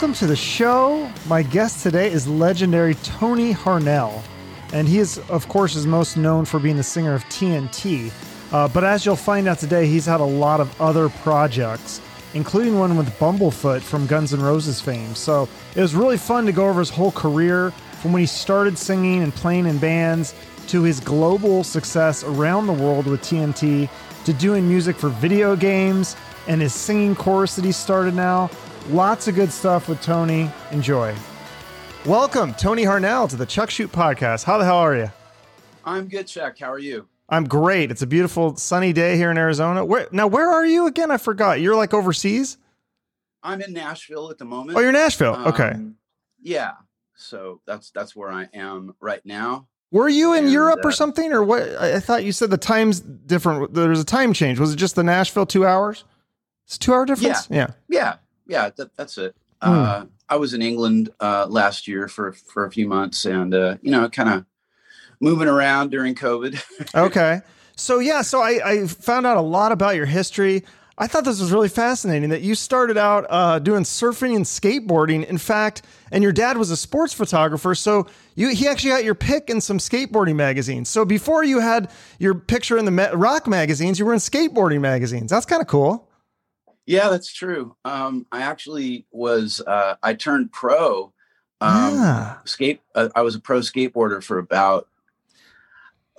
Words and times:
welcome 0.00 0.14
to 0.14 0.26
the 0.26 0.34
show. 0.34 1.12
My 1.26 1.42
guest 1.42 1.82
today 1.82 2.10
is 2.10 2.26
legendary 2.26 2.94
Tony 2.94 3.52
Harnell, 3.52 4.22
and 4.72 4.88
he 4.88 4.98
is, 4.98 5.18
of 5.28 5.46
course, 5.48 5.76
is 5.76 5.86
most 5.86 6.16
known 6.16 6.46
for 6.46 6.58
being 6.58 6.78
the 6.78 6.82
singer 6.82 7.12
of 7.12 7.22
TNT. 7.24 8.10
Uh, 8.50 8.66
but 8.68 8.82
as 8.82 9.04
you'll 9.04 9.14
find 9.14 9.46
out 9.46 9.58
today, 9.58 9.86
he's 9.86 10.06
had 10.06 10.20
a 10.20 10.24
lot 10.24 10.58
of 10.58 10.80
other 10.80 11.10
projects, 11.10 12.00
including 12.32 12.78
one 12.78 12.96
with 12.96 13.10
Bumblefoot 13.18 13.82
from 13.82 14.06
Guns 14.06 14.32
N' 14.32 14.40
Roses 14.40 14.80
fame. 14.80 15.14
So 15.14 15.46
it 15.76 15.82
was 15.82 15.94
really 15.94 16.16
fun 16.16 16.46
to 16.46 16.52
go 16.52 16.66
over 16.66 16.80
his 16.80 16.88
whole 16.88 17.12
career 17.12 17.70
from 18.00 18.14
when 18.14 18.20
he 18.20 18.26
started 18.26 18.78
singing 18.78 19.22
and 19.22 19.34
playing 19.34 19.66
in 19.66 19.76
bands 19.76 20.34
to 20.68 20.82
his 20.82 20.98
global 20.98 21.62
success 21.62 22.24
around 22.24 22.68
the 22.68 22.72
world 22.72 23.06
with 23.06 23.20
TNT 23.20 23.90
to 24.24 24.32
doing 24.32 24.66
music 24.66 24.96
for 24.96 25.10
video 25.10 25.54
games 25.56 26.16
and 26.48 26.62
his 26.62 26.72
singing 26.72 27.14
chorus 27.14 27.54
that 27.56 27.66
he 27.66 27.72
started 27.72 28.14
now. 28.14 28.48
Lots 28.88 29.28
of 29.28 29.34
good 29.34 29.52
stuff 29.52 29.88
with 29.88 30.00
Tony. 30.02 30.50
Enjoy. 30.72 31.14
Welcome, 32.06 32.54
Tony 32.54 32.84
Harnell, 32.84 33.28
to 33.28 33.36
the 33.36 33.46
Chuck 33.46 33.70
Shute 33.70 33.92
Podcast. 33.92 34.44
How 34.44 34.58
the 34.58 34.64
hell 34.64 34.78
are 34.78 34.96
you? 34.96 35.10
I'm 35.84 36.08
good, 36.08 36.26
Chuck. 36.26 36.58
How 36.58 36.72
are 36.72 36.78
you? 36.78 37.06
I'm 37.28 37.44
great. 37.44 37.90
It's 37.90 38.02
a 38.02 38.06
beautiful 38.06 38.56
sunny 38.56 38.92
day 38.92 39.16
here 39.16 39.30
in 39.30 39.38
Arizona. 39.38 39.84
Where 39.84 40.08
now? 40.10 40.26
Where 40.26 40.50
are 40.50 40.66
you 40.66 40.86
again? 40.86 41.10
I 41.10 41.18
forgot. 41.18 41.60
You're 41.60 41.76
like 41.76 41.94
overseas. 41.94 42.58
I'm 43.42 43.62
in 43.62 43.72
Nashville 43.72 44.30
at 44.30 44.38
the 44.38 44.44
moment. 44.44 44.76
Oh, 44.76 44.80
you're 44.80 44.92
Nashville. 44.92 45.36
okay. 45.46 45.70
Um, 45.70 45.96
yeah. 46.42 46.72
So 47.14 47.60
that's 47.66 47.90
that's 47.90 48.16
where 48.16 48.32
I 48.32 48.48
am 48.54 48.94
right 48.98 49.24
now. 49.24 49.68
Were 49.92 50.08
you 50.08 50.32
in 50.34 50.44
and, 50.44 50.52
Europe 50.52 50.80
or 50.84 50.88
uh, 50.88 50.92
something, 50.92 51.32
or 51.32 51.44
what? 51.44 51.62
I, 51.78 51.96
I 51.96 52.00
thought 52.00 52.24
you 52.24 52.32
said 52.32 52.50
the 52.50 52.58
time's 52.58 53.00
different. 53.00 53.74
There's 53.74 54.00
a 54.00 54.04
time 54.04 54.32
change. 54.32 54.58
Was 54.58 54.72
it 54.72 54.76
just 54.76 54.96
the 54.96 55.04
Nashville 55.04 55.46
two 55.46 55.66
hours? 55.66 56.04
It's 56.66 56.78
two 56.78 56.92
hour 56.92 57.04
difference. 57.04 57.48
Yeah. 57.50 57.56
Yeah, 57.56 57.74
yeah. 57.88 58.14
Yeah, 58.50 58.70
that, 58.76 58.96
that's 58.96 59.16
it. 59.16 59.36
Hmm. 59.62 59.70
Uh, 59.70 60.04
I 60.28 60.36
was 60.36 60.54
in 60.54 60.60
England 60.60 61.10
uh, 61.20 61.46
last 61.48 61.86
year 61.86 62.08
for 62.08 62.32
for 62.32 62.66
a 62.66 62.70
few 62.70 62.88
months, 62.88 63.24
and 63.24 63.54
uh, 63.54 63.76
you 63.80 63.92
know, 63.92 64.08
kind 64.08 64.28
of 64.28 64.44
moving 65.20 65.46
around 65.46 65.90
during 65.90 66.16
COVID. 66.16 66.60
okay. 66.94 67.42
So 67.76 68.00
yeah, 68.00 68.22
so 68.22 68.42
I, 68.42 68.60
I 68.64 68.86
found 68.88 69.24
out 69.24 69.36
a 69.36 69.42
lot 69.42 69.70
about 69.70 69.94
your 69.94 70.06
history. 70.06 70.64
I 70.98 71.06
thought 71.06 71.24
this 71.24 71.40
was 71.40 71.50
really 71.52 71.68
fascinating 71.68 72.28
that 72.30 72.42
you 72.42 72.54
started 72.54 72.98
out 72.98 73.24
uh, 73.30 73.58
doing 73.60 73.84
surfing 73.84 74.36
and 74.36 74.44
skateboarding. 74.44 75.24
In 75.24 75.38
fact, 75.38 75.82
and 76.10 76.22
your 76.22 76.32
dad 76.32 76.58
was 76.58 76.70
a 76.70 76.76
sports 76.76 77.14
photographer, 77.14 77.76
so 77.76 78.08
you 78.34 78.48
he 78.48 78.66
actually 78.66 78.90
got 78.90 79.04
your 79.04 79.14
pick 79.14 79.48
in 79.48 79.60
some 79.60 79.78
skateboarding 79.78 80.34
magazines. 80.34 80.88
So 80.88 81.04
before 81.04 81.44
you 81.44 81.60
had 81.60 81.88
your 82.18 82.34
picture 82.34 82.76
in 82.76 82.84
the 82.84 83.10
rock 83.14 83.46
magazines, 83.46 84.00
you 84.00 84.06
were 84.06 84.12
in 84.12 84.18
skateboarding 84.18 84.80
magazines. 84.80 85.30
That's 85.30 85.46
kind 85.46 85.62
of 85.62 85.68
cool. 85.68 86.09
Yeah, 86.86 87.08
that's 87.08 87.32
true. 87.32 87.76
Um, 87.84 88.26
I 88.32 88.42
actually 88.42 89.06
was. 89.10 89.60
Uh, 89.66 89.96
I 90.02 90.14
turned 90.14 90.52
pro. 90.52 91.12
Um, 91.60 91.94
Yeah. 91.94 92.36
skate. 92.44 92.80
Uh, 92.94 93.08
I 93.14 93.22
was 93.22 93.34
a 93.34 93.40
pro 93.40 93.60
skateboarder 93.60 94.22
for 94.22 94.38
about 94.38 94.88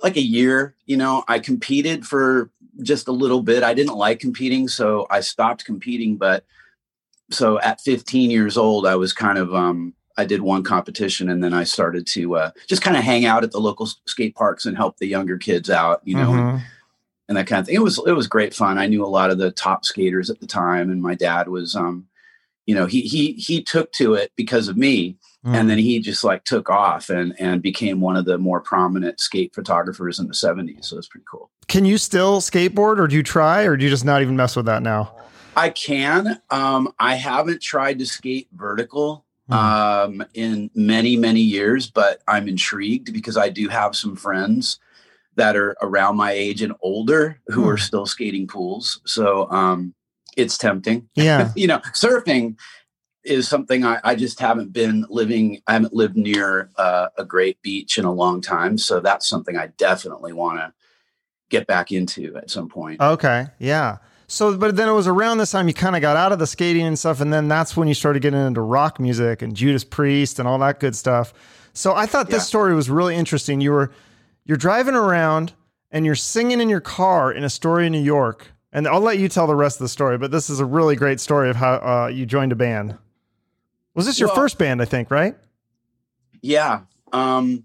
like 0.02 0.16
a 0.16 0.22
year. 0.22 0.74
You 0.86 0.96
know, 0.96 1.24
I 1.28 1.38
competed 1.38 2.06
for 2.06 2.50
just 2.82 3.08
a 3.08 3.12
little 3.12 3.42
bit. 3.42 3.62
I 3.62 3.74
didn't 3.74 3.96
like 3.96 4.18
competing, 4.20 4.68
so 4.68 5.06
I 5.10 5.20
stopped 5.20 5.64
competing. 5.64 6.16
But 6.16 6.44
so 7.30 7.60
at 7.60 7.80
15 7.80 8.30
years 8.30 8.56
old, 8.56 8.86
I 8.86 8.96
was 8.96 9.12
kind 9.12 9.38
of 9.38 9.54
um, 9.54 9.94
I 10.16 10.24
did 10.24 10.42
one 10.42 10.62
competition, 10.62 11.28
and 11.28 11.42
then 11.42 11.52
I 11.54 11.64
started 11.64 12.06
to 12.08 12.36
uh, 12.36 12.50
just 12.68 12.82
kind 12.82 12.96
of 12.96 13.02
hang 13.02 13.24
out 13.24 13.44
at 13.44 13.50
the 13.52 13.60
local 13.60 13.86
skate 14.06 14.34
parks 14.34 14.64
and 14.66 14.76
help 14.76 14.98
the 14.98 15.06
younger 15.06 15.38
kids 15.38 15.70
out. 15.70 16.00
You 16.04 16.16
know, 16.16 16.30
Mhm. 16.30 16.62
And 17.28 17.36
that 17.36 17.46
kind 17.46 17.60
of 17.60 17.66
thing. 17.66 17.74
It 17.76 17.82
was 17.82 17.98
it 18.06 18.12
was 18.12 18.26
great 18.26 18.54
fun. 18.54 18.78
I 18.78 18.86
knew 18.86 19.04
a 19.04 19.06
lot 19.06 19.30
of 19.30 19.38
the 19.38 19.50
top 19.52 19.84
skaters 19.84 20.30
at 20.30 20.40
the 20.40 20.46
time, 20.46 20.90
and 20.90 21.02
my 21.02 21.14
dad 21.14 21.48
was. 21.48 21.74
Um, 21.74 22.06
you 22.66 22.76
know, 22.76 22.86
he 22.86 23.00
he 23.02 23.32
he 23.32 23.60
took 23.60 23.90
to 23.94 24.14
it 24.14 24.30
because 24.36 24.68
of 24.68 24.76
me, 24.76 25.16
Mm. 25.44 25.56
and 25.56 25.68
then 25.68 25.78
he 25.78 25.98
just 25.98 26.22
like 26.22 26.44
took 26.44 26.70
off 26.70 27.10
and 27.10 27.34
and 27.40 27.60
became 27.60 28.00
one 28.00 28.16
of 28.16 28.24
the 28.26 28.38
more 28.38 28.60
prominent 28.60 29.18
skate 29.18 29.52
photographers 29.52 30.20
in 30.20 30.28
the 30.28 30.34
70s 30.34 30.84
so 30.84 30.96
it's 30.96 31.08
pretty 31.08 31.24
cool 31.28 31.50
Can 31.66 31.84
you 31.84 31.98
still 31.98 32.40
skateboard, 32.40 33.00
or 33.00 33.08
do 33.08 33.16
you 33.16 33.24
try, 33.24 33.64
or 33.64 33.76
do 33.76 33.82
you 33.82 33.90
just 33.90 34.04
not 34.04 34.22
even 34.22 34.36
mess 34.36 34.54
with 34.54 34.66
that 34.66 34.82
now? 34.84 35.12
i 35.56 35.68
can 35.70 36.40
um 36.50 36.92
i 37.00 37.16
haven't 37.16 37.60
tried 37.60 37.98
to 37.98 38.06
skate 38.06 38.46
vertical 38.54 39.24
Hmm. 39.48 39.54
um 39.54 40.24
in 40.34 40.70
many 40.76 41.16
many 41.16 41.40
years 41.40 41.90
but 41.90 42.22
i'm 42.28 42.46
intrigued 42.46 43.12
because 43.12 43.36
i 43.36 43.48
do 43.48 43.66
have 43.68 43.96
some 43.96 44.14
friends 44.14 44.78
that 45.36 45.56
are 45.56 45.76
around 45.82 46.16
my 46.16 46.32
age 46.32 46.62
and 46.62 46.74
older 46.82 47.40
who 47.48 47.62
Hmm. 47.62 47.68
are 47.70 47.76
still 47.78 48.06
skating 48.06 48.46
pools 48.46 49.00
so 49.04 49.50
um 49.50 49.94
it's 50.36 50.56
tempting 50.58 51.08
Yeah. 51.14 51.50
you 51.56 51.66
know 51.66 51.78
surfing 51.94 52.56
is 53.24 53.46
something 53.48 53.84
I, 53.84 54.00
I 54.02 54.14
just 54.16 54.40
haven't 54.40 54.72
been 54.72 55.06
living 55.08 55.60
i 55.66 55.72
haven't 55.74 55.94
lived 55.94 56.16
near 56.16 56.70
uh, 56.76 57.08
a 57.18 57.24
great 57.24 57.60
beach 57.62 57.96
in 57.98 58.04
a 58.04 58.12
long 58.12 58.40
time 58.40 58.76
so 58.78 59.00
that's 59.00 59.26
something 59.28 59.56
i 59.56 59.68
definitely 59.78 60.32
want 60.32 60.58
to 60.58 60.72
get 61.50 61.66
back 61.66 61.92
into 61.92 62.34
at 62.36 62.50
some 62.50 62.68
point 62.68 63.00
Okay. 63.00 63.46
Yeah. 63.58 63.98
So, 64.26 64.56
but 64.56 64.76
then 64.76 64.88
it 64.88 64.92
was 64.92 65.06
around 65.06 65.36
this 65.36 65.50
time 65.50 65.68
you 65.68 65.74
kind 65.74 65.94
of 65.94 66.00
got 66.00 66.16
out 66.16 66.32
of 66.32 66.38
the 66.38 66.46
skating 66.46 66.86
and 66.86 66.98
stuff, 66.98 67.20
and 67.20 67.30
then 67.30 67.48
that's 67.48 67.76
when 67.76 67.86
you 67.86 67.92
started 67.92 68.22
getting 68.22 68.40
into 68.40 68.62
rock 68.62 68.98
music 68.98 69.42
and 69.42 69.54
Judas 69.54 69.84
Priest 69.84 70.38
and 70.38 70.48
all 70.48 70.58
that 70.60 70.80
good 70.80 70.96
stuff. 70.96 71.34
So 71.74 71.94
I 71.94 72.06
thought 72.06 72.28
this 72.28 72.36
Yeah. 72.44 72.46
story 72.46 72.74
was 72.74 72.88
really 72.88 73.14
interesting. 73.14 73.60
You 73.60 73.72
were 73.72 73.92
you're 74.44 74.56
driving 74.56 74.94
around 74.94 75.52
and 75.90 76.04
you're 76.06 76.14
singing 76.14 76.60
in 76.60 76.68
your 76.68 76.80
car 76.80 77.32
in 77.32 77.44
Astoria, 77.44 77.90
New 77.90 78.00
York, 78.02 78.52
and 78.72 78.88
I'll 78.88 79.00
let 79.00 79.18
you 79.18 79.28
tell 79.28 79.46
the 79.46 79.54
rest 79.54 79.76
of 79.76 79.84
the 79.84 79.88
story. 79.88 80.16
But 80.18 80.30
this 80.30 80.48
is 80.50 80.58
a 80.60 80.64
really 80.64 80.96
great 80.96 81.20
story 81.20 81.50
of 81.50 81.56
how 81.56 81.74
uh, 81.74 82.06
you 82.08 82.24
joined 82.26 82.52
a 82.52 82.56
band. 82.56 82.96
Was 83.94 84.06
this 84.06 84.18
your 84.18 84.28
Well- 84.28 84.36
first 84.36 84.58
band? 84.58 84.80
I 84.80 84.84
think, 84.86 85.10
right? 85.10 85.36
yeah 86.44 86.80
um 87.12 87.62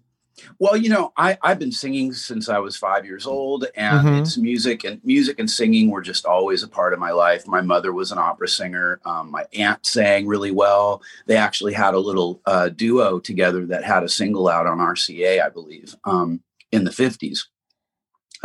well 0.60 0.78
you 0.78 0.88
know 0.88 1.12
i 1.18 1.36
i've 1.42 1.58
been 1.58 1.72
singing 1.72 2.14
since 2.14 2.48
i 2.48 2.60
was 2.60 2.78
five 2.78 3.04
years 3.06 3.26
old 3.26 3.66
and 3.76 4.08
Mhm. 4.08 4.22
it's 4.22 4.38
music 4.38 4.84
and 4.84 5.04
music 5.04 5.40
and 5.40 5.50
singing 5.50 5.90
were 5.90 6.02
just 6.04 6.28
always 6.28 6.62
a 6.62 6.68
part 6.68 6.94
of 6.94 7.00
my 7.00 7.10
life 7.10 7.48
my 7.48 7.60
mother 7.62 7.92
was 7.92 8.12
an 8.12 8.20
opera 8.20 8.48
singer 8.48 9.00
um, 9.04 9.32
my 9.32 9.46
aunt 9.58 9.84
sang 9.84 10.28
really 10.28 10.52
well 10.52 11.02
they 11.26 11.36
actually 11.38 11.74
had 11.74 11.96
a 11.96 12.00
little 12.00 12.40
uh, 12.46 12.70
duo 12.70 13.18
together 13.18 13.66
that 13.66 13.84
had 13.84 14.04
a 14.04 14.10
single 14.10 14.48
out 14.48 14.68
on 14.68 14.78
rca 14.78 15.42
i 15.44 15.50
believe 15.50 15.96
um, 16.04 16.40
in 16.72 16.84
the 16.84 16.92
50s 16.92 17.40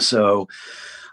so 0.00 0.48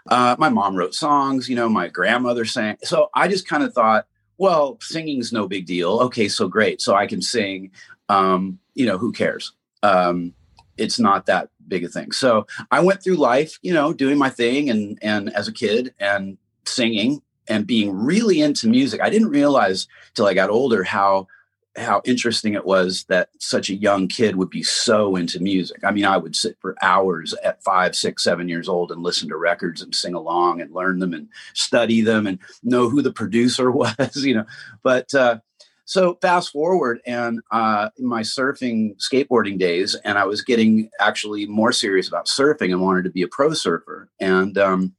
uh, 0.08 0.34
my 0.38 0.48
mom 0.48 0.76
wrote 0.76 0.94
songs 0.94 1.48
you 1.48 1.56
know 1.56 1.68
my 1.68 1.88
grandmother 1.88 2.44
sang 2.44 2.76
so 2.82 3.08
i 3.14 3.28
just 3.28 3.46
kind 3.46 3.62
of 3.62 3.72
thought 3.72 4.06
well 4.40 4.78
singing's 4.80 5.32
no 5.34 5.46
big 5.46 5.66
deal. 5.66 6.00
Okay 6.00 6.26
so 6.26 6.48
great. 6.48 6.80
So 6.80 6.96
i 6.96 7.06
can 7.06 7.22
sing 7.22 7.70
um, 8.08 8.58
you 8.74 8.86
know 8.86 8.98
who 8.98 9.12
cares? 9.12 9.52
Um, 9.84 10.34
it's 10.76 10.98
not 10.98 11.26
that 11.26 11.50
big 11.68 11.84
a 11.84 11.88
thing. 11.88 12.10
So 12.10 12.46
i 12.70 12.80
went 12.80 13.04
through 13.04 13.16
life 13.16 13.58
you 13.62 13.72
know 13.72 13.92
doing 13.92 14.18
my 14.18 14.30
thing 14.30 14.70
and 14.70 14.98
and 15.02 15.32
as 15.34 15.46
a 15.46 15.52
kid 15.52 15.94
and 16.00 16.38
singing 16.64 17.22
and 17.48 17.66
being 17.66 17.92
really 17.92 18.40
into 18.40 18.66
music. 18.66 19.00
I 19.02 19.10
didn't 19.10 19.28
realize 19.28 19.86
till 20.14 20.26
i 20.26 20.34
got 20.34 20.50
older 20.50 20.82
how 20.82 21.28
how 21.76 22.02
interesting 22.04 22.54
it 22.54 22.64
was 22.64 23.04
that 23.08 23.28
such 23.38 23.70
a 23.70 23.74
young 23.74 24.08
kid 24.08 24.36
would 24.36 24.50
be 24.50 24.62
so 24.62 25.16
into 25.16 25.40
music. 25.40 25.84
I 25.84 25.90
mean 25.92 26.04
i 26.04 26.16
would 26.16 26.34
sit 26.34 26.56
for 26.60 26.76
hours 26.82 27.34
at 27.44 27.62
five 27.62 27.94
six 27.94 28.24
seven 28.24 28.48
years 28.48 28.68
old 28.68 28.90
and 28.90 29.02
listen 29.02 29.28
to 29.28 29.36
records 29.36 29.82
and 29.82 29.94
sing 29.94 30.14
along 30.14 30.60
and 30.60 30.74
learn 30.74 30.98
them 30.98 31.14
and 31.14 31.28
study 31.54 32.00
them 32.00 32.26
and 32.26 32.38
know 32.62 32.88
who 32.88 33.02
the 33.02 33.12
producer 33.12 33.70
was 33.70 34.16
you 34.16 34.34
know. 34.34 34.46
But 34.82 35.14
uh 35.14 35.40
so 35.84 36.16
fast 36.22 36.52
forward 36.52 37.00
and 37.04 37.40
uh, 37.50 37.90
my 37.98 38.20
surfing 38.20 38.96
skateboarding 38.98 39.58
days 39.58 39.96
and 40.04 40.18
i 40.18 40.24
was 40.24 40.40
getting 40.40 40.88
actually 41.00 41.46
more 41.46 41.72
serious 41.72 42.06
about 42.06 42.26
surfing 42.26 42.70
and 42.70 42.80
wanted 42.80 43.02
to 43.02 43.10
be 43.10 43.22
a 43.22 43.28
pro 43.28 43.52
surfer. 43.54 44.08
And 44.20 44.56
um, 44.56 44.94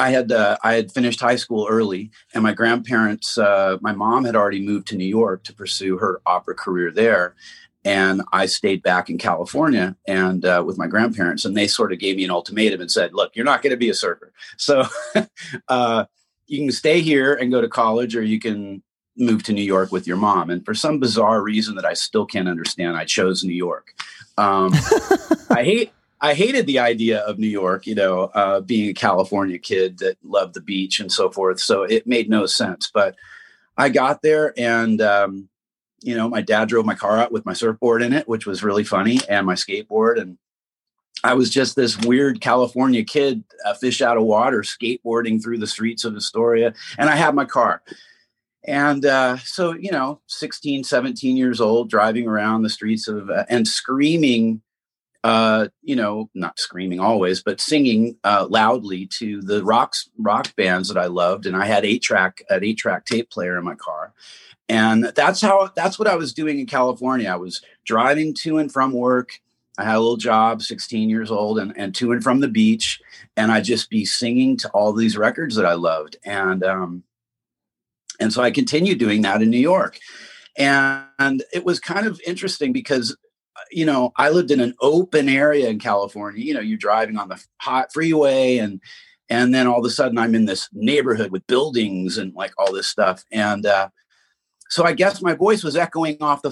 i 0.00 0.10
had 0.10 0.32
uh, 0.32 0.56
i 0.62 0.74
had 0.74 0.92
finished 0.92 1.20
high 1.20 1.36
school 1.36 1.66
early 1.70 2.10
and 2.34 2.42
my 2.42 2.52
grandparents 2.52 3.38
uh, 3.38 3.76
my 3.80 3.92
mom 3.92 4.24
had 4.24 4.36
already 4.36 4.60
moved 4.60 4.86
to 4.88 4.96
new 4.96 5.04
york 5.04 5.44
to 5.44 5.52
pursue 5.52 5.98
her 5.98 6.20
opera 6.26 6.54
career 6.54 6.90
there 6.90 7.34
and 7.84 8.22
i 8.32 8.46
stayed 8.46 8.82
back 8.82 9.08
in 9.10 9.18
california 9.18 9.96
and 10.06 10.44
uh, 10.44 10.62
with 10.66 10.78
my 10.78 10.86
grandparents 10.86 11.44
and 11.44 11.56
they 11.56 11.66
sort 11.66 11.92
of 11.92 11.98
gave 11.98 12.16
me 12.16 12.24
an 12.24 12.30
ultimatum 12.30 12.80
and 12.80 12.90
said 12.90 13.14
look 13.14 13.34
you're 13.34 13.44
not 13.44 13.62
going 13.62 13.70
to 13.70 13.76
be 13.76 13.90
a 13.90 13.94
surfer 13.94 14.32
so 14.56 14.84
uh, 15.68 16.04
you 16.46 16.58
can 16.58 16.72
stay 16.72 17.00
here 17.00 17.34
and 17.34 17.52
go 17.52 17.60
to 17.60 17.68
college 17.68 18.16
or 18.16 18.22
you 18.22 18.40
can 18.40 18.82
move 19.16 19.42
to 19.44 19.52
New 19.52 19.62
York 19.62 19.92
with 19.92 20.06
your 20.06 20.16
mom. 20.16 20.50
And 20.50 20.64
for 20.64 20.74
some 20.74 20.98
bizarre 20.98 21.42
reason 21.42 21.76
that 21.76 21.84
I 21.84 21.94
still 21.94 22.26
can't 22.26 22.48
understand, 22.48 22.96
I 22.96 23.04
chose 23.04 23.44
New 23.44 23.54
York. 23.54 23.94
Um, 24.36 24.72
I 25.50 25.62
hate. 25.62 25.92
I 26.20 26.34
hated 26.34 26.66
the 26.66 26.78
idea 26.78 27.20
of 27.20 27.38
New 27.38 27.48
York, 27.48 27.86
you 27.86 27.94
know, 27.94 28.24
uh, 28.34 28.60
being 28.60 28.90
a 28.90 28.94
California 28.94 29.58
kid 29.58 29.98
that 29.98 30.18
loved 30.22 30.54
the 30.54 30.60
beach 30.60 31.00
and 31.00 31.10
so 31.10 31.30
forth. 31.30 31.60
So 31.60 31.82
it 31.82 32.06
made 32.06 32.28
no 32.28 32.46
sense. 32.46 32.90
But 32.92 33.16
I 33.76 33.88
got 33.88 34.20
there 34.22 34.52
and, 34.58 35.00
um, 35.00 35.48
you 36.02 36.14
know, 36.14 36.28
my 36.28 36.42
dad 36.42 36.68
drove 36.68 36.86
my 36.86 36.94
car 36.94 37.18
out 37.18 37.32
with 37.32 37.46
my 37.46 37.52
surfboard 37.52 38.02
in 38.02 38.12
it, 38.12 38.28
which 38.28 38.46
was 38.46 38.62
really 38.62 38.84
funny, 38.84 39.20
and 39.28 39.46
my 39.46 39.54
skateboard. 39.54 40.20
And 40.20 40.38
I 41.22 41.34
was 41.34 41.50
just 41.50 41.76
this 41.76 41.98
weird 41.98 42.40
California 42.40 43.04
kid, 43.04 43.44
a 43.66 43.74
fish 43.74 44.00
out 44.00 44.16
of 44.16 44.24
water, 44.24 44.62
skateboarding 44.62 45.42
through 45.42 45.58
the 45.58 45.66
streets 45.66 46.04
of 46.04 46.16
Astoria. 46.16 46.72
And 46.98 47.10
I 47.10 47.16
had 47.16 47.34
my 47.34 47.44
car 47.44 47.82
and 48.64 49.06
uh, 49.06 49.38
so 49.38 49.72
you 49.72 49.90
know 49.90 50.20
16 50.26 50.84
17 50.84 51.36
years 51.36 51.60
old 51.60 51.88
driving 51.88 52.28
around 52.28 52.62
the 52.62 52.68
streets 52.68 53.08
of 53.08 53.30
uh, 53.30 53.44
and 53.48 53.66
screaming 53.66 54.60
uh, 55.22 55.68
you 55.82 55.96
know, 55.96 56.30
not 56.34 56.58
screaming 56.58 56.98
always, 56.98 57.42
but 57.42 57.60
singing 57.60 58.16
uh, 58.24 58.46
loudly 58.48 59.06
to 59.06 59.42
the 59.42 59.62
rocks 59.62 60.08
rock 60.18 60.54
bands 60.56 60.88
that 60.88 60.96
I 60.98 61.06
loved. 61.06 61.46
And 61.46 61.56
I 61.56 61.66
had 61.66 61.84
eight 61.84 62.02
track 62.02 62.42
an 62.48 62.64
eight 62.64 62.78
track 62.78 63.04
tape 63.04 63.30
player 63.30 63.58
in 63.58 63.64
my 63.64 63.74
car, 63.74 64.12
and 64.68 65.04
that's 65.04 65.40
how 65.40 65.70
that's 65.76 65.98
what 65.98 66.08
I 66.08 66.16
was 66.16 66.32
doing 66.32 66.58
in 66.58 66.66
California. 66.66 67.28
I 67.28 67.36
was 67.36 67.60
driving 67.84 68.34
to 68.42 68.58
and 68.58 68.72
from 68.72 68.92
work. 68.92 69.40
I 69.78 69.84
had 69.84 69.96
a 69.96 70.00
little 70.00 70.16
job, 70.18 70.60
16 70.60 71.08
years 71.08 71.30
old, 71.30 71.58
and, 71.58 71.72
and 71.76 71.94
to 71.94 72.12
and 72.12 72.22
from 72.22 72.40
the 72.40 72.48
beach, 72.48 73.00
and 73.36 73.50
I'd 73.50 73.64
just 73.64 73.88
be 73.88 74.04
singing 74.04 74.56
to 74.58 74.68
all 74.70 74.92
these 74.92 75.16
records 75.16 75.56
that 75.56 75.64
I 75.64 75.74
loved, 75.74 76.16
and 76.24 76.64
um, 76.64 77.02
and 78.18 78.32
so 78.32 78.42
I 78.42 78.50
continued 78.50 78.98
doing 78.98 79.22
that 79.22 79.42
in 79.42 79.50
New 79.50 79.58
York, 79.58 79.98
and, 80.56 81.04
and 81.18 81.42
it 81.52 81.64
was 81.64 81.78
kind 81.78 82.06
of 82.06 82.20
interesting 82.26 82.72
because 82.72 83.16
you 83.70 83.84
know, 83.84 84.12
I 84.16 84.30
lived 84.30 84.50
in 84.50 84.60
an 84.60 84.74
open 84.80 85.28
area 85.28 85.68
in 85.68 85.78
California. 85.78 86.44
You 86.44 86.54
know, 86.54 86.60
you're 86.60 86.78
driving 86.78 87.16
on 87.16 87.28
the 87.28 87.42
hot 87.58 87.92
freeway 87.92 88.58
and 88.58 88.80
and 89.28 89.54
then 89.54 89.68
all 89.68 89.78
of 89.78 89.84
a 89.84 89.90
sudden 89.90 90.18
I'm 90.18 90.34
in 90.34 90.44
this 90.44 90.68
neighborhood 90.72 91.30
with 91.30 91.46
buildings 91.46 92.18
and 92.18 92.34
like 92.34 92.52
all 92.58 92.72
this 92.72 92.88
stuff. 92.88 93.24
And 93.30 93.64
uh, 93.64 93.90
so 94.70 94.84
I 94.84 94.92
guess 94.92 95.22
my 95.22 95.34
voice 95.34 95.62
was 95.62 95.76
echoing 95.76 96.16
off 96.20 96.42
the 96.42 96.50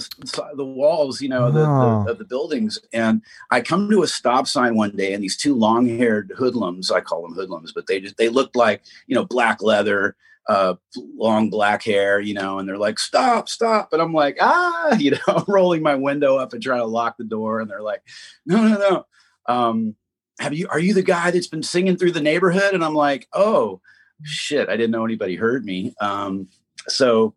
the 0.55 0.65
walls, 0.65 1.21
you 1.21 1.29
know, 1.29 1.45
oh. 1.47 1.51
the, 1.51 1.59
the, 1.59 1.67
oh. 1.67 2.05
of 2.07 2.17
the 2.17 2.25
buildings. 2.25 2.79
And 2.93 3.21
I 3.51 3.61
come 3.61 3.89
to 3.89 4.03
a 4.03 4.07
stop 4.07 4.47
sign 4.47 4.75
one 4.75 4.95
day, 4.95 5.13
and 5.13 5.23
these 5.23 5.37
two 5.37 5.55
long 5.55 5.87
haired 5.87 6.33
hoodlums, 6.37 6.89
I 6.89 7.01
call 7.01 7.21
them 7.21 7.33
hoodlums, 7.33 7.73
but 7.73 7.87
they 7.87 7.99
just 7.99 8.17
they 8.17 8.29
looked 8.29 8.55
like 8.55 8.81
you 9.07 9.15
know 9.15 9.25
black 9.25 9.61
leather 9.61 10.15
uh, 10.49 10.73
long 11.15 11.51
black 11.51 11.83
hair, 11.83 12.19
you 12.19 12.33
know, 12.33 12.57
and 12.57 12.67
they're 12.67 12.77
like, 12.77 12.97
stop, 12.97 13.47
stop. 13.47 13.93
And 13.93 14.01
I'm 14.01 14.13
like, 14.13 14.35
ah, 14.41 14.95
you 14.99 15.11
know, 15.11 15.45
rolling 15.47 15.83
my 15.83 15.95
window 15.95 16.37
up 16.37 16.53
and 16.53 16.61
trying 16.61 16.81
to 16.81 16.87
lock 16.87 17.17
the 17.17 17.23
door. 17.23 17.61
And 17.61 17.69
they're 17.69 17.83
like, 17.83 18.01
no, 18.45 18.67
no, 18.67 18.77
no. 18.77 19.05
Um, 19.45 19.95
have 20.39 20.53
you, 20.53 20.67
are 20.69 20.79
you 20.79 20.93
the 20.93 21.03
guy 21.03 21.29
that's 21.31 21.47
been 21.47 21.63
singing 21.63 21.97
through 21.97 22.13
the 22.13 22.21
neighborhood? 22.21 22.73
And 22.73 22.83
I'm 22.83 22.95
like, 22.95 23.27
oh, 23.31 23.79
shit, 24.23 24.69
I 24.69 24.75
didn't 24.75 24.91
know 24.91 25.05
anybody 25.05 25.35
heard 25.35 25.65
me. 25.65 25.93
Um, 26.01 26.49
so 26.87 27.35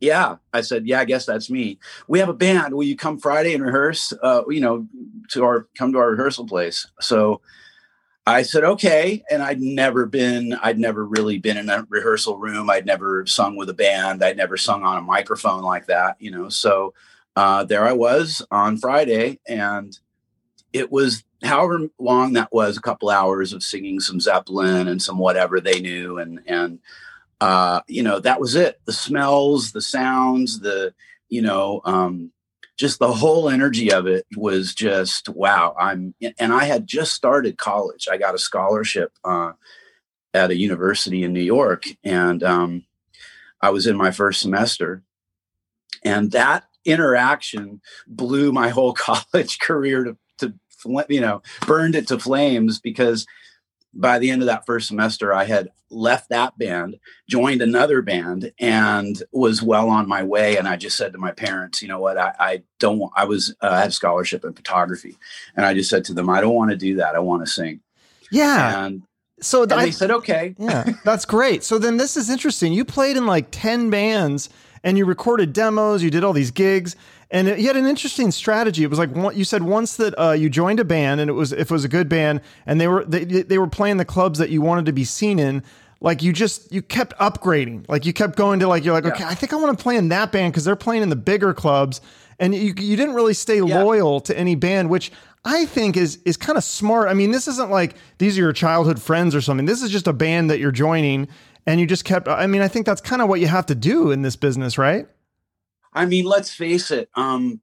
yeah, 0.00 0.36
I 0.54 0.62
said, 0.62 0.86
yeah, 0.86 1.00
I 1.00 1.04
guess 1.04 1.26
that's 1.26 1.50
me. 1.50 1.78
We 2.08 2.18
have 2.18 2.28
a 2.28 2.34
band. 2.34 2.74
Will 2.74 2.84
you 2.84 2.96
come 2.96 3.18
Friday 3.18 3.54
and 3.54 3.62
rehearse? 3.62 4.12
Uh, 4.22 4.42
you 4.48 4.60
know, 4.60 4.86
to 5.30 5.44
our 5.44 5.68
come 5.76 5.92
to 5.92 5.98
our 5.98 6.10
rehearsal 6.10 6.46
place. 6.46 6.86
So 7.00 7.40
I 8.28 8.42
said, 8.42 8.64
okay. 8.64 9.22
And 9.30 9.40
I'd 9.40 9.60
never 9.60 10.04
been, 10.04 10.54
I'd 10.54 10.78
never 10.78 11.04
really 11.04 11.38
been 11.38 11.56
in 11.56 11.70
a 11.70 11.86
rehearsal 11.88 12.38
room. 12.38 12.68
I'd 12.68 12.84
never 12.84 13.24
sung 13.26 13.56
with 13.56 13.70
a 13.70 13.74
band. 13.74 14.24
I'd 14.24 14.36
never 14.36 14.56
sung 14.56 14.82
on 14.82 14.98
a 14.98 15.02
microphone 15.02 15.62
like 15.62 15.86
that, 15.86 16.16
you 16.18 16.32
know. 16.32 16.48
So 16.48 16.92
uh, 17.36 17.64
there 17.64 17.84
I 17.84 17.92
was 17.92 18.44
on 18.50 18.78
Friday. 18.78 19.38
And 19.46 19.96
it 20.72 20.90
was 20.90 21.22
however 21.44 21.88
long 22.00 22.32
that 22.32 22.52
was, 22.52 22.76
a 22.76 22.82
couple 22.82 23.10
hours 23.10 23.52
of 23.52 23.62
singing 23.62 24.00
some 24.00 24.18
Zeppelin 24.18 24.88
and 24.88 25.00
some 25.00 25.18
whatever 25.18 25.60
they 25.60 25.80
knew. 25.80 26.18
And, 26.18 26.40
and, 26.46 26.80
uh, 27.40 27.80
you 27.86 28.02
know, 28.02 28.18
that 28.18 28.40
was 28.40 28.56
it. 28.56 28.80
The 28.86 28.92
smells, 28.92 29.70
the 29.70 29.82
sounds, 29.82 30.58
the, 30.60 30.92
you 31.28 31.42
know, 31.42 31.80
um, 31.84 32.32
just 32.76 32.98
the 32.98 33.12
whole 33.12 33.48
energy 33.48 33.90
of 33.90 34.06
it 34.06 34.26
was 34.36 34.74
just 34.74 35.28
wow 35.30 35.74
i'm 35.78 36.14
and 36.38 36.52
i 36.52 36.64
had 36.64 36.86
just 36.86 37.14
started 37.14 37.58
college. 37.58 38.08
I 38.10 38.16
got 38.16 38.34
a 38.34 38.38
scholarship 38.38 39.12
uh, 39.24 39.52
at 40.34 40.50
a 40.50 40.56
university 40.56 41.22
in 41.22 41.32
new 41.32 41.40
york 41.40 41.84
and 42.04 42.42
um, 42.42 42.84
i 43.60 43.70
was 43.70 43.86
in 43.86 43.96
my 43.96 44.10
first 44.10 44.40
semester. 44.40 45.02
And 46.04 46.30
that 46.32 46.64
interaction 46.84 47.80
blew 48.06 48.52
my 48.52 48.68
whole 48.68 48.92
college 49.08 49.58
career 49.58 50.04
to, 50.04 50.16
to 50.38 50.54
you 51.08 51.20
know 51.20 51.42
burned 51.66 51.96
it 51.96 52.06
to 52.08 52.18
flames 52.18 52.78
because 52.78 53.26
by 53.96 54.18
the 54.18 54.30
end 54.30 54.42
of 54.42 54.46
that 54.46 54.66
first 54.66 54.88
semester, 54.88 55.32
I 55.32 55.44
had 55.44 55.70
left 55.90 56.28
that 56.28 56.58
band, 56.58 56.98
joined 57.28 57.62
another 57.62 58.02
band, 58.02 58.52
and 58.58 59.22
was 59.32 59.62
well 59.62 59.88
on 59.88 60.08
my 60.08 60.22
way. 60.22 60.56
And 60.56 60.68
I 60.68 60.76
just 60.76 60.96
said 60.96 61.12
to 61.12 61.18
my 61.18 61.32
parents, 61.32 61.80
you 61.80 61.88
know 61.88 62.00
what, 62.00 62.18
I, 62.18 62.34
I 62.38 62.62
don't 62.78 62.98
want, 62.98 63.12
I 63.16 63.24
was, 63.24 63.54
uh, 63.62 63.68
I 63.68 63.80
had 63.80 63.92
scholarship 63.92 64.44
in 64.44 64.52
photography. 64.52 65.16
And 65.56 65.64
I 65.64 65.74
just 65.74 65.90
said 65.90 66.04
to 66.06 66.14
them, 66.14 66.28
I 66.28 66.40
don't 66.40 66.54
want 66.54 66.70
to 66.70 66.76
do 66.76 66.96
that. 66.96 67.14
I 67.14 67.20
want 67.20 67.44
to 67.44 67.50
sing. 67.50 67.80
Yeah. 68.30 68.84
And 68.84 69.02
so 69.40 69.62
and 69.62 69.72
I, 69.72 69.86
they 69.86 69.90
said, 69.90 70.10
okay. 70.10 70.54
yeah, 70.58 70.84
that's 71.04 71.24
great. 71.24 71.64
So 71.64 71.78
then 71.78 71.96
this 71.96 72.16
is 72.16 72.30
interesting. 72.30 72.72
You 72.72 72.84
played 72.84 73.16
in 73.16 73.26
like 73.26 73.48
10 73.50 73.90
bands 73.90 74.48
and 74.82 74.98
you 74.98 75.04
recorded 75.04 75.52
demos, 75.52 76.02
you 76.02 76.10
did 76.10 76.24
all 76.24 76.32
these 76.32 76.50
gigs 76.50 76.96
and 77.30 77.48
it, 77.48 77.58
he 77.58 77.66
had 77.66 77.76
an 77.76 77.86
interesting 77.86 78.30
strategy. 78.30 78.84
It 78.84 78.90
was 78.90 78.98
like 78.98 79.14
one, 79.14 79.36
you 79.36 79.44
said 79.44 79.62
once 79.62 79.96
that 79.96 80.14
uh, 80.18 80.32
you 80.32 80.48
joined 80.48 80.80
a 80.80 80.84
band, 80.84 81.20
and 81.20 81.28
it 81.28 81.34
was 81.34 81.52
if 81.52 81.70
it 81.70 81.70
was 81.70 81.84
a 81.84 81.88
good 81.88 82.08
band, 82.08 82.40
and 82.66 82.80
they 82.80 82.88
were 82.88 83.04
they, 83.04 83.24
they 83.24 83.58
were 83.58 83.66
playing 83.66 83.96
the 83.96 84.04
clubs 84.04 84.38
that 84.38 84.50
you 84.50 84.62
wanted 84.62 84.86
to 84.86 84.92
be 84.92 85.04
seen 85.04 85.38
in. 85.38 85.62
Like 86.00 86.22
you 86.22 86.32
just 86.32 86.70
you 86.72 86.82
kept 86.82 87.18
upgrading. 87.18 87.88
Like 87.88 88.04
you 88.04 88.12
kept 88.12 88.36
going 88.36 88.60
to 88.60 88.68
like 88.68 88.84
you're 88.84 88.94
like 88.94 89.04
yeah. 89.04 89.12
okay, 89.12 89.24
I 89.24 89.34
think 89.34 89.52
I 89.52 89.56
want 89.56 89.76
to 89.76 89.82
play 89.82 89.96
in 89.96 90.08
that 90.10 90.30
band 90.30 90.52
because 90.52 90.64
they're 90.64 90.76
playing 90.76 91.02
in 91.02 91.08
the 91.08 91.16
bigger 91.16 91.52
clubs, 91.54 92.00
and 92.38 92.54
you 92.54 92.74
you 92.76 92.96
didn't 92.96 93.14
really 93.14 93.34
stay 93.34 93.60
yeah. 93.60 93.82
loyal 93.82 94.20
to 94.20 94.38
any 94.38 94.54
band, 94.54 94.90
which 94.90 95.10
I 95.44 95.64
think 95.66 95.96
is 95.96 96.18
is 96.24 96.36
kind 96.36 96.58
of 96.58 96.64
smart. 96.64 97.08
I 97.08 97.14
mean, 97.14 97.30
this 97.30 97.48
isn't 97.48 97.70
like 97.70 97.96
these 98.18 98.38
are 98.38 98.42
your 98.42 98.52
childhood 98.52 99.00
friends 99.00 99.34
or 99.34 99.40
something. 99.40 99.66
This 99.66 99.82
is 99.82 99.90
just 99.90 100.06
a 100.06 100.12
band 100.12 100.50
that 100.50 100.58
you're 100.58 100.70
joining, 100.70 101.28
and 101.66 101.80
you 101.80 101.86
just 101.86 102.04
kept. 102.04 102.28
I 102.28 102.46
mean, 102.46 102.62
I 102.62 102.68
think 102.68 102.84
that's 102.84 103.00
kind 103.00 103.22
of 103.22 103.28
what 103.28 103.40
you 103.40 103.46
have 103.46 103.66
to 103.66 103.74
do 103.74 104.10
in 104.10 104.22
this 104.22 104.36
business, 104.36 104.76
right? 104.76 105.08
I 105.96 106.04
mean, 106.04 106.26
let's 106.26 106.54
face 106.54 106.90
it. 106.90 107.08
Um, 107.14 107.60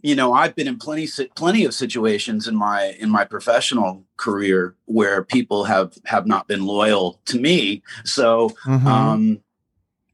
you 0.00 0.14
know, 0.14 0.32
I've 0.32 0.54
been 0.54 0.68
in 0.68 0.78
plenty 0.78 1.08
plenty 1.34 1.64
of 1.64 1.74
situations 1.74 2.48
in 2.48 2.56
my 2.56 2.96
in 2.98 3.10
my 3.10 3.24
professional 3.24 4.04
career 4.16 4.74
where 4.86 5.22
people 5.22 5.64
have 5.64 5.94
have 6.06 6.26
not 6.26 6.48
been 6.48 6.64
loyal 6.64 7.20
to 7.26 7.40
me. 7.40 7.82
So, 8.04 8.50
mm-hmm. 8.64 8.86
um, 8.86 9.40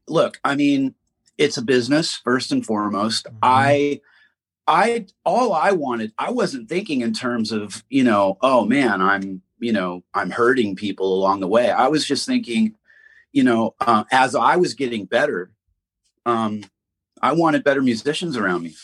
look, 0.07 0.39
I 0.43 0.55
mean, 0.55 0.95
it's 1.37 1.57
a 1.57 1.61
business 1.61 2.15
first 2.15 2.51
and 2.51 2.65
foremost. 2.65 3.25
Mm-hmm. 3.25 3.37
I 3.43 4.01
I 4.67 5.05
all 5.25 5.53
I 5.53 5.71
wanted, 5.71 6.13
I 6.17 6.31
wasn't 6.31 6.69
thinking 6.69 7.01
in 7.01 7.13
terms 7.13 7.51
of, 7.51 7.83
you 7.89 8.03
know, 8.03 8.37
oh 8.41 8.65
man, 8.65 9.01
I'm, 9.01 9.41
you 9.59 9.73
know, 9.73 10.03
I'm 10.13 10.31
hurting 10.31 10.75
people 10.75 11.13
along 11.13 11.41
the 11.41 11.47
way. 11.47 11.69
I 11.69 11.87
was 11.87 12.05
just 12.05 12.25
thinking, 12.25 12.75
you 13.31 13.43
know, 13.43 13.75
uh, 13.79 14.05
as 14.11 14.35
I 14.35 14.55
was 14.55 14.73
getting 14.73 15.05
better, 15.05 15.51
um, 16.25 16.63
I 17.23 17.31
wanted 17.31 17.63
better 17.63 17.81
musicians 17.81 18.35
around 18.35 18.63
me. 18.63 18.75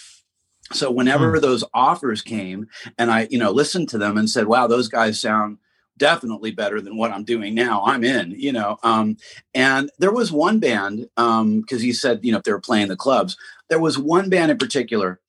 So 0.71 0.89
whenever 0.89 1.37
mm. 1.37 1.41
those 1.41 1.63
offers 1.73 2.21
came 2.21 2.67
and 2.97 3.11
I, 3.11 3.27
you 3.29 3.37
know, 3.37 3.51
listened 3.51 3.89
to 3.89 3.97
them 3.97 4.17
and 4.17 4.29
said, 4.29 4.47
wow, 4.47 4.65
those 4.65 4.87
guys 4.87 5.19
sound 5.19 5.57
definitely 5.97 6.51
better 6.51 6.79
than 6.79 6.95
what 6.95 7.11
I'm 7.11 7.25
doing 7.25 7.53
now. 7.53 7.83
I'm 7.85 8.03
in, 8.05 8.31
you 8.31 8.53
know. 8.53 8.77
Um, 8.81 9.17
and 9.53 9.91
there 9.99 10.13
was 10.13 10.31
one 10.31 10.59
band, 10.59 11.09
um, 11.17 11.59
because 11.59 11.81
he 11.81 11.91
said, 11.91 12.21
you 12.23 12.31
know, 12.31 12.37
if 12.37 12.45
they 12.45 12.53
were 12.53 12.61
playing 12.61 12.87
the 12.87 12.95
clubs, 12.95 13.35
there 13.69 13.79
was 13.79 13.99
one 13.99 14.29
band 14.29 14.51
in 14.51 14.57
particular 14.57 15.19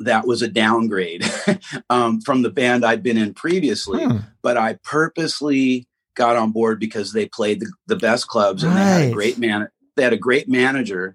that 0.00 0.26
was 0.26 0.42
a 0.42 0.48
downgrade 0.48 1.24
um, 1.90 2.20
from 2.20 2.42
the 2.42 2.50
band 2.50 2.84
I'd 2.84 3.02
been 3.02 3.16
in 3.16 3.32
previously, 3.32 4.04
hmm. 4.04 4.18
but 4.42 4.56
I 4.56 4.78
purposely 4.82 5.86
got 6.16 6.36
on 6.36 6.50
board 6.50 6.80
because 6.80 7.12
they 7.12 7.26
played 7.26 7.60
the, 7.60 7.72
the 7.86 7.96
best 7.96 8.26
clubs 8.26 8.64
and 8.64 8.74
right. 8.74 8.84
they 8.84 8.90
had 9.02 9.10
a 9.10 9.14
great 9.14 9.38
man. 9.38 9.68
They 9.94 10.02
had 10.02 10.12
a 10.12 10.18
great 10.18 10.48
manager 10.48 11.14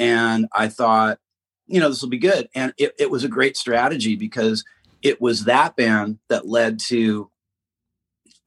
and 0.00 0.48
I 0.52 0.68
thought, 0.68 1.18
you 1.66 1.78
know, 1.78 1.90
this 1.90 2.02
will 2.02 2.08
be 2.08 2.18
good. 2.18 2.48
And 2.54 2.72
it, 2.78 2.94
it 2.98 3.10
was 3.10 3.22
a 3.22 3.28
great 3.28 3.56
strategy 3.56 4.16
because 4.16 4.64
it 5.02 5.20
was 5.20 5.44
that 5.44 5.76
band 5.76 6.18
that 6.28 6.48
led 6.48 6.80
to 6.88 7.30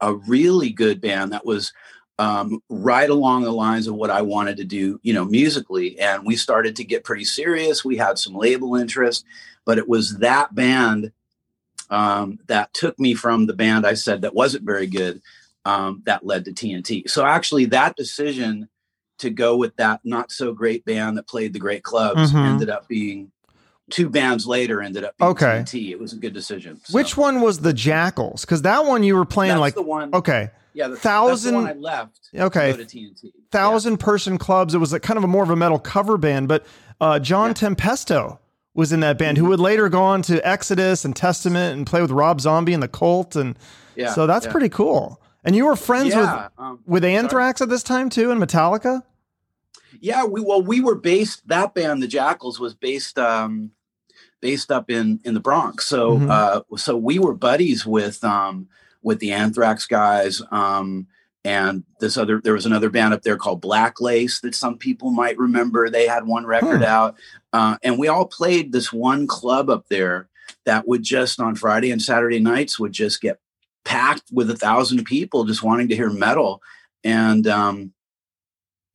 a 0.01 0.15
really 0.15 0.71
good 0.71 0.99
band 0.99 1.31
that 1.31 1.45
was 1.45 1.71
um, 2.17 2.59
right 2.69 3.09
along 3.09 3.43
the 3.43 3.51
lines 3.51 3.87
of 3.87 3.93
what 3.93 4.09
I 4.09 4.23
wanted 4.23 4.57
to 4.57 4.63
do, 4.63 4.99
you 5.03 5.13
know, 5.13 5.25
musically. 5.25 5.97
And 5.99 6.25
we 6.25 6.35
started 6.35 6.75
to 6.77 6.83
get 6.83 7.03
pretty 7.03 7.23
serious. 7.23 7.85
We 7.85 7.97
had 7.97 8.17
some 8.17 8.33
label 8.33 8.75
interest, 8.75 9.23
but 9.63 9.77
it 9.77 9.87
was 9.87 10.17
that 10.17 10.53
band 10.55 11.11
um, 11.91 12.39
that 12.47 12.73
took 12.73 12.99
me 12.99 13.13
from 13.13 13.45
the 13.45 13.53
band 13.53 13.85
I 13.85 13.93
said 13.93 14.23
that 14.23 14.33
wasn't 14.33 14.65
very 14.65 14.87
good 14.87 15.21
um, 15.65 16.01
that 16.05 16.25
led 16.25 16.45
to 16.45 16.51
TNT. 16.51 17.07
So 17.07 17.23
actually, 17.25 17.65
that 17.65 17.95
decision 17.95 18.69
to 19.19 19.29
go 19.29 19.55
with 19.55 19.75
that 19.77 20.01
not 20.03 20.31
so 20.31 20.53
great 20.53 20.83
band 20.85 21.17
that 21.17 21.27
played 21.27 21.53
the 21.53 21.59
great 21.59 21.83
clubs 21.83 22.31
mm-hmm. 22.31 22.37
ended 22.37 22.69
up 22.69 22.87
being 22.87 23.31
two 23.89 24.09
bands 24.09 24.47
later 24.47 24.81
ended 24.81 25.03
up 25.03 25.13
okay. 25.21 25.63
TNT. 25.65 25.91
It 25.91 25.99
was 25.99 26.13
a 26.13 26.17
good 26.17 26.33
decision. 26.33 26.79
So. 26.83 26.95
Which 26.95 27.17
one 27.17 27.41
was 27.41 27.59
the 27.59 27.73
Jackals? 27.73 28.41
Because 28.41 28.63
that 28.63 28.85
one 28.85 29.03
you 29.03 29.15
were 29.15 29.25
playing 29.25 29.51
that's 29.51 29.61
like 29.61 29.75
the 29.75 29.83
one. 29.83 30.13
Okay. 30.13 30.51
Yeah, 30.73 30.87
the, 30.87 30.95
thousand. 30.95 31.55
I 31.55 31.73
left. 31.73 32.29
Okay. 32.35 32.85
Thousand 33.51 33.93
yeah. 33.93 34.05
person 34.05 34.37
clubs. 34.37 34.73
It 34.73 34.79
was 34.79 34.91
like 34.91 35.03
kind 35.03 35.17
of 35.17 35.23
a 35.23 35.27
more 35.27 35.43
of 35.43 35.51
a 35.51 35.55
metal 35.55 35.79
cover 35.79 36.17
band, 36.17 36.47
but 36.47 36.65
uh, 36.99 37.19
John 37.19 37.49
yeah. 37.49 37.53
Tempesta 37.53 38.39
was 38.73 38.91
in 38.91 39.01
that 39.01 39.19
band, 39.19 39.37
who 39.37 39.45
would 39.45 39.59
later 39.59 39.87
go 39.87 40.01
on 40.01 40.23
to 40.23 40.45
Exodus 40.47 41.05
and 41.05 41.15
Testament 41.15 41.77
and 41.77 41.85
play 41.85 42.01
with 42.01 42.09
Rob 42.09 42.41
Zombie 42.41 42.73
and 42.73 42.81
the 42.81 42.87
Cult, 42.87 43.35
and 43.35 43.55
yeah, 43.95 44.11
so 44.13 44.25
that's 44.25 44.47
pretty 44.47 44.69
cool. 44.69 45.21
And 45.43 45.55
you 45.55 45.65
were 45.65 45.75
friends 45.75 46.09
yeah, 46.13 46.43
with 46.45 46.51
um, 46.57 46.79
with 46.85 47.03
Anthrax 47.03 47.59
sorry. 47.59 47.67
at 47.67 47.69
this 47.69 47.83
time 47.83 48.09
too, 48.09 48.31
and 48.31 48.41
Metallica. 48.41 49.03
Yeah, 49.99 50.25
we 50.25 50.41
well 50.41 50.61
we 50.61 50.81
were 50.81 50.95
based 50.95 51.47
that 51.47 51.73
band, 51.73 52.01
the 52.01 52.07
Jackals, 52.07 52.59
was 52.59 52.73
based 52.73 53.19
um 53.19 53.71
based 54.41 54.71
up 54.71 54.89
in 54.89 55.19
in 55.23 55.33
the 55.33 55.39
Bronx. 55.39 55.85
So 55.85 56.17
Mhm. 56.17 56.29
uh 56.29 56.77
so 56.77 56.97
we 56.97 57.19
were 57.19 57.33
buddies 57.33 57.85
with 57.85 58.23
um 58.23 58.67
with 59.01 59.19
the 59.19 59.31
Anthrax 59.33 59.85
guys. 59.85 60.41
Um 60.51 61.07
and 61.45 61.83
this 61.99 62.17
other 62.17 62.39
there 62.41 62.53
was 62.53 62.65
another 62.65 62.89
band 62.89 63.13
up 63.13 63.21
there 63.23 63.37
called 63.37 63.59
Black 63.61 63.99
Lace 63.99 64.39
that 64.41 64.55
some 64.55 64.77
people 64.77 65.11
might 65.11 65.37
remember. 65.37 65.89
They 65.89 66.07
had 66.07 66.25
one 66.25 66.45
record 66.45 66.79
Hmm. 66.79 66.83
out. 66.85 67.15
Uh 67.51 67.77
and 67.83 67.99
we 67.99 68.07
all 68.07 68.25
played 68.25 68.71
this 68.71 68.91
one 68.93 69.27
club 69.27 69.69
up 69.69 69.87
there 69.89 70.27
that 70.65 70.87
would 70.87 71.03
just 71.03 71.39
on 71.41 71.55
Friday 71.55 71.91
and 71.91 72.01
Saturday 72.01 72.39
nights 72.39 72.79
would 72.79 72.93
just 72.93 73.19
get 73.21 73.39
packed 73.85 74.23
with 74.31 74.49
a 74.49 74.55
thousand 74.55 75.03
people 75.05 75.45
just 75.45 75.63
wanting 75.63 75.87
to 75.89 75.95
hear 75.95 76.09
metal. 76.09 76.61
And 77.03 77.47
um 77.47 77.93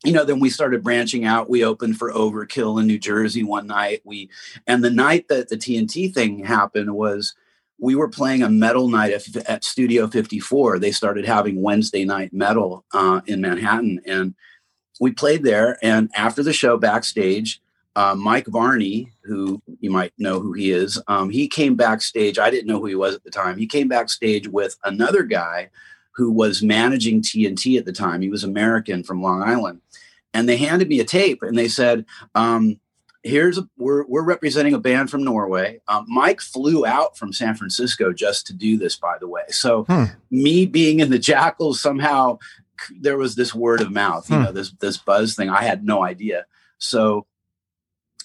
you 0.05 0.13
know, 0.13 0.25
then 0.25 0.39
we 0.39 0.49
started 0.49 0.85
branching 0.85 1.25
out. 1.25 1.51
We 1.51 1.65
opened 1.65 1.99
for 1.99 2.13
Overkill 2.13 2.81
in 2.81 2.87
New 2.87 3.01
Jersey 3.01 3.43
one 3.43 3.67
night. 3.67 4.01
We 4.05 4.31
and 4.67 4.85
the 4.85 4.91
night 4.91 5.29
that 5.29 5.49
the 5.49 5.57
TNT 5.57 6.13
thing 6.13 6.45
happened 6.45 6.95
was 6.95 7.35
we 7.81 7.95
were 7.95 8.09
playing 8.09 8.43
a 8.43 8.49
metal 8.49 8.89
night 8.89 9.13
at, 9.13 9.37
at 9.49 9.65
Studio 9.65 10.07
54. 10.07 10.79
They 10.79 10.93
started 10.93 11.25
having 11.25 11.63
Wednesday 11.63 12.05
night 12.05 12.33
metal 12.33 12.85
uh, 12.93 13.21
in 13.27 13.41
Manhattan, 13.41 14.01
and 14.07 14.35
we 15.01 15.13
played 15.13 15.45
there. 15.45 15.79
And 15.83 16.11
after 16.17 16.43
the 16.43 16.53
show, 16.53 16.77
backstage, 16.77 17.61
uh, 17.99 18.15
Mike 18.15 18.47
Varney, 18.47 19.11
who 19.25 19.61
you 19.81 19.91
might 19.91 20.13
know 20.19 20.39
who 20.41 20.53
he 20.53 20.71
is, 20.71 21.03
um, 21.09 21.31
he 21.31 21.49
came 21.49 21.75
backstage. 21.75 22.39
I 22.39 22.49
didn't 22.51 22.69
know 22.69 22.79
who 22.79 22.87
he 22.87 22.95
was 22.95 23.15
at 23.17 23.25
the 23.25 23.31
time. 23.31 23.59
He 23.59 23.67
came 23.67 23.89
backstage 23.89 24.47
with 24.47 24.77
another 24.85 25.23
guy 25.25 25.71
who 26.13 26.31
was 26.31 26.63
managing 26.63 27.23
TNT 27.23 27.77
at 27.79 27.85
the 27.85 27.93
time. 27.93 28.21
He 28.23 28.29
was 28.29 28.45
American 28.45 29.03
from 29.03 29.21
Long 29.23 29.43
Island. 29.43 29.81
And 30.33 30.49
they 30.49 30.57
handed 30.57 30.89
me 30.89 31.01
a 31.01 31.05
tape 31.05 31.43
and 31.43 31.57
they 31.59 31.69
said, 31.69 32.05
um, 32.35 32.79
here's 33.25 33.59
a, 33.59 33.69
we're, 33.77 34.05
we're 34.07 34.23
representing 34.35 34.75
a 34.75 34.79
band 34.79 35.11
from 35.11 35.25
Norway. 35.25 35.81
Um, 35.89 36.05
Mike 36.09 36.41
flew 36.41 36.87
out 36.87 37.17
from 37.19 37.33
San 37.33 37.55
Francisco 37.57 38.13
just 38.13 38.47
to 38.47 38.53
do 38.53 38.77
this, 38.79 38.95
by 38.97 39.17
the 39.19 39.27
way. 39.29 39.43
So 39.49 39.85
Hmm. 39.89 40.05
me 40.31 40.67
being 40.67 41.01
in 41.01 41.11
the 41.11 41.19
Jackals 41.19 41.81
somehow 41.81 42.39
there 43.01 43.17
was 43.19 43.35
this 43.35 43.53
word 43.55 43.81
of 43.81 43.91
mouth, 43.91 44.31
you 44.31 44.37
Hmm. 44.37 44.43
know, 44.45 44.53
this, 44.53 44.71
this 44.79 44.99
buzz 44.99 45.35
thing. 45.35 45.51
I 45.51 45.63
had 45.63 45.85
no 45.85 46.05
idea. 46.05 46.47
So 46.79 47.27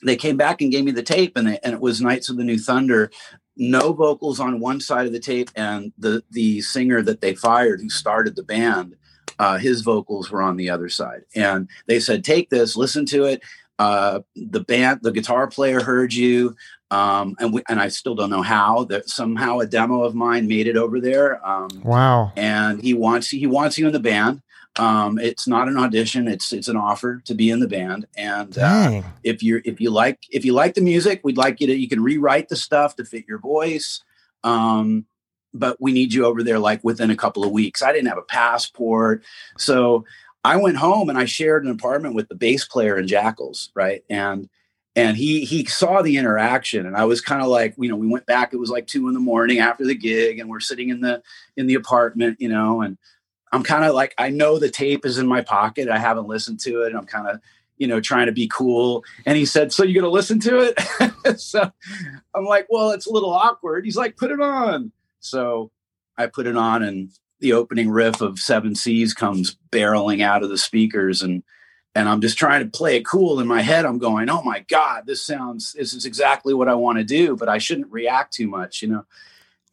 they 0.05 0.15
came 0.15 0.37
back 0.37 0.61
and 0.61 0.71
gave 0.71 0.85
me 0.85 0.91
the 0.91 1.03
tape 1.03 1.37
and, 1.37 1.47
they, 1.47 1.59
and 1.63 1.73
it 1.73 1.81
was 1.81 2.01
Knights 2.01 2.29
of 2.29 2.37
the 2.37 2.43
New 2.43 2.57
Thunder. 2.59 3.11
No 3.55 3.93
vocals 3.93 4.39
on 4.39 4.59
one 4.59 4.79
side 4.81 5.05
of 5.05 5.13
the 5.13 5.19
tape 5.19 5.49
and 5.55 5.93
the 5.97 6.23
the 6.31 6.61
singer 6.61 7.01
that 7.03 7.21
they 7.21 7.35
fired 7.35 7.81
who 7.81 7.89
started 7.89 8.35
the 8.35 8.43
band 8.43 8.95
uh, 9.39 9.57
his 9.57 9.81
vocals 9.81 10.29
were 10.29 10.41
on 10.41 10.57
the 10.57 10.69
other 10.69 10.89
side. 10.89 11.21
And 11.35 11.67
they 11.87 11.99
said 11.99 12.23
take 12.23 12.49
this 12.49 12.75
listen 12.75 13.05
to 13.07 13.25
it. 13.25 13.41
Uh, 13.79 14.19
the 14.35 14.59
band 14.59 14.99
the 15.01 15.11
guitar 15.11 15.47
player 15.47 15.81
heard 15.81 16.13
you 16.13 16.55
um, 16.91 17.35
and 17.39 17.51
we, 17.51 17.63
and 17.67 17.79
I 17.79 17.87
still 17.87 18.13
don't 18.13 18.29
know 18.29 18.43
how 18.43 18.83
that 18.85 19.09
somehow 19.09 19.59
a 19.59 19.65
demo 19.65 20.03
of 20.03 20.13
mine 20.13 20.47
made 20.47 20.67
it 20.67 20.77
over 20.77 20.99
there 21.01 21.43
um, 21.45 21.69
Wow. 21.83 22.31
and 22.35 22.79
he 22.83 22.93
wants 22.93 23.29
he 23.29 23.47
wants 23.47 23.79
you 23.79 23.87
in 23.87 23.93
the 23.93 23.99
band 23.99 24.42
um, 24.77 25.19
it's 25.19 25.47
not 25.47 25.67
an 25.67 25.77
audition 25.77 26.27
it's 26.27 26.51
it's 26.51 26.67
an 26.67 26.77
offer 26.77 27.21
to 27.25 27.35
be 27.35 27.49
in 27.49 27.59
the 27.59 27.67
band 27.67 28.07
and 28.17 28.57
uh, 28.57 29.01
if 29.23 29.43
you're 29.43 29.61
if 29.65 29.79
you 29.79 29.91
like 29.91 30.19
if 30.31 30.43
you 30.43 30.53
like 30.53 30.73
the 30.73 30.81
music 30.81 31.21
we'd 31.23 31.37
like 31.37 31.61
you 31.61 31.67
to 31.67 31.75
you 31.75 31.87
can 31.87 32.01
rewrite 32.01 32.49
the 32.49 32.55
stuff 32.55 32.95
to 32.95 33.05
fit 33.05 33.25
your 33.27 33.37
voice 33.37 34.01
um 34.43 35.05
but 35.53 35.77
we 35.79 35.91
need 35.91 36.13
you 36.13 36.25
over 36.25 36.41
there 36.41 36.57
like 36.57 36.83
within 36.83 37.11
a 37.11 37.15
couple 37.15 37.43
of 37.43 37.51
weeks. 37.51 37.83
I 37.83 37.93
didn't 37.93 38.07
have 38.07 38.17
a 38.17 38.23
passport 38.23 39.23
so 39.57 40.05
i 40.43 40.57
went 40.57 40.77
home 40.77 41.09
and 41.09 41.17
i 41.17 41.25
shared 41.25 41.63
an 41.63 41.71
apartment 41.71 42.15
with 42.15 42.27
the 42.27 42.35
bass 42.35 42.65
player 42.65 42.97
in 42.97 43.07
jackals 43.07 43.69
right? 43.75 44.03
And 44.09 44.49
and 44.95 45.17
he 45.17 45.45
he 45.45 45.65
saw 45.65 46.01
the 46.01 46.17
interaction 46.17 46.85
and 46.85 46.95
i 46.95 47.03
was 47.03 47.21
kind 47.21 47.41
of 47.41 47.47
like 47.47 47.73
you 47.77 47.89
know 47.89 47.95
we 47.95 48.07
went 48.07 48.25
back 48.25 48.53
it 48.53 48.59
was 48.59 48.69
like 48.69 48.87
two 48.87 49.07
in 49.07 49.13
the 49.13 49.19
morning 49.19 49.59
after 49.59 49.85
the 49.85 49.95
gig 49.95 50.39
and 50.39 50.49
we're 50.49 50.59
sitting 50.59 50.89
in 50.89 51.01
the 51.01 51.21
in 51.57 51.67
the 51.67 51.73
apartment 51.73 52.37
you 52.39 52.49
know 52.49 52.81
and 52.81 52.97
i'm 53.53 53.63
kind 53.63 53.85
of 53.85 53.95
like 53.95 54.13
i 54.17 54.29
know 54.29 54.59
the 54.59 54.69
tape 54.69 55.05
is 55.05 55.17
in 55.17 55.27
my 55.27 55.41
pocket 55.41 55.87
i 55.87 55.97
haven't 55.97 56.27
listened 56.27 56.59
to 56.59 56.81
it 56.81 56.87
and 56.87 56.97
i'm 56.97 57.05
kind 57.05 57.29
of 57.29 57.39
you 57.77 57.87
know 57.87 57.99
trying 57.99 58.27
to 58.27 58.31
be 58.31 58.47
cool. 58.47 59.03
And 59.25 59.37
he 59.37 59.45
said 59.45 59.73
so 59.73 59.83
you're 59.83 60.03
to 60.03 60.09
listen 60.09 60.39
to 60.41 60.59
it? 60.59 60.79
So 61.39 61.71
i'm 62.35 62.45
like 62.45 62.67
well 62.69 62.91
it's 62.91 63.07
a 63.07 63.11
little 63.11 63.31
awkward. 63.31 63.85
He's 63.85 63.95
like 63.95 64.17
put 64.17 64.31
it 64.31 64.41
on. 64.41 64.91
So 65.19 65.71
i 66.17 66.27
put 66.27 66.47
it 66.47 66.57
on 66.57 66.83
and 66.83 67.11
the 67.39 67.53
opening 67.53 67.89
riff 67.89 68.21
of 68.21 68.39
seven 68.39 68.75
seas 68.75 69.13
comes 69.13 69.57
barreling 69.71 70.21
out 70.21 70.43
of 70.43 70.49
the 70.49 70.57
speakers 70.57 71.21
and 71.21 71.43
and 71.95 72.09
i'm 72.09 72.21
just 72.21 72.37
trying 72.37 72.63
to 72.63 72.69
play 72.69 72.97
it 72.97 73.05
cool 73.05 73.39
in 73.39 73.47
my 73.47 73.61
head. 73.61 73.85
I'm 73.85 73.99
going 73.99 74.29
oh 74.29 74.43
my 74.43 74.59
god 74.67 75.05
this 75.07 75.21
sounds 75.21 75.73
this 75.73 75.93
is 75.93 76.05
exactly 76.05 76.53
what 76.53 76.69
i 76.69 76.75
want 76.75 76.97
to 76.99 77.03
do 77.03 77.35
but 77.35 77.49
i 77.49 77.57
shouldn't 77.57 77.91
react 77.91 78.33
too 78.33 78.47
much 78.47 78.81
you 78.81 78.89
know? 78.89 79.05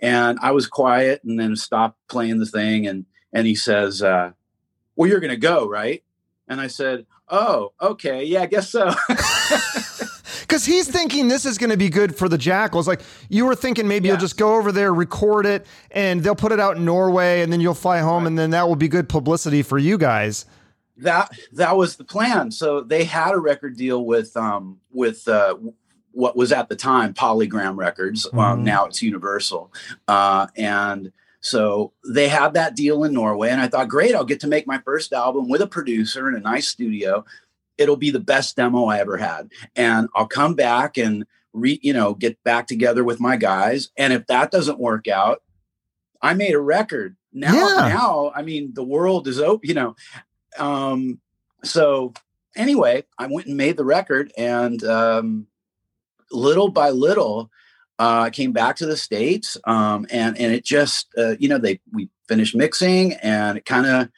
And 0.01 0.39
i 0.41 0.53
was 0.53 0.67
quiet 0.67 1.23
and 1.25 1.39
then 1.39 1.57
stopped 1.57 1.99
playing 2.09 2.39
the 2.39 2.47
thing 2.47 2.87
and 2.87 3.07
and 3.33 3.47
he 3.47 3.55
says 3.55 4.03
uh 4.03 4.33
well 4.97 5.09
you're 5.09 5.21
going 5.21 5.31
to 5.31 5.37
go 5.37 5.69
right 5.69 6.03
and 6.49 6.61
i 6.61 6.67
said 6.67 7.07
oh 7.29 7.73
okay 7.81 8.25
yeah 8.25 8.43
i 8.43 8.47
guess 8.47 8.71
so 8.71 8.91
Because 10.43 10.65
he's 10.65 10.89
thinking 10.89 11.29
this 11.29 11.47
is 11.47 11.59
going 11.59 11.71
to 11.71 11.77
be 11.77 11.89
good 11.89 12.17
for 12.17 12.29
the 12.29 12.37
Jackals. 12.39 12.89
Like 12.89 13.03
you 13.29 13.47
were 13.47 13.55
thinking 13.55 13.87
maybe 13.87 14.09
you'll 14.09 14.17
just 14.17 14.37
go 14.37 14.57
over 14.57 14.73
there, 14.73 14.93
record 14.93 15.47
it, 15.47 15.65
and 15.93 16.25
they'll 16.25 16.35
put 16.35 16.51
it 16.51 16.59
out 16.59 16.77
in 16.77 16.85
Norway, 16.85 17.43
and 17.43 17.53
then 17.53 17.61
you'll 17.61 17.73
fly 17.73 17.99
home, 18.01 18.25
Right. 18.25 18.29
and 18.31 18.39
then 18.39 18.51
that 18.51 18.67
will 18.67 18.75
be 18.75 18.89
good 18.89 19.09
publicity 19.09 19.63
for 19.63 19.79
you 19.79 19.97
guys. 19.97 20.47
that 20.97 21.31
that 21.53 21.77
was 21.77 21.97
the 21.97 22.05
plan 22.05 22.51
so 22.51 22.81
they 22.81 23.05
had 23.05 23.33
a 23.33 23.39
record 23.39 23.77
deal 23.77 24.05
with 24.05 24.37
um 24.37 24.79
with 24.91 25.27
uh 25.29 25.55
what 26.13 26.37
was 26.37 26.51
at 26.53 26.69
the 26.69 26.75
time 26.77 27.15
polygram 27.15 27.77
records 27.77 28.27
Mhm. 28.33 28.39
um, 28.39 28.65
now 28.65 28.85
it's 28.87 29.01
universal 29.01 29.73
uh 30.09 30.49
and 30.57 31.13
so 31.40 31.92
they 32.06 32.28
had 32.28 32.52
that 32.54 32.76
deal 32.76 33.02
in 33.04 33.12
norway 33.14 33.49
and 33.49 33.61
i 33.61 33.66
thought 33.68 33.88
great 33.88 34.14
i'll 34.14 34.25
get 34.25 34.40
to 34.40 34.47
make 34.47 34.66
my 34.66 34.78
first 34.85 35.12
album 35.12 35.49
with 35.49 35.62
a 35.62 35.66
producer 35.66 36.28
in 36.28 36.35
a 36.35 36.40
nice 36.40 36.68
studio. 36.68 37.25
It'll 37.78 37.97
be 37.97 38.11
the 38.11 38.20
best 38.20 38.56
demo 38.56 38.85
i 38.87 38.99
ever 38.99 39.16
had. 39.16 39.50
And 39.75 40.09
i'll 40.14 40.26
come 40.28 40.54
back 40.54 40.99
and 40.99 41.25
re 41.54 41.78
you 41.82 41.92
know 41.94 42.12
get 42.14 42.42
back 42.44 42.66
together 42.66 43.02
with 43.04 43.20
my 43.20 43.37
guys. 43.37 43.90
And 43.97 44.12
if 44.12 44.26
that 44.26 44.50
doesn't 44.50 44.78
work 44.78 45.09
out 45.09 45.42
i 46.23 46.35
made 46.35 46.54
a 46.54 46.61
record. 46.61 47.16
Now 47.32 47.54
Yeah. 47.54 47.88
now 47.88 48.32
i 48.35 48.42
mean 48.42 48.75
the 48.75 48.85
world 48.85 49.26
is 49.28 49.40
open 49.40 49.66
you 49.68 49.75
know 49.75 49.97
um 50.59 51.20
so 51.64 52.12
anyway 52.56 53.04
i 53.18 53.26
went 53.26 53.47
and 53.47 53.56
made 53.56 53.76
the 53.78 53.85
record 53.85 54.30
and 54.37 54.82
um 54.85 55.47
little 56.32 56.68
by 56.68 56.90
little 56.90 57.50
uh 58.00 58.23
I 58.26 58.30
came 58.30 58.52
back 58.52 58.75
to 58.76 58.87
the 58.87 58.97
states 58.97 59.57
um 59.64 60.07
and 60.11 60.33
and 60.42 60.50
it 60.57 60.64
just 60.64 61.07
uh, 61.23 61.35
you 61.38 61.49
know 61.49 61.59
they 61.59 61.80
we 61.92 62.09
finished 62.28 62.54
mixing 62.57 63.12
and 63.23 63.59
it 63.59 63.64
kind 63.64 63.87
of 63.87 64.09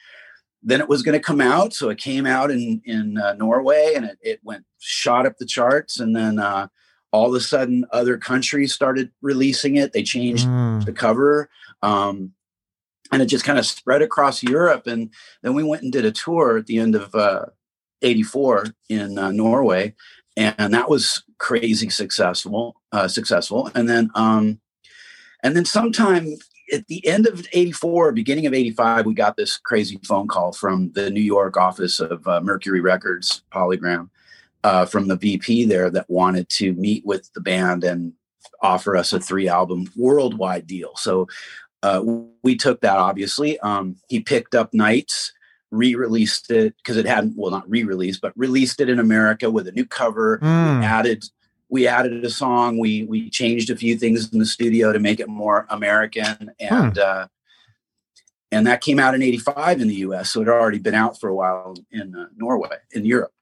then 0.63 0.81
it 0.81 0.89
was 0.89 1.03
going 1.03 1.19
to 1.19 1.25
come 1.31 1.41
out 1.41 1.75
so 1.75 1.91
it 1.91 1.99
came 1.99 2.27
out 2.27 2.51
in 2.51 2.81
in 2.85 3.19
uh, 3.19 3.35
norway 3.35 3.93
and 3.97 4.05
it, 4.11 4.19
it 4.23 4.41
went 4.43 4.65
shot 4.79 5.27
up 5.27 5.37
the 5.39 5.47
charts 5.57 5.99
and 6.01 6.15
then 6.15 6.39
uh 6.39 6.67
all 7.11 7.29
of 7.29 7.35
a 7.35 7.41
sudden 7.41 7.85
other 7.93 8.17
countries 8.17 8.73
started 8.73 9.11
releasing 9.23 9.77
it 9.77 9.93
they 9.93 10.03
changed 10.03 10.47
Mm. 10.47 10.85
the 10.87 10.93
cover 10.93 11.49
um 11.83 12.33
and 13.13 13.21
it 13.21 13.27
just 13.27 13.45
kind 13.45 13.59
of 13.59 13.67
spread 13.67 14.01
across 14.01 14.43
Europe. 14.43 14.87
And 14.87 15.11
then 15.43 15.53
we 15.53 15.63
went 15.63 15.83
and 15.83 15.93
did 15.93 16.07
a 16.07 16.11
tour 16.11 16.57
at 16.57 16.65
the 16.67 16.79
end 16.79 16.95
of 16.95 17.15
uh, 17.15 17.45
84 18.01 18.69
in 18.89 19.19
uh, 19.19 19.31
Norway. 19.33 19.95
And 20.37 20.73
that 20.73 20.89
was 20.89 21.23
crazy 21.39 21.91
successful, 21.91 22.81
uh, 22.93 23.09
successful. 23.09 23.71
And 23.75 23.89
then, 23.89 24.11
um, 24.15 24.61
and 25.43 25.55
then 25.55 25.65
sometime 25.65 26.37
at 26.73 26.87
the 26.87 27.07
end 27.07 27.27
of 27.27 27.47
84, 27.53 28.13
beginning 28.13 28.47
of 28.47 28.55
85, 28.55 29.07
we 29.07 29.15
got 29.15 29.37
this 29.37 29.59
crazy 29.59 29.99
phone 30.05 30.29
call 30.29 30.53
from 30.53 30.91
the 30.93 31.11
New 31.11 31.21
York 31.21 31.57
office 31.57 32.01
of 32.01 32.27
uh, 32.27 32.41
Mercury 32.41 32.81
Records, 32.81 33.43
Polygram, 33.53 34.09
uh, 34.65 34.87
from 34.87 35.09
the 35.09 35.17
VP 35.17 35.67
there 35.67 35.91
that 35.91 36.09
wanted 36.09 36.49
to 36.51 36.73
meet 36.75 37.05
with 37.05 37.31
the 37.35 37.41
band 37.41 37.85
and 37.85 38.13
offer 38.63 38.97
us 38.97 39.13
a 39.13 39.21
three 39.21 39.49
album 39.49 39.91
worldwide 39.97 40.67
deal. 40.67 40.93
So 40.97 41.27
uh, 41.83 42.03
we 42.43 42.57
took 42.57 42.81
that 42.81 42.97
obviously. 42.97 43.59
Um, 43.61 43.97
he 44.09 44.21
picked 44.21 44.55
up 44.55 44.73
Knights, 44.73 45.33
re-released 45.73 46.51
it 46.51 46.77
because 46.77 46.97
it 46.97 47.07
hadn't 47.07 47.35
well 47.37 47.51
not 47.51 47.69
re-released, 47.69 48.21
but 48.21 48.33
released 48.37 48.81
it 48.81 48.89
in 48.89 49.01
America 49.01 49.51
with 49.51 49.67
a 49.67 49.73
new 49.73 49.87
cover. 49.87 50.39
Mm. 50.39 50.85
Added 50.85 51.25
we 51.73 51.89
added 51.89 52.23
a 52.23 52.31
song. 52.31 52.79
We 52.79 53.05
we 53.05 53.31
changed 53.31 53.71
a 53.71 53.77
few 53.77 53.97
things 53.97 54.31
in 54.31 54.39
the 54.39 54.47
studio 54.47 54.93
to 54.93 54.99
make 54.99 55.19
it 55.19 55.29
more 55.29 55.67
American, 55.71 56.53
and 56.61 56.99
uh, 56.99 57.27
and 58.53 58.67
that 58.67 58.83
came 58.83 58.99
out 58.99 59.15
in 59.15 59.23
'85 59.23 59.81
in 59.81 59.89
the 59.89 59.95
U.S. 59.95 60.31
So 60.31 60.43
it 60.43 60.49
had 60.49 60.53
already 60.53 60.79
been 60.79 60.95
out 60.95 61.19
for 61.19 61.31
a 61.31 61.35
while 61.35 61.75
in 61.91 62.15
uh, 62.15 62.27
Norway, 62.37 62.77
in 62.93 63.07
Europe. 63.07 63.33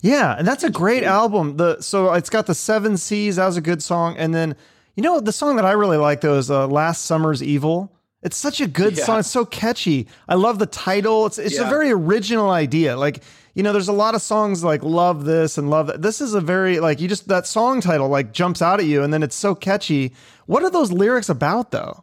Yeah, 0.00 0.34
and 0.36 0.46
that's 0.46 0.64
a 0.64 0.70
great 0.70 1.04
album. 1.04 1.56
The 1.56 1.80
so 1.80 2.12
it's 2.14 2.30
got 2.30 2.46
the 2.46 2.54
Seven 2.54 2.96
Seas. 2.96 3.36
That 3.36 3.46
was 3.46 3.56
a 3.56 3.60
good 3.62 3.80
song, 3.80 4.16
and 4.16 4.34
then 4.34 4.56
you 4.96 5.04
know 5.04 5.20
the 5.20 5.32
song 5.32 5.54
that 5.54 5.64
I 5.64 5.72
really 5.72 5.98
like 5.98 6.20
though 6.20 6.36
is 6.36 6.50
uh, 6.50 6.66
"Last 6.66 7.04
Summer's 7.04 7.44
Evil." 7.44 7.92
It's 8.22 8.36
such 8.36 8.60
a 8.60 8.66
good 8.66 8.96
yeah. 8.96 9.04
song. 9.04 9.18
It's 9.20 9.30
so 9.30 9.44
catchy. 9.44 10.08
I 10.28 10.34
love 10.34 10.58
the 10.58 10.66
title. 10.66 11.26
It's 11.26 11.38
it's 11.38 11.56
yeah. 11.56 11.66
a 11.66 11.70
very 11.70 11.90
original 11.90 12.50
idea. 12.50 12.96
Like, 12.96 13.22
you 13.54 13.62
know, 13.62 13.72
there's 13.72 13.88
a 13.88 13.92
lot 13.92 14.14
of 14.14 14.22
songs 14.22 14.64
like 14.64 14.82
love 14.82 15.24
this 15.24 15.56
and 15.56 15.70
love 15.70 15.86
that. 15.86 16.02
This 16.02 16.20
is 16.20 16.34
a 16.34 16.40
very 16.40 16.80
like 16.80 17.00
you 17.00 17.06
just 17.06 17.28
that 17.28 17.46
song 17.46 17.80
title 17.80 18.08
like 18.08 18.32
jumps 18.32 18.60
out 18.60 18.80
at 18.80 18.86
you 18.86 19.02
and 19.02 19.12
then 19.12 19.22
it's 19.22 19.36
so 19.36 19.54
catchy. 19.54 20.14
What 20.46 20.64
are 20.64 20.70
those 20.70 20.90
lyrics 20.90 21.28
about 21.28 21.70
though? 21.70 22.02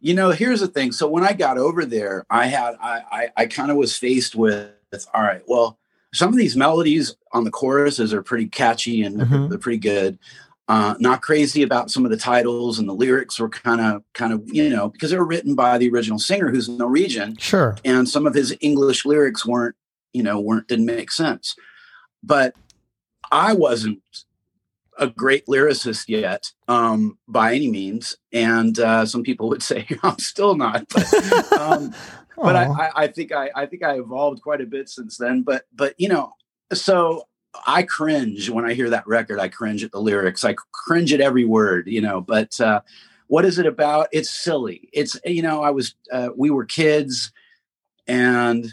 You 0.00 0.14
know, 0.14 0.30
here's 0.30 0.60
the 0.60 0.68
thing. 0.68 0.92
So 0.92 1.08
when 1.08 1.24
I 1.24 1.32
got 1.32 1.58
over 1.58 1.84
there, 1.86 2.26
I 2.28 2.46
had 2.46 2.76
I 2.80 3.02
I, 3.10 3.28
I 3.36 3.46
kind 3.46 3.70
of 3.70 3.78
was 3.78 3.96
faced 3.96 4.34
with 4.34 4.70
all 5.14 5.22
right, 5.22 5.42
well, 5.46 5.78
some 6.12 6.30
of 6.30 6.36
these 6.36 6.56
melodies 6.56 7.16
on 7.32 7.44
the 7.44 7.50
choruses 7.50 8.14
are 8.14 8.22
pretty 8.22 8.46
catchy 8.46 9.02
and 9.02 9.18
mm-hmm. 9.18 9.32
they're, 9.32 9.48
they're 9.48 9.58
pretty 9.58 9.78
good. 9.78 10.18
Uh, 10.68 10.94
not 10.98 11.22
crazy 11.22 11.62
about 11.62 11.90
some 11.90 12.04
of 12.04 12.10
the 12.10 12.16
titles 12.16 12.78
and 12.78 12.86
the 12.86 12.94
lyrics 12.94 13.40
were 13.40 13.48
kind 13.48 13.80
of 13.80 14.02
kind 14.12 14.34
of 14.34 14.42
you 14.52 14.68
know 14.68 14.90
because 14.90 15.10
they 15.10 15.16
were 15.16 15.24
written 15.24 15.54
by 15.54 15.78
the 15.78 15.88
original 15.88 16.18
singer 16.18 16.50
who's 16.50 16.68
Norwegian. 16.68 17.36
Sure. 17.38 17.76
And 17.84 18.06
some 18.06 18.26
of 18.26 18.34
his 18.34 18.54
English 18.60 19.06
lyrics 19.06 19.46
weren't 19.46 19.76
you 20.12 20.22
know 20.22 20.38
weren't 20.38 20.68
didn't 20.68 20.84
make 20.84 21.10
sense. 21.10 21.56
But 22.22 22.54
I 23.30 23.54
wasn't 23.54 24.02
a 24.98 25.06
great 25.06 25.46
lyricist 25.46 26.08
yet 26.08 26.52
um, 26.66 27.18
by 27.26 27.54
any 27.54 27.70
means, 27.70 28.16
and 28.32 28.78
uh, 28.78 29.06
some 29.06 29.22
people 29.22 29.48
would 29.48 29.62
say 29.62 29.86
I'm 30.02 30.18
still 30.18 30.56
not. 30.56 30.86
But, 30.88 31.52
um, 31.52 31.94
but 32.36 32.56
I, 32.56 32.90
I, 32.94 33.06
think 33.06 33.32
I, 33.32 33.50
I 33.54 33.66
think 33.66 33.82
I 33.84 33.98
evolved 33.98 34.42
quite 34.42 34.60
a 34.60 34.66
bit 34.66 34.88
since 34.88 35.16
then. 35.16 35.42
But 35.42 35.64
but 35.74 35.94
you 35.98 36.08
know, 36.08 36.34
so 36.72 37.26
I 37.66 37.82
cringe 37.82 38.50
when 38.50 38.64
I 38.64 38.74
hear 38.74 38.90
that 38.90 39.06
record. 39.06 39.38
I 39.38 39.48
cringe 39.48 39.84
at 39.84 39.92
the 39.92 40.00
lyrics. 40.00 40.44
I 40.44 40.54
cringe 40.72 41.12
at 41.12 41.20
every 41.20 41.44
word, 41.44 41.88
you 41.88 42.00
know. 42.00 42.20
But 42.20 42.60
uh, 42.60 42.80
what 43.26 43.44
is 43.44 43.58
it 43.58 43.66
about? 43.66 44.08
It's 44.12 44.30
silly. 44.30 44.88
It's 44.92 45.18
you 45.24 45.42
know, 45.42 45.62
I 45.62 45.70
was 45.70 45.94
uh, 46.12 46.30
we 46.36 46.50
were 46.50 46.64
kids, 46.64 47.32
and 48.06 48.66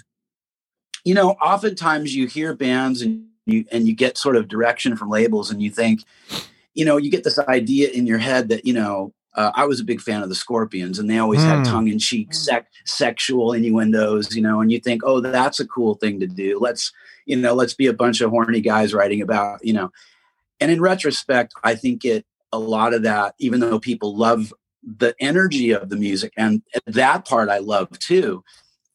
you 1.03 1.13
know, 1.13 1.31
oftentimes 1.31 2.15
you 2.15 2.27
hear 2.27 2.53
bands 2.53 3.01
and 3.01 3.25
you 3.45 3.65
and 3.71 3.87
you 3.87 3.95
get 3.95 4.17
sort 4.17 4.35
of 4.35 4.47
direction 4.47 4.95
from 4.97 5.09
labels, 5.09 5.51
and 5.51 5.61
you 5.61 5.69
think, 5.69 6.01
you 6.73 6.85
know, 6.85 6.97
you 6.97 7.11
get 7.11 7.23
this 7.23 7.39
idea 7.39 7.89
in 7.89 8.07
your 8.07 8.19
head 8.19 8.49
that 8.49 8.65
you 8.65 8.73
know. 8.73 9.13
Uh, 9.37 9.51
I 9.53 9.65
was 9.65 9.81
a 9.81 9.83
big 9.83 9.99
fan 9.99 10.23
of 10.23 10.29
the 10.29 10.35
Scorpions, 10.35 10.97
and 10.97 11.09
they 11.09 11.17
always 11.17 11.41
mm. 11.41 11.43
had 11.43 11.65
tongue-in-cheek 11.65 12.33
sec- 12.33 12.71
sexual 12.85 13.51
innuendos, 13.51 14.33
you 14.33 14.41
know. 14.41 14.61
And 14.61 14.71
you 14.71 14.79
think, 14.79 15.01
oh, 15.03 15.19
that's 15.19 15.59
a 15.59 15.67
cool 15.67 15.95
thing 15.95 16.21
to 16.21 16.25
do. 16.25 16.57
Let's 16.57 16.93
you 17.25 17.35
know, 17.35 17.53
let's 17.53 17.73
be 17.73 17.87
a 17.87 17.93
bunch 17.93 18.21
of 18.21 18.29
horny 18.29 18.61
guys 18.61 18.93
writing 18.93 19.21
about, 19.21 19.63
you 19.63 19.73
know. 19.73 19.91
And 20.59 20.71
in 20.71 20.81
retrospect, 20.81 21.53
I 21.63 21.75
think 21.75 22.05
it 22.05 22.25
a 22.51 22.59
lot 22.59 22.93
of 22.93 23.03
that, 23.03 23.35
even 23.39 23.59
though 23.59 23.79
people 23.79 24.15
love 24.15 24.53
the 24.83 25.15
energy 25.19 25.71
of 25.71 25.89
the 25.89 25.95
music 25.95 26.31
and 26.37 26.61
that 26.85 27.25
part 27.25 27.49
I 27.49 27.57
love 27.57 27.97
too, 27.99 28.43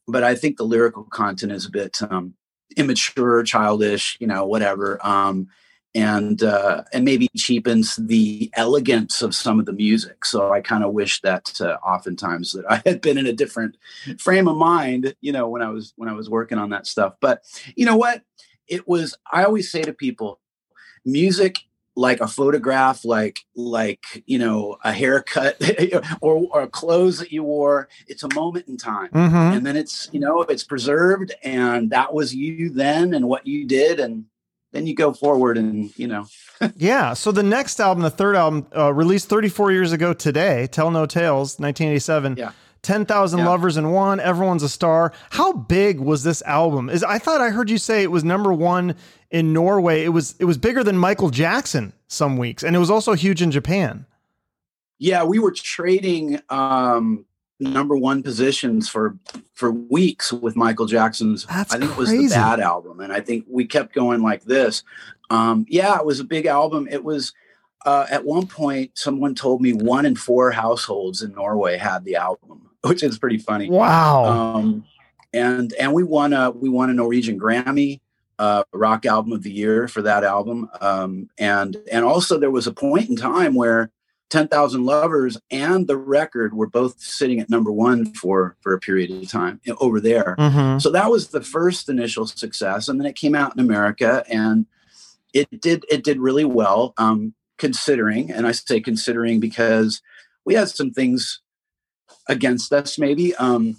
but 0.06 0.22
I 0.22 0.34
think 0.34 0.56
the 0.56 0.64
lyrical 0.64 1.04
content 1.04 1.52
is 1.52 1.66
a 1.66 1.70
bit 1.70 1.98
um, 2.08 2.34
immature, 2.76 3.42
childish, 3.42 4.16
you 4.20 4.26
know, 4.26 4.46
whatever. 4.46 5.04
Um, 5.06 5.48
and 5.94 6.42
uh, 6.42 6.84
and 6.92 7.04
maybe 7.04 7.28
cheapens 7.36 7.96
the 7.96 8.50
elegance 8.54 9.22
of 9.22 9.34
some 9.34 9.58
of 9.58 9.66
the 9.66 9.72
music. 9.72 10.24
So 10.24 10.52
I 10.52 10.60
kind 10.60 10.84
of 10.84 10.92
wish 10.92 11.20
that 11.22 11.60
uh, 11.60 11.78
oftentimes 11.84 12.52
that 12.52 12.64
I 12.70 12.82
had 12.84 13.00
been 13.00 13.18
in 13.18 13.26
a 13.26 13.32
different 13.32 13.76
frame 14.18 14.48
of 14.48 14.56
mind, 14.56 15.14
you 15.20 15.32
know, 15.32 15.48
when 15.48 15.62
I 15.62 15.70
was 15.70 15.92
when 15.96 16.08
I 16.08 16.12
was 16.12 16.30
working 16.30 16.58
on 16.58 16.70
that 16.70 16.86
stuff. 16.86 17.14
But 17.20 17.42
you 17.74 17.86
know 17.86 17.96
what? 17.96 18.22
It 18.68 18.86
was. 18.86 19.16
I 19.30 19.44
always 19.44 19.70
say 19.70 19.82
to 19.82 19.92
people, 19.92 20.40
music 21.04 21.58
like 21.96 22.20
a 22.20 22.28
photograph 22.28 23.04
like 23.04 23.40
like 23.56 24.22
you 24.26 24.38
know 24.38 24.76
a 24.84 24.92
haircut 24.92 25.60
or, 26.20 26.48
or 26.52 26.66
clothes 26.68 27.18
that 27.18 27.32
you 27.32 27.42
wore 27.42 27.88
it's 28.06 28.22
a 28.22 28.34
moment 28.34 28.66
in 28.68 28.76
time 28.76 29.08
mm-hmm. 29.08 29.34
and 29.34 29.66
then 29.66 29.76
it's 29.76 30.08
you 30.12 30.20
know 30.20 30.40
it's 30.42 30.64
preserved 30.64 31.32
and 31.42 31.90
that 31.90 32.14
was 32.14 32.34
you 32.34 32.70
then 32.70 33.12
and 33.12 33.28
what 33.28 33.46
you 33.46 33.66
did 33.66 33.98
and 33.98 34.24
then 34.72 34.86
you 34.86 34.94
go 34.94 35.12
forward 35.12 35.58
and 35.58 35.96
you 35.98 36.06
know. 36.06 36.26
Yeah 36.76 37.14
so 37.14 37.32
the 37.32 37.42
next 37.42 37.80
album 37.80 38.02
the 38.02 38.10
third 38.10 38.36
album 38.36 38.66
uh, 38.76 38.92
released 38.92 39.30
34 39.30 39.72
years 39.72 39.92
ago 39.92 40.12
today 40.12 40.66
tell 40.66 40.90
no 40.90 41.06
tales 41.06 41.58
1987 41.58 42.36
yeah. 42.36 42.52
10,000 42.82 43.38
yeah. 43.38 43.46
lovers 43.46 43.78
in 43.78 43.90
one 43.92 44.20
everyone's 44.20 44.62
a 44.62 44.68
star. 44.68 45.12
How 45.30 45.52
big 45.54 46.00
was 46.00 46.22
this 46.22 46.42
album? 46.42 46.90
Is 46.90 47.02
i 47.02 47.18
thought 47.18 47.40
i 47.40 47.48
heard 47.48 47.70
you 47.70 47.78
say 47.78 48.02
it 48.02 48.10
was 48.10 48.24
number 48.24 48.52
1 48.52 48.94
in 49.30 49.52
norway. 49.54 50.04
It 50.04 50.10
was 50.10 50.34
it 50.38 50.44
was 50.44 50.58
bigger 50.58 50.84
than 50.84 50.98
michael 50.98 51.30
jackson 51.30 51.94
some 52.08 52.36
weeks 52.36 52.62
and 52.62 52.76
it 52.76 52.78
was 52.78 52.90
also 52.90 53.14
huge 53.14 53.40
in 53.40 53.50
japan. 53.50 54.04
Yeah 54.98 55.24
we 55.24 55.38
were 55.38 55.52
trading 55.52 56.40
um 56.50 57.24
number 57.60 57.96
one 57.96 58.22
positions 58.22 58.88
for 58.88 59.16
for 59.54 59.70
weeks 59.70 60.32
with 60.32 60.56
Michael 60.56 60.86
Jackson's. 60.86 61.46
That's 61.46 61.74
I 61.74 61.78
think 61.78 61.92
crazy. 61.92 62.16
it 62.16 62.22
was 62.22 62.30
the 62.30 62.36
Bad 62.36 62.60
album, 62.60 63.00
and 63.00 63.12
I 63.12 63.20
think 63.20 63.44
we 63.48 63.66
kept 63.66 63.94
going 63.94 64.22
like 64.22 64.44
this. 64.44 64.82
Um, 65.28 65.66
yeah, 65.68 65.98
it 65.98 66.04
was 66.04 66.20
a 66.20 66.24
big 66.24 66.46
album. 66.46 66.88
It 66.90 67.04
was 67.04 67.32
uh, 67.84 68.06
at 68.10 68.24
one 68.24 68.46
point 68.46 68.92
someone 68.94 69.34
told 69.34 69.60
me 69.60 69.72
one 69.72 70.06
in 70.06 70.16
four 70.16 70.50
households 70.50 71.22
in 71.22 71.32
Norway 71.32 71.76
had 71.76 72.04
the 72.04 72.16
album, 72.16 72.70
which 72.82 73.02
is 73.02 73.18
pretty 73.18 73.38
funny. 73.38 73.70
Wow. 73.70 74.24
Um, 74.24 74.84
and 75.32 75.72
and 75.74 75.92
we 75.92 76.02
won 76.02 76.32
a 76.32 76.50
we 76.50 76.68
won 76.68 76.90
a 76.90 76.94
Norwegian 76.94 77.38
Grammy. 77.38 78.00
Uh, 78.38 78.64
rock 78.72 79.04
album 79.04 79.32
of 79.32 79.42
the 79.42 79.52
year 79.52 79.86
for 79.86 80.00
that 80.00 80.24
album, 80.24 80.66
um, 80.80 81.28
and 81.36 81.76
and 81.92 82.06
also 82.06 82.38
there 82.38 82.50
was 82.50 82.66
a 82.66 82.72
point 82.72 83.10
in 83.10 83.14
time 83.14 83.54
where 83.54 83.90
10,000 84.30 84.84
Lovers 84.84 85.36
and 85.50 85.86
the 85.86 85.96
record 85.96 86.54
were 86.54 86.68
both 86.68 87.00
sitting 87.00 87.40
at 87.40 87.50
number 87.50 87.70
one 87.70 88.14
for, 88.14 88.56
for 88.60 88.72
a 88.72 88.78
period 88.78 89.10
of 89.10 89.28
time 89.28 89.60
over 89.80 90.00
there. 90.00 90.36
Mm-hmm. 90.38 90.78
So 90.78 90.90
that 90.90 91.10
was 91.10 91.28
the 91.28 91.42
first 91.42 91.88
initial 91.88 92.26
success. 92.26 92.88
And 92.88 92.98
then 92.98 93.06
it 93.06 93.16
came 93.16 93.34
out 93.34 93.52
in 93.54 93.60
America 93.60 94.24
and 94.28 94.66
it 95.34 95.60
did, 95.60 95.84
it 95.90 96.04
did 96.04 96.18
really 96.18 96.44
well, 96.44 96.94
um, 96.96 97.34
considering, 97.58 98.30
and 98.30 98.46
I 98.46 98.52
say 98.52 98.80
considering 98.80 99.40
because 99.40 100.00
we 100.44 100.54
had 100.54 100.68
some 100.68 100.92
things 100.92 101.40
against 102.28 102.72
us 102.72 102.98
maybe. 102.98 103.34
Um, 103.34 103.76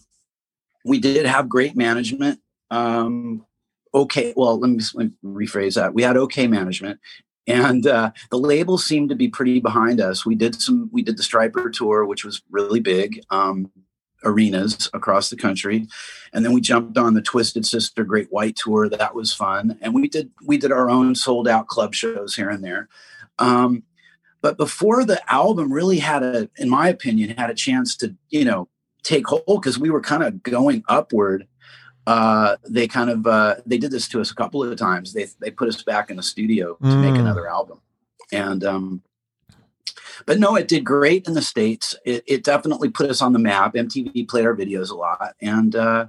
we 0.83 0.99
did 0.99 1.25
have 1.25 1.47
great 1.47 1.77
management. 1.77 2.39
Um, 2.69 3.45
okay, 3.93 4.33
well, 4.35 4.59
let 4.59 4.69
me, 4.69 4.83
let 4.93 5.07
me 5.07 5.13
rephrase 5.23 5.75
that. 5.75 5.93
We 5.93 6.03
had 6.03 6.17
okay 6.17 6.47
management 6.47 6.99
and 7.47 7.88
uh, 7.88 8.12
the 8.30 8.38
label 8.38 8.77
seemed 8.77 9.10
to 9.10 9.15
be 9.15 9.27
pretty 9.27 9.60
behind 9.60 9.99
us. 9.99 10.25
We 10.25 10.36
did 10.36 10.62
some, 10.62 10.89
we 10.91 11.01
did 11.01 11.17
the 11.17 11.23
Stryper 11.23 11.73
tour, 11.73 12.06
which 12.06 12.23
was 12.23 12.41
really 12.49 12.80
big, 12.80 13.23
um, 13.30 13.71
arenas 14.23 14.89
across 14.93 15.30
the 15.30 15.36
country, 15.36 15.88
and 16.34 16.45
then 16.45 16.54
we 16.54 16.62
jumped 16.62 16.97
on 16.97 17.15
the 17.15 17.21
Twisted 17.21 17.65
Sister 17.65 18.04
Great 18.04 18.32
White 18.32 18.56
tour. 18.56 18.88
That 18.88 19.15
was 19.15 19.34
fun, 19.34 19.77
and 19.82 19.93
we 19.93 20.08
did 20.08 20.30
we 20.45 20.58
did 20.58 20.71
our 20.71 20.89
own 20.89 21.15
sold 21.15 21.47
out 21.47 21.67
club 21.67 21.93
shows 21.93 22.36
here 22.36 22.49
and 22.49 22.63
there. 22.63 22.88
Um, 23.39 23.84
but 24.41 24.58
before 24.58 25.06
the 25.06 25.21
album 25.32 25.71
really 25.71 25.99
had 25.99 26.23
a, 26.23 26.49
in 26.58 26.69
my 26.69 26.88
opinion, 26.89 27.36
had 27.38 27.49
a 27.49 27.56
chance 27.56 27.95
to 27.97 28.15
you 28.30 28.45
know 28.45 28.69
take 29.04 29.25
hold 29.27 29.62
because 29.62 29.80
we 29.80 29.89
were 29.89 30.01
kind 30.01 30.23
of 30.23 30.43
going 30.43 30.84
upward 30.88 31.47
uh, 32.12 32.58
they 32.67 32.89
kind 32.89 33.10
of 33.10 33.26
uh, 33.26 33.56
they 33.65 33.78
did 33.78 33.89
this 33.89 34.10
to 34.10 34.19
us 34.19 34.32
a 34.32 34.36
couple 34.36 34.62
of 34.62 34.78
times. 34.78 35.13
They 35.13 35.28
they 35.39 35.50
put 35.50 35.69
us 35.69 35.82
back 35.82 36.10
in 36.10 36.17
the 36.17 36.24
studio 36.24 36.76
to 36.76 36.88
mm. 36.88 37.02
make 37.02 37.17
another 37.17 37.47
album, 37.47 37.80
and 38.34 38.62
um, 38.65 39.02
but 40.26 40.38
no, 40.38 40.58
it 40.58 40.67
did 40.67 40.84
great 40.84 41.26
in 41.26 41.36
the 41.36 41.41
states. 41.41 41.95
It, 42.06 42.26
it, 42.28 42.43
definitely 42.43 42.89
put 42.89 43.10
us 43.10 43.21
on 43.21 43.32
the 43.32 43.39
map. 43.39 43.76
MTV 43.76 44.28
played 44.28 44.45
our 44.45 44.54
videos 44.54 44.91
a 44.91 44.95
lot, 44.95 45.36
and 45.41 45.74
uh, 45.74 46.08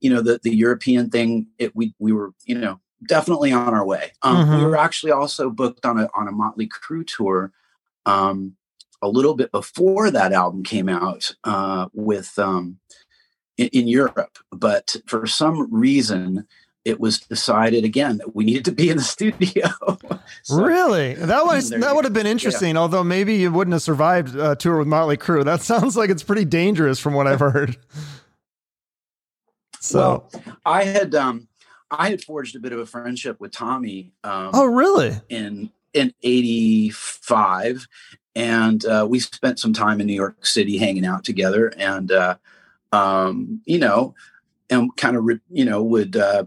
you 0.00 0.08
know 0.08 0.22
the 0.22 0.38
the 0.44 0.54
European 0.54 1.10
thing. 1.10 1.48
It 1.58 1.74
we 1.74 1.94
we 1.98 2.12
were 2.12 2.32
you 2.44 2.56
know 2.56 2.78
definitely 3.08 3.50
on 3.50 3.74
our 3.74 3.84
way. 3.84 4.12
Um, 4.22 4.36
mm-hmm. 4.36 4.58
We 4.58 4.66
were 4.66 4.76
actually 4.76 5.10
also 5.10 5.50
booked 5.50 5.84
on 5.84 5.98
a 5.98 6.08
on 6.14 6.28
a 6.28 6.32
Motley 6.32 6.68
Crue 6.68 7.04
tour. 7.04 7.50
Um, 8.06 8.54
a 9.02 9.08
little 9.08 9.34
bit 9.34 9.50
before 9.50 10.12
that 10.12 10.32
album 10.32 10.62
came 10.62 10.88
out 10.88 11.34
uh, 11.42 11.88
with 11.92 12.38
um, 12.38 12.78
in, 13.56 13.68
in 13.68 13.88
Europe. 13.88 14.38
But 14.50 14.96
for 15.06 15.26
some 15.26 15.72
reason, 15.72 16.46
it 16.84 17.00
was 17.00 17.18
decided 17.18 17.84
again 17.84 18.18
that 18.18 18.34
we 18.34 18.44
needed 18.44 18.64
to 18.66 18.72
be 18.72 18.90
in 18.90 18.98
the 18.98 19.02
studio. 19.02 19.68
so, 20.42 20.62
really, 20.62 21.14
that 21.14 21.44
was 21.44 21.70
that 21.70 21.94
would 21.94 22.04
have 22.04 22.12
been 22.12 22.26
interesting. 22.26 22.74
Yeah. 22.74 22.82
Although 22.82 23.04
maybe 23.04 23.36
you 23.36 23.50
wouldn't 23.50 23.72
have 23.72 23.82
survived 23.82 24.36
a 24.36 24.54
tour 24.54 24.78
with 24.78 24.88
Motley 24.88 25.16
Crue. 25.16 25.44
That 25.44 25.60
sounds 25.62 25.96
like 25.96 26.10
it's 26.10 26.22
pretty 26.22 26.44
dangerous, 26.44 26.98
from 26.98 27.14
what 27.14 27.26
I've 27.26 27.40
heard. 27.40 27.76
so, 29.80 30.28
well, 30.32 30.56
I 30.64 30.84
had 30.84 31.14
um, 31.14 31.48
I 31.90 32.10
had 32.10 32.22
forged 32.22 32.56
a 32.56 32.60
bit 32.60 32.72
of 32.72 32.78
a 32.78 32.86
friendship 32.86 33.40
with 33.40 33.52
Tommy. 33.52 34.12
Um, 34.22 34.50
oh, 34.52 34.66
really? 34.66 35.12
In 35.30 35.70
in 35.94 36.12
'85, 36.22 37.86
and 38.34 38.84
uh, 38.84 39.06
we 39.08 39.20
spent 39.20 39.58
some 39.58 39.72
time 39.72 40.00
in 40.00 40.06
New 40.06 40.14
York 40.14 40.44
City 40.44 40.76
hanging 40.78 41.06
out 41.06 41.24
together, 41.24 41.72
and. 41.78 42.12
Uh, 42.12 42.36
um, 42.94 43.60
you 43.64 43.78
know, 43.78 44.14
and 44.70 44.94
kind 44.96 45.16
of, 45.16 45.24
you 45.50 45.64
know, 45.64 45.82
would 45.82 46.16
uh, 46.16 46.44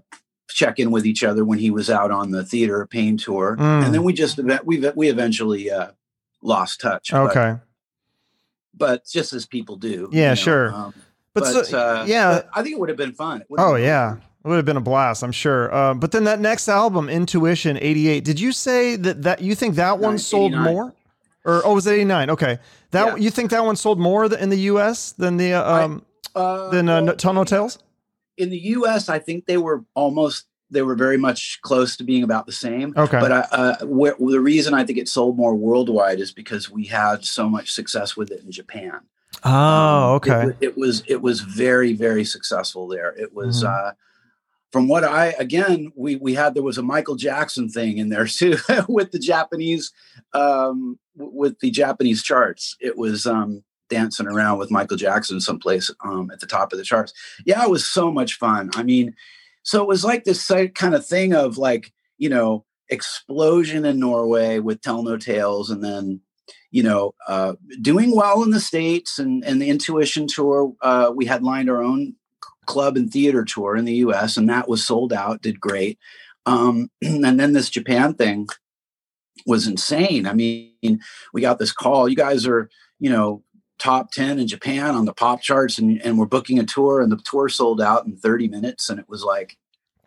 check 0.50 0.80
in 0.80 0.92
with 0.92 1.06
each 1.06 1.24
other 1.24 1.44
when 1.46 1.60
he 1.60 1.72
was 1.72 1.90
out 1.90 2.12
on 2.12 2.32
the 2.32 2.44
theater 2.44 2.86
pain 2.88 3.18
tour. 3.18 3.58
Mm. 3.60 3.86
And 3.86 3.94
then 3.94 4.04
we 4.04 4.14
just, 4.14 4.40
we 4.64 4.76
we 4.96 5.10
eventually 5.10 5.70
uh, 5.70 5.92
lost 6.42 6.82
touch. 6.82 7.14
Okay. 7.14 7.58
but 8.74 9.06
just 9.06 9.34
as 9.34 9.46
people 9.46 9.76
do. 9.76 10.10
Yeah, 10.12 10.22
you 10.22 10.30
know? 10.30 10.36
sure. 10.36 10.74
Um, 10.74 10.94
but, 11.34 11.44
but 11.44 11.66
so, 11.68 11.78
uh, 11.78 12.06
yeah, 12.08 12.36
but 12.36 12.50
I 12.54 12.64
think 12.64 12.76
it 12.76 12.80
would 12.80 12.90
have 12.90 12.98
been 12.98 13.14
fun. 13.14 13.44
Oh 13.58 13.76
yeah. 13.76 14.18
It 14.44 14.50
would 14.50 14.56
have 14.56 14.66
been 14.66 14.78
a 14.78 14.82
blast, 14.82 15.24
I'm 15.24 15.34
sure. 15.34 15.74
Uh, 15.74 15.94
but 15.94 16.12
then 16.12 16.24
that 16.24 16.40
next 16.40 16.70
album, 16.70 17.10
Intuition 17.10 17.78
'88, 17.78 18.24
did 18.24 18.40
you 18.40 18.52
say 18.52 18.96
that 18.96 19.24
that 19.24 19.42
you 19.42 19.56
think 19.56 19.76
that 19.76 20.00
one 20.00 20.18
sold 20.18 20.54
more? 20.54 20.94
Or 21.44 21.62
oh, 21.66 21.74
was 21.76 21.86
it 21.86 21.94
'89? 21.94 22.30
Okay, 22.32 22.60
that 22.92 23.06
yeah. 23.06 23.16
you 23.16 23.30
think 23.30 23.52
that 23.52 23.66
one 23.66 23.76
sold 23.76 24.00
more 24.00 24.26
in 24.26 24.50
the 24.50 24.60
U.S. 24.72 25.12
than 25.12 25.38
the 25.38 25.54
uh, 25.54 25.86
um 25.86 26.06
uh, 26.36 26.70
than 26.70 26.90
uh, 26.90 27.16
well, 27.24 27.34
No 27.34 27.44
Tales? 27.44 27.80
In 28.38 28.50
the 28.50 28.60
U.S., 28.60 29.10
I 29.10 29.20
think 29.20 29.46
they 29.46 29.58
were 29.58 29.84
almost 29.96 30.46
they 30.70 30.82
were 30.82 30.96
very 30.96 31.18
much 31.18 31.60
close 31.62 31.96
to 31.98 32.04
being 32.04 32.24
about 32.24 32.46
the 32.46 32.52
same. 32.52 32.94
Okay. 32.98 33.20
But 33.20 33.32
uh, 33.32 33.78
where, 33.86 34.16
the 34.20 34.42
reason 34.42 34.74
I 34.74 34.84
think 34.84 35.00
it 35.00 35.08
sold 35.08 35.38
more 35.38 35.56
worldwide 35.56 36.20
is 36.20 36.32
because 36.32 36.70
we 36.70 36.86
had 36.86 37.24
so 37.24 37.48
much 37.48 37.72
success 37.72 38.18
with 38.18 38.32
it 38.32 38.44
in 38.44 38.52
Japan. 38.52 39.00
Oh, 39.44 39.52
um, 39.52 40.16
okay. 40.16 40.48
It, 40.48 40.58
it, 40.62 40.78
was 40.78 41.04
it 41.08 41.22
was 41.22 41.42
very 41.42 41.94
very 41.94 42.26
successful 42.26 42.88
there. 42.88 43.14
It 43.18 43.34
was 43.34 43.64
mm-hmm. 43.64 43.88
uh, 43.88 43.92
from 44.72 44.88
what 44.88 45.04
I 45.04 45.28
again 45.40 45.92
we 45.96 46.16
we 46.16 46.34
had 46.34 46.54
there 46.54 46.64
was 46.64 46.78
a 46.78 46.84
Michael 46.84 47.16
Jackson 47.16 47.70
thing 47.70 47.98
in 47.98 48.10
there 48.10 48.28
too 48.28 48.58
with 48.88 49.12
the 49.12 49.20
Japanese 49.20 49.92
um, 50.34 51.00
with 51.16 51.60
the 51.60 51.72
Japanese 51.72 52.24
charts. 52.24 52.76
It 52.80 52.98
was 52.98 53.26
um, 53.26 53.64
dancing 53.90 54.28
around 54.28 54.58
with 54.58 54.72
Michael 54.72 54.98
Jackson 54.98 55.40
someplace 55.42 55.92
um, 56.04 56.30
at 56.32 56.40
the 56.40 56.48
top 56.48 56.72
of 56.72 56.78
the 56.78 56.86
charts. 56.86 57.14
Yeah, 57.46 57.64
it 57.64 57.70
was 57.70 57.86
so 57.86 58.12
much 58.12 58.36
fun. 58.36 58.70
I 58.76 58.84
mean, 58.84 59.16
so 59.64 59.82
it 59.82 59.88
was 59.88 60.04
like 60.04 60.24
this 60.24 60.46
kind 60.76 60.96
of 60.96 61.06
thing 61.06 61.34
of 61.34 61.58
like 61.58 61.94
you 62.18 62.30
know 62.30 62.66
explosion 62.90 63.86
in 63.86 64.00
Norway 64.00 64.60
with 64.60 64.82
Tell 64.82 65.04
No 65.04 65.18
Tales, 65.18 65.70
and 65.70 65.84
then 65.84 66.22
you 66.72 66.84
know, 66.84 67.16
uh, 67.28 67.54
doing 67.82 68.16
well 68.16 68.44
in 68.44 68.52
the 68.52 68.60
states 68.60 69.20
and 69.20 69.44
and 69.46 69.62
the 69.62 69.70
Intuition 69.70 70.28
tour. 70.28 70.74
Uh, 70.82 71.12
we 71.16 71.26
had 71.26 71.44
lined 71.44 71.70
our 71.70 71.82
own 71.82 72.16
club 72.66 72.98
and 72.98 73.12
theater 73.12 73.46
tour 73.46 73.76
in 73.76 73.86
the 73.86 73.96
U.S. 73.96 74.38
and 74.38 74.50
that 74.50 74.68
was 74.68 74.86
sold 74.86 75.14
out. 75.14 75.42
Did 75.42 75.60
great. 75.60 75.98
Um, 76.46 76.90
and 77.02 77.40
then 77.40 77.54
this 77.54 77.70
Japan 77.70 78.14
thing 78.14 78.48
was 79.46 79.68
insane. 79.68 80.28
I 80.28 80.34
mean, 80.34 81.00
we 81.34 81.42
got 81.42 81.60
this 81.60 81.72
call. 81.72 82.10
You 82.10 82.16
guys 82.16 82.46
are, 82.46 82.70
you 83.00 83.10
know, 83.10 83.44
top 83.80 84.12
10 84.12 84.40
in 84.40 84.48
Japan 84.48 84.96
on 84.96 85.06
the 85.06 85.14
pop 85.14 85.42
charts 85.42 85.78
and, 85.78 86.02
and 86.04 86.18
we're 86.18 86.26
booking 86.26 86.60
a 86.60 86.64
tour 86.64 87.02
and 87.02 87.12
the 87.12 87.18
tour 87.18 87.50
sold 87.50 87.82
out 87.82 88.06
in 88.06 88.16
30 88.18 88.48
minutes 88.48 88.90
and 88.90 89.00
it 89.00 89.08
was 89.08 89.24
like 89.24 89.58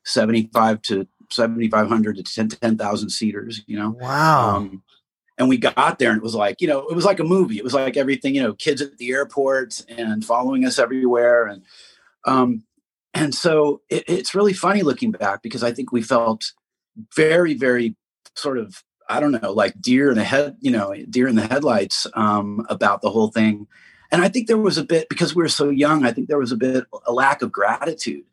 75 0.05 0.83
to 0.83 1.07
7,500 1.31 2.25
to 2.25 2.49
10,000 2.49 3.11
seaters, 3.11 3.63
you 3.67 3.79
know? 3.79 3.91
Wow. 3.91 4.57
Um, 4.57 4.83
and 5.41 5.49
we 5.49 5.57
got 5.57 5.99
there 5.99 6.11
and 6.11 6.19
it 6.19 6.23
was 6.23 6.35
like 6.35 6.61
you 6.61 6.69
know 6.69 6.87
it 6.89 6.95
was 6.95 7.07
like 7.07 7.19
a 7.19 7.25
movie 7.25 7.57
it 7.57 7.65
was 7.65 7.73
like 7.73 7.97
everything 7.97 8.35
you 8.35 8.43
know 8.43 8.53
kids 8.53 8.83
at 8.83 8.99
the 8.99 9.11
airport 9.11 9.83
and 9.89 10.23
following 10.23 10.67
us 10.67 10.79
everywhere 10.79 11.47
and 11.47 11.63
um 12.27 12.63
and 13.15 13.35
so 13.35 13.81
it, 13.89 14.05
it's 14.07 14.35
really 14.35 14.53
funny 14.53 14.83
looking 14.83 15.11
back 15.11 15.43
because 15.43 15.65
i 15.65 15.73
think 15.73 15.91
we 15.91 16.03
felt 16.03 16.53
very 17.17 17.55
very 17.55 17.97
sort 18.37 18.59
of 18.59 18.85
i 19.11 19.21
don't 19.21 19.33
know 19.33 19.53
like 19.53 19.81
deer 19.81 20.11
in 20.11 20.17
the 20.17 20.25
head 20.25 20.57
you 20.61 20.71
know 20.71 20.95
deer 21.09 21.29
in 21.29 21.37
the 21.37 21.47
headlights 21.47 22.07
um 22.15 22.65
about 22.69 23.03
the 23.03 23.11
whole 23.11 23.29
thing 23.29 23.67
and 24.11 24.23
i 24.23 24.29
think 24.29 24.47
there 24.47 24.59
was 24.59 24.79
a 24.79 24.85
bit 24.85 25.09
because 25.09 25.35
we 25.35 25.43
were 25.43 25.49
so 25.49 25.69
young 25.69 26.05
i 26.07 26.13
think 26.13 26.29
there 26.29 26.39
was 26.39 26.53
a 26.53 26.57
bit 26.57 26.85
a 27.07 27.13
lack 27.13 27.43
of 27.43 27.53
gratitude 27.53 28.25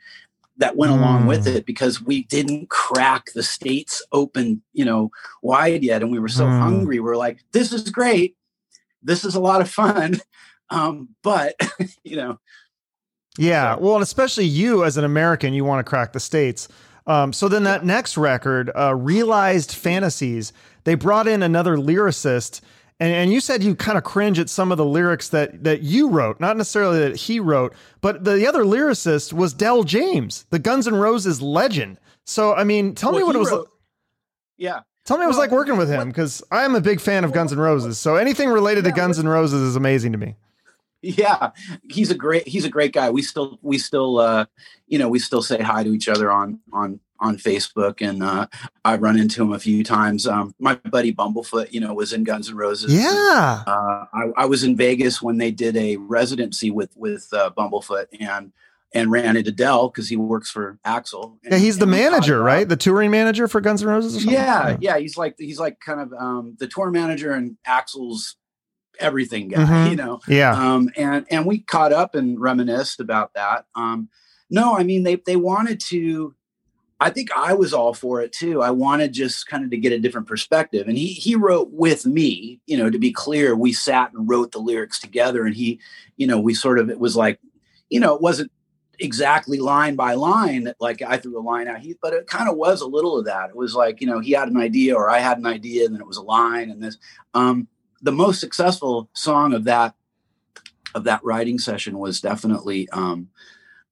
that 0.57 0.75
went 0.75 0.91
mm. 0.91 0.97
along 0.97 1.27
with 1.27 1.45
mm. 1.45 1.55
it 1.55 1.65
because 1.65 2.01
we 2.01 2.23
didn't 2.23 2.69
crack 2.69 3.31
the 3.33 3.43
states 3.43 4.03
open, 4.11 4.61
you 4.73 4.83
know, 4.83 5.11
wide 5.41 5.83
yet. 5.83 6.01
And 6.01 6.11
we 6.11 6.19
were 6.19 6.27
so 6.27 6.45
mm. 6.45 6.59
hungry. 6.59 6.99
We 6.99 7.09
are 7.09 7.17
like, 7.17 7.43
this 7.51 7.71
is 7.71 7.89
great. 7.89 8.35
This 9.03 9.23
is 9.23 9.35
a 9.35 9.39
lot 9.39 9.61
of 9.61 9.69
fun. 9.69 10.19
Um, 10.69 11.15
but, 11.23 11.55
you 12.03 12.17
know. 12.17 12.41
Yeah. 13.37 13.77
Well, 13.77 13.93
and 13.93 14.03
especially 14.03 14.43
you 14.43 14.83
as 14.83 14.97
an 14.97 15.05
American, 15.05 15.53
you 15.53 15.63
want 15.63 15.79
to 15.79 15.89
crack 15.89 16.11
the 16.11 16.19
states. 16.19 16.67
Um, 17.07 17.33
so 17.33 17.47
then 17.47 17.63
that 17.63 17.83
next 17.83 18.17
record, 18.17 18.69
uh, 18.75 18.93
Realized 18.93 19.71
Fantasies, 19.71 20.53
they 20.83 20.93
brought 20.93 21.27
in 21.27 21.41
another 21.41 21.77
lyricist 21.77 22.61
and, 22.99 23.13
and 23.13 23.33
you 23.33 23.39
said 23.39 23.63
you 23.63 23.75
kind 23.75 23.97
of 23.97 24.03
cringe 24.03 24.39
at 24.39 24.49
some 24.49 24.71
of 24.71 24.77
the 24.77 24.85
lyrics 24.85 25.29
that, 25.29 25.63
that 25.63 25.81
you 25.81 26.09
wrote, 26.09 26.39
not 26.39 26.57
necessarily 26.57 26.99
that 26.99 27.15
he 27.15 27.39
wrote, 27.39 27.75
but 28.01 28.23
the 28.23 28.47
other 28.47 28.63
lyricist 28.63 29.33
was 29.33 29.53
Del 29.53 29.83
James, 29.83 30.45
the 30.49 30.59
Guns 30.59 30.87
N' 30.87 30.95
Roses 30.95 31.41
legend. 31.41 31.99
So, 32.25 32.55
I 32.55 32.63
mean, 32.63 32.95
tell 32.95 33.11
well, 33.11 33.19
me 33.19 33.23
what 33.25 33.35
it 33.35 33.39
was 33.39 33.51
wrote, 33.51 33.59
like. 33.59 33.67
Yeah. 34.57 34.79
Tell 35.05 35.17
me 35.17 35.21
what 35.21 35.25
it 35.25 35.27
was 35.27 35.37
like 35.37 35.51
working 35.51 35.77
with 35.77 35.89
him 35.89 36.07
because 36.07 36.43
I 36.51 36.65
am 36.65 36.75
a 36.75 36.81
big 36.81 36.99
fan 36.99 37.23
of 37.23 37.31
Guns 37.31 37.53
N' 37.53 37.59
Roses. 37.59 37.97
So 37.99 38.15
anything 38.15 38.49
related 38.49 38.83
yeah, 38.83 38.91
to 38.91 38.95
Guns 38.97 39.19
N' 39.19 39.27
Roses 39.27 39.61
is 39.61 39.75
amazing 39.75 40.11
to 40.13 40.17
me. 40.17 40.35
Yeah, 41.01 41.51
he's 41.89 42.09
a 42.09 42.15
great 42.15 42.47
he's 42.47 42.65
a 42.65 42.69
great 42.69 42.91
guy. 42.91 43.09
We 43.09 43.21
still 43.21 43.59
we 43.61 43.77
still 43.77 44.19
uh 44.19 44.45
you 44.87 44.97
know 44.97 45.09
we 45.09 45.19
still 45.19 45.41
say 45.41 45.61
hi 45.61 45.83
to 45.83 45.93
each 45.93 46.09
other 46.09 46.31
on 46.31 46.59
on 46.73 46.99
on 47.19 47.37
Facebook, 47.37 48.07
and 48.07 48.23
uh, 48.23 48.47
I've 48.85 49.01
run 49.01 49.17
into 49.17 49.41
him 49.41 49.51
a 49.51 49.59
few 49.59 49.83
times. 49.83 50.27
Um, 50.27 50.53
my 50.59 50.75
buddy 50.75 51.13
Bumblefoot, 51.13 51.71
you 51.71 51.79
know, 51.79 51.93
was 51.93 52.13
in 52.13 52.23
Guns 52.23 52.49
N' 52.49 52.55
Roses. 52.55 52.93
Yeah, 52.93 53.63
uh, 53.65 54.05
I, 54.13 54.31
I, 54.37 54.45
was 54.45 54.63
in 54.63 54.75
Vegas 54.75 55.21
when 55.21 55.37
they 55.37 55.51
did 55.51 55.75
a 55.77 55.97
residency 55.97 56.71
with 56.71 56.91
with 56.95 57.27
uh, 57.33 57.51
Bumblefoot, 57.57 58.07
and 58.19 58.51
and 58.93 59.11
ran 59.11 59.35
into 59.35 59.51
Del 59.51 59.89
because 59.89 60.09
he 60.09 60.15
works 60.15 60.49
for 60.49 60.79
Axl. 60.85 61.37
And, 61.43 61.53
yeah, 61.53 61.57
he's 61.57 61.77
the 61.77 61.85
manager, 61.85 62.41
right? 62.41 62.67
The 62.67 62.77
touring 62.77 63.11
manager 63.11 63.47
for 63.47 63.61
Guns 63.61 63.81
N' 63.81 63.89
Roses. 63.89 64.25
Yeah, 64.25 64.31
yeah, 64.69 64.77
yeah, 64.79 64.97
he's 64.97 65.17
like 65.17 65.35
he's 65.37 65.59
like 65.59 65.79
kind 65.79 65.99
of 65.99 66.13
um, 66.13 66.55
the 66.59 66.67
tour 66.67 66.91
manager 66.91 67.31
and 67.31 67.57
Axl's 67.67 68.35
everything 68.99 69.49
guy, 69.49 69.63
mm-hmm. 69.63 69.89
you 69.91 69.95
know. 69.95 70.19
Yeah. 70.27 70.51
Um, 70.51 70.91
and 70.95 71.25
and 71.29 71.45
we 71.45 71.59
caught 71.59 71.93
up 71.93 72.15
and 72.15 72.39
reminisced 72.39 72.99
about 72.99 73.33
that. 73.33 73.65
Um, 73.75 74.09
no, 74.49 74.77
I 74.77 74.83
mean 74.83 75.03
they 75.03 75.15
they 75.15 75.35
wanted 75.35 75.79
to 75.87 76.35
I 76.99 77.11
think 77.11 77.29
I 77.35 77.53
was 77.53 77.73
all 77.73 77.93
for 77.93 78.21
it 78.21 78.31
too. 78.31 78.63
I 78.63 78.71
wanted 78.71 79.13
just 79.13 79.47
kind 79.47 79.63
of 79.63 79.69
to 79.69 79.77
get 79.77 79.93
a 79.93 79.99
different 79.99 80.27
perspective. 80.27 80.87
And 80.87 80.97
he 80.97 81.07
he 81.07 81.35
wrote 81.35 81.69
with 81.71 82.05
me, 82.05 82.59
you 82.65 82.75
know, 82.75 82.89
to 82.89 82.97
be 82.97 83.11
clear, 83.11 83.55
we 83.55 83.71
sat 83.71 84.11
and 84.13 84.27
wrote 84.27 84.51
the 84.51 84.59
lyrics 84.59 84.99
together 84.99 85.45
and 85.45 85.55
he, 85.55 85.79
you 86.15 86.25
know, 86.25 86.39
we 86.39 86.55
sort 86.55 86.79
of 86.79 86.89
it 86.89 86.99
was 86.99 87.15
like, 87.15 87.39
you 87.89 87.99
know, 87.99 88.15
it 88.15 88.21
wasn't 88.21 88.51
exactly 88.99 89.59
line 89.59 89.95
by 89.95 90.15
line 90.15 90.63
that 90.63 90.75
like 90.79 91.03
I 91.03 91.17
threw 91.17 91.39
a 91.39 91.41
line 91.41 91.67
out. 91.67 91.81
He 91.81 91.95
but 92.01 92.13
it 92.13 92.25
kind 92.25 92.49
of 92.49 92.57
was 92.57 92.81
a 92.81 92.87
little 92.87 93.19
of 93.19 93.25
that. 93.25 93.51
It 93.51 93.55
was 93.55 93.75
like, 93.75 94.01
you 94.01 94.07
know, 94.07 94.19
he 94.19 94.31
had 94.31 94.49
an 94.49 94.57
idea 94.57 94.95
or 94.95 95.07
I 95.07 95.19
had 95.19 95.37
an 95.37 95.45
idea 95.45 95.85
and 95.85 95.93
then 95.93 96.01
it 96.01 96.07
was 96.07 96.17
a 96.17 96.23
line 96.23 96.71
and 96.71 96.81
this 96.81 96.97
um 97.35 97.67
the 98.01 98.11
most 98.11 98.39
successful 98.39 99.09
song 99.13 99.53
of 99.53 99.63
that 99.65 99.95
of 100.95 101.03
that 101.03 101.23
writing 101.23 101.59
session 101.59 101.99
was 101.99 102.21
definitely 102.21 102.89
um 102.89 103.29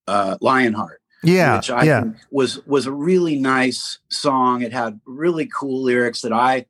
uh 0.07 0.37
Lionheart 0.41 1.01
yeah, 1.25 1.55
which 1.57 1.71
I 1.71 1.83
yeah. 1.83 2.03
was 2.29 2.65
was 2.65 2.85
a 2.85 2.91
really 2.91 3.35
nice 3.35 3.99
song. 4.09 4.61
It 4.61 4.71
had 4.71 4.99
really 5.05 5.47
cool 5.47 5.81
lyrics 5.81 6.21
that 6.21 6.31
I 6.31 6.65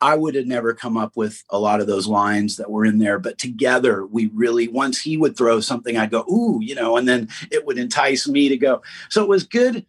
I 0.00 0.16
would 0.16 0.34
have 0.34 0.46
never 0.46 0.74
come 0.74 0.96
up 0.96 1.16
with 1.16 1.44
a 1.50 1.58
lot 1.58 1.80
of 1.80 1.86
those 1.86 2.06
lines 2.06 2.56
that 2.56 2.70
were 2.70 2.84
in 2.84 2.98
there, 2.98 3.18
but 3.18 3.38
together 3.38 4.04
we 4.06 4.26
really 4.34 4.66
once 4.66 5.00
he 5.00 5.16
would 5.16 5.36
throw 5.36 5.60
something, 5.60 5.96
I'd 5.96 6.10
go, 6.10 6.24
ooh, 6.30 6.58
you 6.60 6.74
know, 6.74 6.96
and 6.96 7.06
then 7.06 7.28
it 7.50 7.66
would 7.66 7.78
entice 7.78 8.26
me 8.26 8.48
to 8.48 8.56
go. 8.56 8.82
So 9.10 9.22
it 9.22 9.28
was 9.28 9.44
good. 9.44 9.86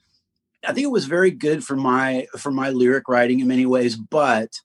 I 0.68 0.74
think 0.74 0.86
it 0.86 0.92
was 0.92 1.06
very 1.06 1.32
good 1.32 1.64
for 1.64 1.76
my 1.76 2.28
for 2.38 2.52
my 2.52 2.70
lyric 2.70 3.08
writing 3.08 3.40
in 3.40 3.48
many 3.48 3.66
ways, 3.66 3.96
but 3.96 4.62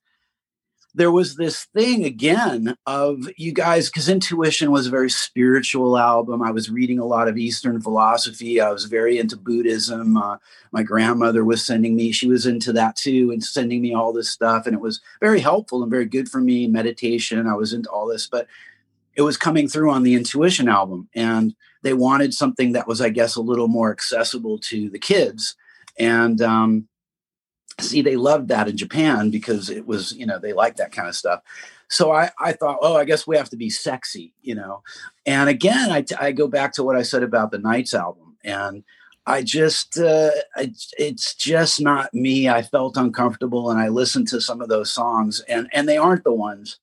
there 0.96 1.12
was 1.12 1.36
this 1.36 1.66
thing 1.66 2.04
again 2.04 2.74
of 2.86 3.28
you 3.36 3.52
guys 3.52 3.88
because 3.88 4.08
intuition 4.08 4.70
was 4.70 4.86
a 4.86 4.90
very 4.90 5.10
spiritual 5.10 5.98
album. 5.98 6.42
I 6.42 6.50
was 6.50 6.70
reading 6.70 6.98
a 6.98 7.04
lot 7.04 7.28
of 7.28 7.36
eastern 7.36 7.80
philosophy. 7.82 8.60
I 8.60 8.72
was 8.72 8.86
very 8.86 9.18
into 9.18 9.36
buddhism. 9.36 10.16
Uh, 10.16 10.38
my 10.72 10.82
grandmother 10.82 11.44
was 11.44 11.64
sending 11.64 11.96
me 11.96 12.12
she 12.12 12.28
was 12.28 12.44
into 12.44 12.72
that 12.72 12.96
too 12.96 13.30
and 13.30 13.42
sending 13.42 13.80
me 13.80 13.94
all 13.94 14.12
this 14.12 14.30
stuff 14.30 14.66
and 14.66 14.74
it 14.74 14.80
was 14.80 15.00
very 15.20 15.40
helpful 15.40 15.82
and 15.82 15.90
very 15.90 16.04
good 16.04 16.28
for 16.28 16.38
me 16.38 16.66
meditation 16.66 17.46
i 17.46 17.54
was 17.54 17.72
into 17.72 17.88
all 17.88 18.06
this 18.06 18.26
but 18.26 18.46
it 19.14 19.22
was 19.22 19.38
coming 19.38 19.68
through 19.68 19.90
on 19.90 20.02
the 20.02 20.14
intuition 20.14 20.68
album 20.68 21.08
and 21.14 21.54
they 21.82 21.94
wanted 21.94 22.34
something 22.34 22.72
that 22.72 22.86
was 22.86 23.00
i 23.00 23.08
guess 23.08 23.36
a 23.36 23.40
little 23.40 23.68
more 23.68 23.90
accessible 23.90 24.58
to 24.58 24.90
the 24.90 24.98
kids 24.98 25.56
and 25.98 26.42
um, 26.42 26.86
see 27.80 28.02
they 28.02 28.16
loved 28.16 28.48
that 28.48 28.68
in 28.68 28.76
japan 28.76 29.30
because 29.30 29.70
it 29.70 29.86
was 29.86 30.12
you 30.12 30.26
know 30.26 30.38
they 30.38 30.52
like 30.52 30.76
that 30.76 30.92
kind 30.92 31.08
of 31.08 31.16
stuff 31.16 31.40
so 31.88 32.10
I, 32.10 32.30
I 32.40 32.52
thought 32.52 32.78
oh 32.80 32.96
i 32.96 33.04
guess 33.04 33.26
we 33.26 33.36
have 33.36 33.50
to 33.50 33.56
be 33.56 33.70
sexy 33.70 34.32
you 34.42 34.54
know 34.54 34.82
and 35.24 35.48
again 35.48 35.90
I, 35.90 36.04
I 36.18 36.32
go 36.32 36.48
back 36.48 36.72
to 36.74 36.84
what 36.84 36.96
i 36.96 37.02
said 37.02 37.22
about 37.22 37.50
the 37.50 37.58
Knights 37.58 37.94
album 37.94 38.36
and 38.44 38.82
i 39.26 39.42
just 39.42 39.98
uh, 39.98 40.30
I, 40.56 40.72
it's 40.98 41.34
just 41.34 41.80
not 41.80 42.14
me 42.14 42.48
i 42.48 42.62
felt 42.62 42.96
uncomfortable 42.96 43.70
and 43.70 43.78
i 43.78 43.88
listened 43.88 44.28
to 44.28 44.40
some 44.40 44.60
of 44.60 44.68
those 44.68 44.90
songs 44.90 45.40
and 45.48 45.68
and 45.72 45.88
they 45.88 45.98
aren't 45.98 46.24
the 46.24 46.32
ones 46.32 46.78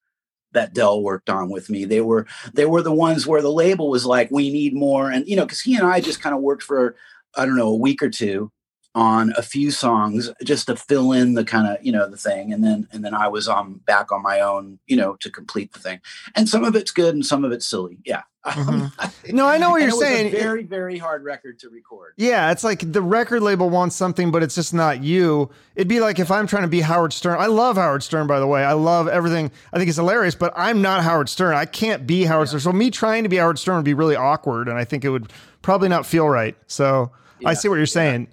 that 0.54 0.74
Del 0.74 1.02
worked 1.02 1.30
on 1.30 1.50
with 1.50 1.70
me. 1.70 1.86
They 1.86 2.02
were 2.02 2.26
they 2.54 2.66
were 2.66 2.82
the 2.82 2.94
ones 2.94 3.28
where 3.28 3.42
the 3.42 3.52
label 3.52 3.90
was 3.90 4.06
like, 4.06 4.32
we 4.32 4.52
need 4.52 4.74
more. 4.74 5.12
And 5.12 5.28
you 5.28 5.36
know, 5.36 5.46
because 5.46 5.62
he 5.62 5.76
and 5.76 5.86
I 5.86 6.00
just 6.00 6.22
kind 6.22 6.36
of 6.36 6.42
worked 6.42 6.64
for 6.64 6.96
I 7.36 7.46
don't 7.46 7.58
know 7.58 7.70
a 7.70 7.76
week 7.76 8.02
or 8.02 8.10
two, 8.10 8.52
on 8.96 9.34
a 9.38 9.42
few 9.42 9.72
songs 9.72 10.30
just 10.44 10.68
to 10.68 10.76
fill 10.76 11.12
in 11.12 11.34
the 11.34 11.44
kind 11.44 11.68
of 11.68 11.84
you 11.84 11.92
know 11.92 12.08
the 12.08 12.18
thing 12.18 12.54
and 12.54 12.64
then 12.64 12.88
and 12.92 13.04
then 13.04 13.14
i 13.14 13.28
was 13.28 13.48
on 13.48 13.74
back 13.86 14.12
on 14.12 14.22
my 14.22 14.40
own 14.40 14.78
you 14.86 14.96
know 14.96 15.16
to 15.20 15.32
complete 15.32 15.74
the 15.74 15.80
thing. 15.80 16.00
And 16.36 16.48
some 16.48 16.64
of 16.64 16.76
it's 16.76 16.92
good 16.92 17.16
and 17.16 17.26
some 17.26 17.44
of 17.44 17.52
it's 17.52 17.66
silly 17.66 17.98
yeah. 18.06 18.22
Mm-hmm. 18.46 19.36
no 19.36 19.48
i 19.48 19.58
know 19.58 19.72
what 19.72 19.82
you're 19.82 19.92
saying. 19.92 20.32
very 20.32 20.64
very 20.64 20.98
hard 20.98 21.24
record 21.24 21.58
to 21.60 21.70
record. 21.70 22.14
Yeah 22.18 22.52
it's 22.52 22.64
like 22.64 22.92
the 22.92 23.02
record 23.02 23.42
label 23.42 23.70
wants 23.70 23.96
something 23.96 24.32
but 24.32 24.44
it's 24.44 24.54
just 24.54 24.74
not 24.76 25.04
you. 25.04 25.50
It'd 25.76 25.88
be 25.88 26.00
like 26.00 26.20
if 26.20 26.30
i'm 26.30 26.46
trying 26.46 26.64
to 26.64 26.68
be 26.68 26.82
howard 26.82 27.14
stern. 27.14 27.40
I 27.40 27.48
love 27.48 27.78
howard 27.78 28.04
stern 28.04 28.28
by 28.28 28.40
the 28.40 28.48
way. 28.48 28.64
I 28.64 28.74
love 28.74 29.08
everything. 29.08 29.50
I 29.72 29.78
think 29.78 29.90
it's 29.90 29.98
hilarious 29.98 30.36
but 30.36 30.54
i'm 30.56 30.84
not 30.84 31.04
howard 31.04 31.30
stern. 31.30 31.56
I 31.56 31.66
can't 31.66 32.06
be 32.06 32.26
howard 32.26 32.48
yeah. 32.48 32.60
stern. 32.60 32.62
So 32.62 32.72
me 32.74 32.92
trying 32.92 33.24
to 33.24 33.30
be 33.30 33.38
howard 33.38 33.58
stern 33.58 33.78
would 33.78 33.86
be 33.86 33.96
really 33.96 34.16
awkward 34.16 34.68
and 34.68 34.78
i 34.78 34.84
think 34.84 35.04
it 35.04 35.10
would 35.10 35.34
probably 35.64 35.90
not 35.90 36.06
feel 36.06 36.30
right. 36.30 36.56
So 36.68 37.12
yeah. 37.40 37.50
i 37.50 37.54
see 37.56 37.70
what 37.70 37.78
you're 37.78 37.88
saying. 37.88 38.28
yeah. 38.28 38.33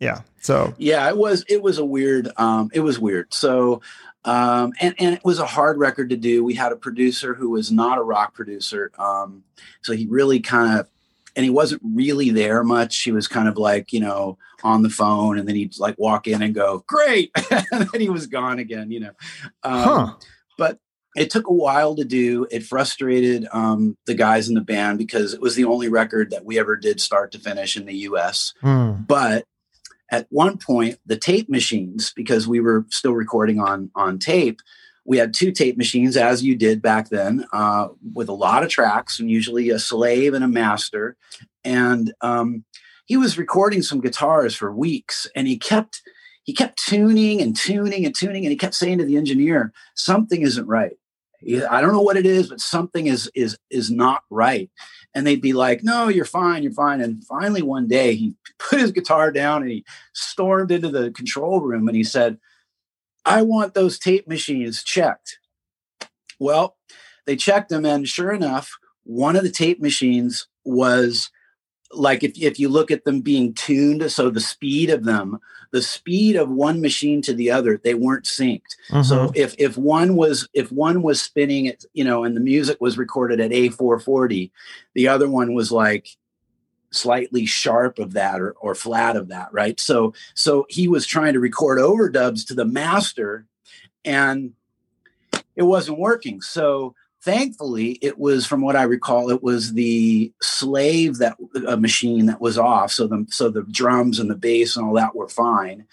Yeah 0.00 0.22
so 0.40 0.74
yeah, 0.78 1.08
it 1.08 1.16
was 1.16 1.44
it 1.48 1.62
was 1.62 1.78
a 1.78 1.84
weird 1.84 2.30
um 2.36 2.70
it 2.72 2.80
was 2.80 2.98
weird. 2.98 3.32
So 3.32 3.82
um 4.24 4.72
and 4.80 4.94
and 4.98 5.14
it 5.14 5.24
was 5.24 5.38
a 5.38 5.46
hard 5.46 5.78
record 5.78 6.10
to 6.10 6.16
do. 6.16 6.44
We 6.44 6.54
had 6.54 6.72
a 6.72 6.76
producer 6.76 7.34
who 7.34 7.50
was 7.50 7.70
not 7.70 7.98
a 7.98 8.02
rock 8.02 8.34
producer. 8.34 8.90
Um 8.98 9.44
so 9.82 9.92
he 9.92 10.06
really 10.06 10.40
kind 10.40 10.80
of 10.80 10.88
and 11.36 11.44
he 11.44 11.50
wasn't 11.50 11.82
really 11.84 12.30
there 12.30 12.64
much. 12.64 13.02
He 13.02 13.12
was 13.12 13.28
kind 13.28 13.46
of 13.46 13.56
like, 13.58 13.92
you 13.92 14.00
know, 14.00 14.38
on 14.64 14.82
the 14.82 14.90
phone 14.90 15.38
and 15.38 15.46
then 15.46 15.54
he'd 15.54 15.78
like 15.78 15.96
walk 15.98 16.26
in 16.26 16.42
and 16.42 16.54
go, 16.54 16.82
"Great." 16.86 17.30
and 17.50 17.88
then 17.92 18.00
he 18.00 18.08
was 18.08 18.26
gone 18.26 18.58
again, 18.58 18.90
you 18.90 19.00
know. 19.00 19.12
Um 19.62 19.82
huh. 19.82 20.14
but 20.56 20.78
it 21.16 21.30
took 21.30 21.48
a 21.48 21.52
while 21.52 21.96
to 21.96 22.04
do. 22.04 22.46
It 22.50 22.64
frustrated 22.64 23.48
um, 23.52 23.96
the 24.06 24.14
guys 24.14 24.48
in 24.48 24.54
the 24.54 24.60
band 24.60 24.98
because 24.98 25.34
it 25.34 25.40
was 25.40 25.56
the 25.56 25.64
only 25.64 25.88
record 25.88 26.30
that 26.30 26.44
we 26.44 26.58
ever 26.60 26.76
did 26.76 27.00
start 27.00 27.32
to 27.32 27.40
finish 27.40 27.76
in 27.76 27.86
the 27.86 27.96
U.S. 27.96 28.52
Hmm. 28.60 28.92
But 29.06 29.44
at 30.10 30.26
one 30.30 30.58
point 30.58 30.98
the 31.06 31.16
tape 31.16 31.48
machines 31.48 32.12
because 32.14 32.48
we 32.48 32.60
were 32.60 32.86
still 32.90 33.14
recording 33.14 33.60
on 33.60 33.90
on 33.94 34.18
tape 34.18 34.60
we 35.08 35.16
had 35.16 35.32
two 35.32 35.50
tape 35.52 35.78
machines 35.78 36.18
as 36.18 36.44
you 36.44 36.54
did 36.54 36.82
back 36.82 37.08
then 37.08 37.46
uh, 37.54 37.88
with 38.12 38.28
a 38.28 38.34
lot 38.34 38.62
of 38.62 38.68
tracks 38.68 39.18
and 39.18 39.30
usually 39.30 39.70
a 39.70 39.78
slave 39.78 40.34
and 40.34 40.44
a 40.44 40.48
master. 40.48 41.16
And 41.64 42.12
um, 42.20 42.66
he 43.06 43.16
was 43.16 43.38
recording 43.38 43.80
some 43.80 44.02
guitars 44.02 44.54
for 44.54 44.70
weeks 44.70 45.26
and 45.34 45.48
he 45.48 45.56
kept 45.56 46.02
he 46.44 46.52
kept 46.52 46.82
tuning 46.86 47.40
and 47.40 47.56
tuning 47.56 48.04
and 48.04 48.14
tuning 48.14 48.44
and 48.44 48.50
he 48.50 48.56
kept 48.56 48.74
saying 48.74 48.98
to 48.98 49.04
the 49.06 49.16
engineer 49.16 49.72
something 49.94 50.42
isn't 50.42 50.66
right. 50.66 50.96
I 51.70 51.80
don't 51.80 51.92
know 51.92 52.02
what 52.02 52.18
it 52.18 52.26
is 52.26 52.50
but 52.50 52.60
something 52.60 53.06
is 53.06 53.30
is 53.34 53.56
is 53.70 53.90
not 53.90 54.24
right 54.28 54.70
and 55.14 55.26
they'd 55.26 55.42
be 55.42 55.52
like, 55.52 55.82
"No, 55.82 56.08
you're 56.08 56.24
fine, 56.24 56.62
you're 56.62 56.72
fine." 56.72 57.00
And 57.00 57.24
finally, 57.24 57.62
one 57.62 57.86
day, 57.86 58.14
he 58.14 58.34
put 58.58 58.80
his 58.80 58.92
guitar 58.92 59.30
down 59.30 59.62
and 59.62 59.70
he 59.70 59.84
stormed 60.12 60.70
into 60.70 60.90
the 60.90 61.10
control 61.10 61.60
room 61.60 61.88
and 61.88 61.96
he 61.96 62.04
said, 62.04 62.38
"I 63.24 63.42
want 63.42 63.74
those 63.74 63.98
tape 63.98 64.28
machines 64.28 64.82
checked." 64.82 65.38
Well, 66.38 66.76
they 67.26 67.36
checked 67.36 67.68
them, 67.68 67.84
and 67.84 68.08
sure 68.08 68.32
enough, 68.32 68.70
one 69.04 69.36
of 69.36 69.42
the 69.42 69.50
tape 69.50 69.80
machines 69.80 70.46
was 70.64 71.30
like 71.92 72.22
if, 72.22 72.32
if 72.38 72.58
you 72.58 72.68
look 72.68 72.90
at 72.90 73.04
them 73.04 73.20
being 73.20 73.54
tuned 73.54 74.10
so 74.12 74.30
the 74.30 74.40
speed 74.40 74.90
of 74.90 75.04
them 75.04 75.38
the 75.70 75.82
speed 75.82 76.36
of 76.36 76.48
one 76.48 76.80
machine 76.80 77.20
to 77.22 77.34
the 77.34 77.50
other 77.50 77.80
they 77.82 77.94
weren't 77.94 78.24
synced. 78.24 78.76
Mm-hmm. 78.90 79.02
so 79.02 79.32
if 79.34 79.54
if 79.58 79.76
one 79.76 80.16
was 80.16 80.48
if 80.54 80.72
one 80.72 81.02
was 81.02 81.20
spinning 81.20 81.66
it 81.66 81.84
you 81.92 82.04
know 82.04 82.24
and 82.24 82.36
the 82.36 82.40
music 82.40 82.78
was 82.80 82.98
recorded 82.98 83.40
at 83.40 83.50
a440 83.50 84.50
the 84.94 85.08
other 85.08 85.28
one 85.28 85.54
was 85.54 85.70
like 85.70 86.08
slightly 86.90 87.44
sharp 87.46 87.98
of 87.98 88.14
that 88.14 88.40
or, 88.40 88.52
or 88.52 88.74
flat 88.74 89.16
of 89.16 89.28
that 89.28 89.48
right? 89.52 89.78
So 89.78 90.14
so 90.34 90.66
he 90.68 90.88
was 90.88 91.06
trying 91.06 91.34
to 91.34 91.40
record 91.40 91.78
overdubs 91.78 92.46
to 92.46 92.54
the 92.54 92.64
master 92.64 93.46
and 94.04 94.52
it 95.56 95.62
wasn't 95.62 95.98
working. 95.98 96.40
So 96.40 96.94
thankfully 97.28 97.98
it 98.00 98.18
was 98.18 98.46
from 98.46 98.62
what 98.62 98.74
i 98.74 98.82
recall 98.82 99.28
it 99.28 99.42
was 99.42 99.74
the 99.74 100.32
slave 100.40 101.18
that 101.18 101.36
a 101.66 101.76
machine 101.76 102.24
that 102.24 102.40
was 102.40 102.56
off 102.56 102.90
so 102.90 103.06
the 103.06 103.26
so 103.28 103.50
the 103.50 103.64
drums 103.64 104.18
and 104.18 104.30
the 104.30 104.34
bass 104.34 104.76
and 104.76 104.86
all 104.86 104.94
that 104.94 105.14
were 105.14 105.28
fine. 105.28 105.86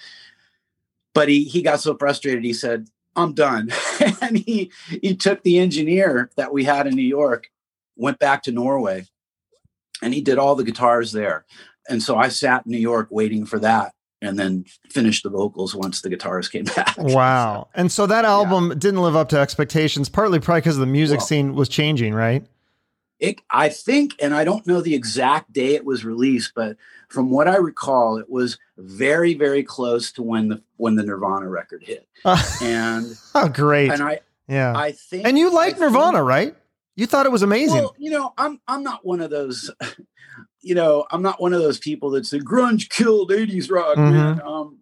But 1.14 1.28
he 1.28 1.44
he 1.44 1.62
got 1.62 1.82
so 1.82 1.98
frustrated 1.98 2.46
he 2.46 2.54
said 2.54 2.88
i'm 3.18 3.34
done. 3.34 3.70
And 4.22 4.38
he 4.38 4.72
he 4.88 5.14
took 5.14 5.44
the 5.44 5.60
engineer 5.60 6.32
that 6.38 6.54
we 6.54 6.64
had 6.64 6.88
in 6.88 6.96
new 6.96 7.02
york 7.02 7.50
went 7.98 8.18
back 8.20 8.44
to 8.44 8.54
norway 8.54 9.06
and 10.02 10.14
he 10.14 10.22
did 10.22 10.38
all 10.38 10.56
the 10.56 10.64
guitars 10.64 11.12
there. 11.12 11.46
And 11.90 12.02
so 12.02 12.16
i 12.16 12.30
sat 12.30 12.66
in 12.66 12.72
new 12.72 12.78
york 12.78 13.10
waiting 13.12 13.46
for 13.46 13.60
that 13.60 13.94
and 14.22 14.40
then 14.40 14.66
finished 14.90 15.24
the 15.24 15.30
vocals 15.30 15.76
once 15.76 16.02
the 16.02 16.10
guitars 16.10 16.48
came 16.48 16.66
back. 16.76 16.96
Wow. 16.98 17.68
and 17.74 17.92
so 17.92 18.06
that 18.08 18.26
album 18.26 18.70
yeah. 18.70 18.76
didn't 18.76 19.02
live 19.02 19.16
up 19.16 19.30
to 19.30 19.40
expectations, 19.40 20.10
partly 20.10 20.40
probably 20.40 20.62
because 20.62 20.78
the 20.78 20.86
music 20.86 21.20
well, 21.20 21.28
scene 21.28 21.56
was 21.56 21.70
changing, 21.70 22.14
right? 22.14 22.46
It, 23.20 23.40
I 23.50 23.70
think, 23.70 24.16
and 24.22 24.34
I 24.34 24.44
don't 24.44 24.68
know 24.68 24.82
the 24.82 24.94
exact 24.94 25.54
day 25.54 25.76
it 25.76 25.86
was 25.86 26.04
released, 26.04 26.52
but 26.54 26.76
from 27.08 27.30
what 27.30 27.48
I 27.48 27.56
recall, 27.56 28.18
it 28.18 28.30
was 28.30 28.58
very, 28.78 29.34
very 29.36 29.64
close 29.64 30.12
to 30.14 30.22
when 30.22 30.50
the 30.50 30.62
when 30.76 30.96
the 30.96 31.04
Nirvana 31.04 31.48
record 31.48 31.82
hit. 31.84 32.06
Uh, 32.26 32.42
and 32.62 33.18
oh, 33.34 33.48
great! 33.48 33.90
And 33.90 34.04
I, 34.04 34.20
yeah, 34.50 34.74
I 34.76 34.92
think, 34.92 35.26
and 35.26 35.38
you 35.38 35.50
like 35.54 35.80
Nirvana, 35.80 36.18
think, 36.18 36.28
right? 36.28 36.56
You 36.98 37.06
thought 37.06 37.26
it 37.26 37.32
was 37.32 37.42
amazing. 37.42 37.78
Well, 37.78 37.96
you 37.98 38.12
know, 38.12 38.34
I'm 38.38 38.60
I'm 38.68 38.84
not 38.84 39.06
one 39.06 39.22
of 39.22 39.30
those 39.30 39.72
you 40.66 40.74
know, 40.74 41.06
I'm 41.12 41.22
not 41.22 41.40
one 41.40 41.54
of 41.54 41.62
those 41.62 41.78
people 41.78 42.10
that 42.12 42.26
say 42.26 42.40
grunge 42.40 42.90
killed 42.90 43.30
80s 43.30 43.70
rock, 43.70 43.98
mm-hmm. 43.98 44.12
man. 44.12 44.42
Um, 44.42 44.80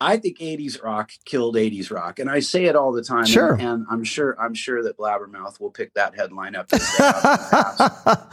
I 0.00 0.16
think 0.16 0.38
80s 0.38 0.82
rock 0.82 1.10
killed 1.26 1.54
80s 1.54 1.90
rock. 1.90 2.18
And 2.18 2.30
I 2.30 2.40
say 2.40 2.64
it 2.64 2.74
all 2.74 2.92
the 2.92 3.02
time. 3.02 3.26
Sure. 3.26 3.52
And, 3.52 3.62
and 3.62 3.86
I'm 3.90 4.04
sure, 4.04 4.40
I'm 4.40 4.54
sure 4.54 4.82
that 4.82 4.96
Blabbermouth 4.96 5.60
will 5.60 5.70
pick 5.70 5.92
that 5.94 6.14
headline 6.14 6.56
up. 6.56 6.72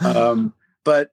um, 0.02 0.54
but, 0.84 1.10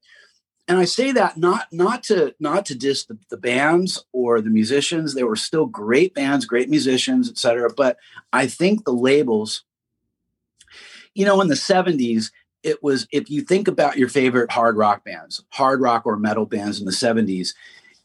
and 0.70 0.78
I 0.78 0.86
say 0.86 1.12
that 1.12 1.36
not, 1.36 1.68
not 1.74 2.04
to, 2.04 2.34
not 2.40 2.66
to 2.68 2.76
diss 2.76 3.04
the, 3.04 3.18
the 3.30 3.36
bands 3.36 4.06
or 4.14 4.40
the 4.40 4.50
musicians. 4.50 5.16
They 5.16 5.24
were 5.24 5.36
still 5.36 5.66
great 5.66 6.14
bands, 6.14 6.46
great 6.46 6.70
musicians, 6.70 7.30
etc. 7.30 7.72
But 7.76 7.98
I 8.32 8.48
think 8.48 8.86
the 8.86 8.94
labels, 8.94 9.66
you 11.14 11.26
know, 11.26 11.42
in 11.42 11.50
the 11.50 11.56
70s, 11.56 12.32
it 12.64 12.82
was 12.82 13.08
if 13.12 13.30
you 13.30 13.42
think 13.42 13.68
about 13.68 13.98
your 13.98 14.10
favorite 14.10 14.52
hard 14.52 14.78
rock 14.78 15.04
bands, 15.04 15.44
hard 15.50 15.82
rock 15.82 16.06
or 16.06 16.18
metal 16.18 16.46
bands 16.46 16.80
in 16.80 16.86
the 16.86 16.92
70s, 16.92 17.54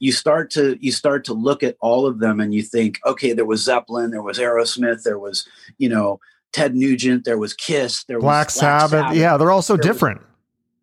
you 0.00 0.12
start 0.12 0.50
to 0.50 0.76
you 0.80 0.92
start 0.92 1.24
to 1.24 1.32
look 1.32 1.62
at 1.62 1.76
all 1.80 2.06
of 2.06 2.18
them 2.18 2.40
and 2.40 2.54
you 2.54 2.62
think, 2.62 3.00
okay, 3.06 3.32
there 3.32 3.44
was 3.44 3.62
Zeppelin, 3.62 4.10
there 4.10 4.22
was 4.22 4.38
Aerosmith, 4.38 5.02
there 5.02 5.18
was, 5.18 5.48
you 5.78 5.88
know, 5.88 6.20
Ted 6.52 6.74
Nugent, 6.74 7.24
there 7.24 7.38
was 7.38 7.54
Kiss, 7.54 8.04
there 8.04 8.20
Black 8.20 8.48
was 8.48 8.58
Black 8.58 8.80
Sabbath. 8.80 8.90
Sabbath. 8.90 9.16
Yeah, 9.16 9.36
they're 9.36 9.50
all 9.50 9.62
so 9.62 9.76
different. 9.76 10.20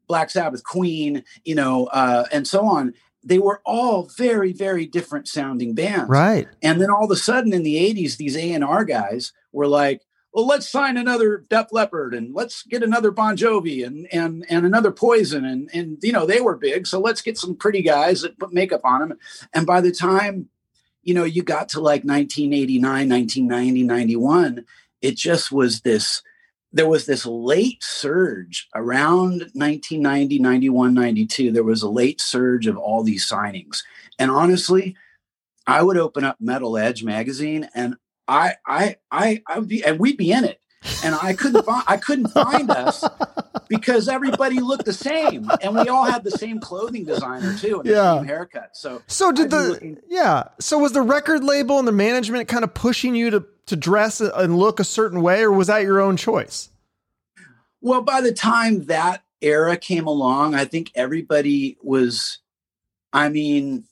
Black 0.07 0.29
Sabbath, 0.29 0.63
Queen, 0.63 1.23
you 1.43 1.55
know, 1.55 1.87
uh, 1.87 2.25
and 2.31 2.47
so 2.47 2.65
on. 2.65 2.93
They 3.23 3.39
were 3.39 3.59
all 3.65 4.03
very, 4.17 4.53
very 4.53 4.85
different 4.85 5.27
sounding 5.27 5.73
bands. 5.73 6.07
Right. 6.07 6.47
And 6.61 6.79
then 6.79 6.91
all 6.91 7.05
of 7.05 7.11
a 7.11 7.15
sudden 7.15 7.53
in 7.53 7.63
the 7.63 7.75
80s, 7.75 8.17
these 8.17 8.37
A&R 8.37 8.85
guys 8.85 9.33
were 9.51 9.65
like, 9.65 10.03
well, 10.35 10.45
let's 10.45 10.67
sign 10.67 10.97
another 10.97 11.45
Def 11.49 11.67
Leppard 11.71 12.13
and 12.13 12.35
let's 12.35 12.63
get 12.63 12.83
another 12.83 13.09
Bon 13.09 13.37
Jovi 13.37 13.87
and 13.87 14.05
and 14.11 14.45
and 14.49 14.65
another 14.65 14.91
Poison 14.91 15.45
and 15.45 15.69
and 15.73 15.97
you 16.03 16.11
know 16.11 16.25
they 16.25 16.41
were 16.41 16.57
big, 16.57 16.85
so 16.87 16.99
let's 16.99 17.21
get 17.21 17.37
some 17.37 17.55
pretty 17.55 17.81
guys 17.81 18.21
that 18.21 18.37
put 18.37 18.51
makeup 18.51 18.81
on 18.83 18.99
them. 18.99 19.17
And 19.53 19.65
by 19.65 19.79
the 19.79 19.93
time 19.93 20.49
you 21.03 21.13
know 21.13 21.23
you 21.23 21.41
got 21.41 21.69
to 21.69 21.79
like 21.79 22.03
1989, 22.03 22.83
1990, 23.07 23.83
91, 23.83 24.65
it 25.01 25.15
just 25.15 25.53
was 25.53 25.81
this. 25.81 26.21
There 26.73 26.89
was 26.89 27.05
this 27.05 27.25
late 27.25 27.81
surge 27.81 28.67
around 28.75 29.39
1990, 29.53 30.39
91, 30.39 30.93
92. 30.93 31.51
There 31.53 31.63
was 31.63 31.81
a 31.81 31.89
late 31.89 32.19
surge 32.19 32.67
of 32.67 32.75
all 32.75 33.03
these 33.03 33.25
signings, 33.25 33.83
and 34.19 34.29
honestly, 34.29 34.97
I 35.65 35.81
would 35.81 35.95
open 35.95 36.25
up 36.25 36.41
Metal 36.41 36.77
Edge 36.77 37.05
magazine 37.05 37.69
and 37.73 37.95
I 38.27 38.55
I 38.65 38.97
I 39.11 39.43
I 39.47 39.59
would 39.59 39.67
be 39.67 39.83
and 39.83 39.99
we'd 39.99 40.17
be 40.17 40.31
in 40.31 40.43
it. 40.43 40.59
And 41.03 41.15
I 41.21 41.33
couldn't 41.33 41.65
find 41.65 41.83
I 41.87 41.97
couldn't 41.97 42.27
find 42.27 42.69
us 42.69 43.03
because 43.69 44.07
everybody 44.07 44.59
looked 44.59 44.85
the 44.85 44.93
same 44.93 45.49
and 45.61 45.73
we 45.73 45.87
all 45.89 46.03
had 46.03 46.23
the 46.23 46.31
same 46.31 46.59
clothing 46.59 47.05
designer 47.05 47.57
too 47.57 47.79
and 47.79 47.89
yeah. 47.89 47.95
the 47.95 48.17
same 48.19 48.27
haircut. 48.27 48.69
So 48.77 49.01
So 49.07 49.31
did 49.31 49.45
I'd 49.45 49.51
the 49.51 49.69
looking, 49.69 49.97
yeah. 50.07 50.43
So 50.59 50.77
was 50.77 50.91
the 50.91 51.01
record 51.01 51.43
label 51.43 51.79
and 51.79 51.87
the 51.87 51.91
management 51.91 52.47
kind 52.47 52.63
of 52.63 52.73
pushing 52.73 53.15
you 53.15 53.31
to 53.31 53.45
to 53.67 53.75
dress 53.75 54.21
and 54.21 54.57
look 54.57 54.79
a 54.79 54.83
certain 54.83 55.21
way 55.21 55.41
or 55.41 55.51
was 55.51 55.67
that 55.67 55.81
your 55.81 55.99
own 55.99 56.17
choice? 56.17 56.69
Well, 57.81 58.01
by 58.01 58.21
the 58.21 58.31
time 58.31 58.85
that 58.85 59.23
era 59.41 59.77
came 59.77 60.07
along, 60.07 60.55
I 60.55 60.65
think 60.65 60.91
everybody 60.95 61.77
was 61.81 62.39
I 63.11 63.29
mean, 63.29 63.85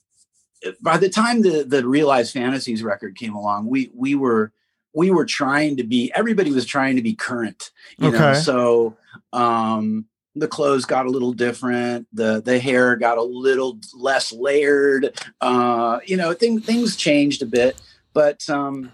by 0.80 0.96
the 0.96 1.08
time 1.08 1.42
the 1.42 1.64
the 1.64 1.86
realized 1.86 2.32
fantasies 2.32 2.82
record 2.82 3.16
came 3.16 3.34
along 3.34 3.66
we 3.66 3.90
we 3.94 4.14
were 4.14 4.52
we 4.94 5.10
were 5.10 5.24
trying 5.24 5.76
to 5.76 5.84
be 5.84 6.12
everybody 6.14 6.50
was 6.50 6.66
trying 6.66 6.96
to 6.96 7.02
be 7.02 7.14
current 7.14 7.70
you 7.98 8.08
okay. 8.08 8.18
know 8.18 8.34
so 8.34 8.96
um 9.32 10.06
the 10.36 10.48
clothes 10.48 10.84
got 10.84 11.06
a 11.06 11.10
little 11.10 11.32
different 11.32 12.06
the 12.12 12.42
the 12.42 12.58
hair 12.58 12.96
got 12.96 13.18
a 13.18 13.22
little 13.22 13.78
less 13.94 14.32
layered 14.32 15.18
uh 15.40 15.98
you 16.06 16.16
know 16.16 16.32
things 16.32 16.64
things 16.64 16.96
changed 16.96 17.42
a 17.42 17.46
bit 17.46 17.80
but 18.12 18.48
um 18.50 18.90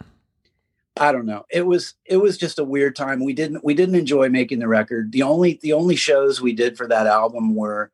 i 1.00 1.12
don't 1.12 1.26
know. 1.26 1.46
It 1.50 1.66
was 1.66 1.94
it 2.04 2.18
was 2.18 2.36
just 2.36 2.58
a 2.58 2.64
weird 2.64 2.94
time. 2.94 3.24
We 3.24 3.32
didn't 3.32 3.64
we 3.64 3.74
didn't 3.74 3.94
enjoy 3.94 4.28
making 4.28 4.58
the 4.58 4.68
record. 4.68 5.12
The 5.12 5.22
only 5.22 5.58
the 5.62 5.72
only 5.72 5.96
shows 5.96 6.40
we 6.40 6.52
did 6.52 6.76
for 6.76 6.86
that 6.88 7.06
album 7.06 7.54
were 7.54 7.90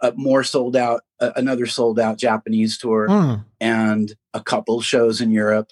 uh, 0.00 0.12
more 0.16 0.42
sold 0.42 0.74
out 0.74 1.02
uh, 1.20 1.30
another 1.36 1.66
sold 1.66 1.98
out 1.98 2.18
japanese 2.18 2.78
tour 2.78 3.08
Mm. 3.08 3.44
and 3.60 4.14
a 4.34 4.40
couple 4.40 4.80
shows 4.80 5.20
in 5.20 5.30
europe 5.30 5.70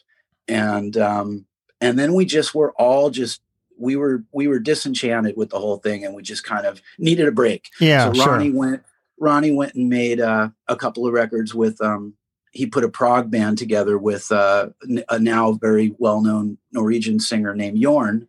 and 0.48 0.96
um 0.96 1.46
and 1.80 1.98
then 1.98 2.14
we 2.14 2.24
just 2.24 2.54
were 2.54 2.72
all 2.72 3.10
just 3.10 3.40
we 3.78 3.94
were 3.96 4.24
we 4.32 4.48
were 4.48 4.58
disenchanted 4.58 5.36
with 5.36 5.50
the 5.50 5.58
whole 5.58 5.76
thing 5.78 6.04
and 6.04 6.14
we 6.14 6.22
just 6.22 6.44
kind 6.44 6.66
of 6.66 6.80
needed 6.98 7.28
a 7.28 7.32
break 7.32 7.68
Yeah, 7.80 8.12
so 8.12 8.14
sure. 8.14 8.32
ronnie 8.32 8.50
went 8.52 8.82
ronnie 9.18 9.52
went 9.52 9.74
and 9.74 9.88
made 9.88 10.20
uh, 10.20 10.48
a 10.68 10.76
couple 10.76 11.06
of 11.06 11.12
records 11.12 11.54
with 11.54 11.80
um 11.80 12.14
he 12.52 12.64
put 12.66 12.84
a 12.84 12.88
prog 12.88 13.30
band 13.30 13.58
together 13.58 13.98
with 13.98 14.32
uh, 14.32 14.68
a 15.10 15.18
now 15.18 15.52
very 15.52 15.94
well-known 15.98 16.56
norwegian 16.72 17.20
singer 17.20 17.54
named 17.54 17.78
jorn 17.82 18.26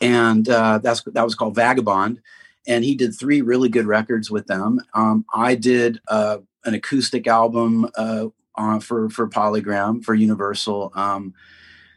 and 0.00 0.48
uh, 0.48 0.78
that's 0.78 1.02
that 1.04 1.24
was 1.24 1.34
called 1.34 1.54
vagabond 1.54 2.20
and 2.68 2.84
he 2.84 2.94
did 2.94 3.14
three 3.14 3.40
really 3.40 3.68
good 3.68 3.86
records 3.86 4.30
with 4.30 4.46
them. 4.46 4.80
Um, 4.94 5.24
i 5.34 5.54
did 5.54 6.00
uh, 6.08 6.38
an 6.64 6.74
acoustic 6.74 7.26
album 7.26 7.88
uh, 7.96 8.26
uh, 8.54 8.78
for 8.78 9.10
for 9.10 9.28
polygram 9.28 10.04
for 10.04 10.14
universal. 10.14 10.92
Um, 10.94 11.34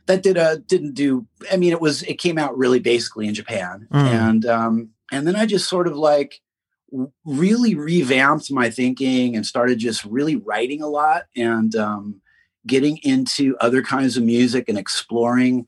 that 0.08 0.24
did 0.24 0.36
a 0.36 0.58
didn't 0.58 0.96
do 0.96 1.28
i 1.52 1.58
mean 1.58 1.72
it 1.72 1.80
was 1.80 2.02
it 2.04 2.16
came 2.16 2.38
out 2.40 2.58
really 2.58 2.80
basically 2.80 3.28
in 3.28 3.36
japan. 3.36 3.88
Mm. 3.94 4.08
and 4.08 4.46
um 4.46 4.90
and 5.12 5.28
then 5.28 5.36
i 5.36 5.46
just 5.46 5.70
sort 5.70 5.88
of 5.88 5.96
like 5.96 6.42
really 7.24 7.76
revamped 7.76 8.52
my 8.52 8.70
thinking 8.70 9.36
and 9.36 9.46
started 9.46 9.78
just 9.78 10.04
really 10.04 10.36
writing 10.36 10.82
a 10.82 10.88
lot 10.88 11.26
and 11.36 11.76
um 11.76 12.22
getting 12.68 12.98
into 12.98 13.58
other 13.60 13.82
kinds 13.82 14.18
of 14.18 14.24
music 14.24 14.70
and 14.70 14.78
exploring. 14.78 15.68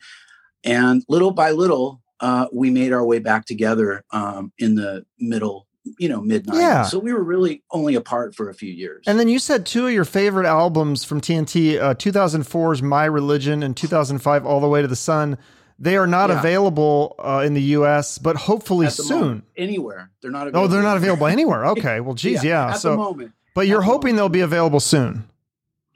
And 0.63 1.03
little 1.09 1.31
by 1.31 1.51
little 1.51 2.01
uh 2.23 2.47
we 2.51 2.69
made 2.71 2.91
our 2.93 3.05
way 3.05 3.19
back 3.19 3.45
together 3.45 4.03
um 4.11 4.51
in 4.57 4.75
the 4.75 5.05
middle 5.19 5.67
you 5.99 6.07
know 6.09 6.21
mid 6.21 6.45
90s 6.47 6.59
Yeah. 6.59 6.83
so 6.83 6.97
we 6.97 7.11
were 7.13 7.23
really 7.23 7.61
only 7.71 7.95
apart 7.95 8.33
for 8.35 8.49
a 8.49 8.53
few 8.53 8.71
years 8.71 9.03
And 9.05 9.19
then 9.19 9.27
you 9.27 9.37
said 9.39 9.65
two 9.65 9.85
of 9.87 9.93
your 9.93 10.05
favorite 10.05 10.45
albums 10.47 11.03
from 11.03 11.19
TNT, 11.21 11.77
uh, 11.79 11.93
2004's 11.95 12.81
My 12.81 13.05
Religion 13.05 13.61
and 13.63 13.75
2005 13.75 14.45
All 14.45 14.61
the 14.61 14.67
Way 14.69 14.81
to 14.81 14.87
the 14.87 14.95
Sun. 14.95 15.37
They 15.79 15.97
are 15.97 16.07
not 16.07 16.29
Yeah. 16.29 16.39
available 16.39 17.15
uh, 17.19 17.43
in 17.45 17.53
the 17.53 17.61
U.S., 17.77 18.17
but 18.17 18.35
hopefully 18.37 18.89
soon. 18.89 19.19
moment, 19.19 19.43
anywhere 19.57 20.09
they're 20.21 20.31
not 20.31 20.47
Oh, 20.55 20.67
they're 20.67 20.81
not 20.91 20.95
available 20.97 21.27
anywhere. 21.27 21.65
Okay, 21.73 21.99
well, 21.99 22.13
geez, 22.15 22.43
yeah. 22.45 22.67
at 22.67 22.73
the 22.75 22.79
so, 22.79 22.95
moment 22.95 23.33
but 23.55 23.67
you're 23.67 23.81
hoping 23.83 24.15
they'll 24.15 24.29
be 24.29 24.39
available 24.51 24.79
soon. 24.79 25.25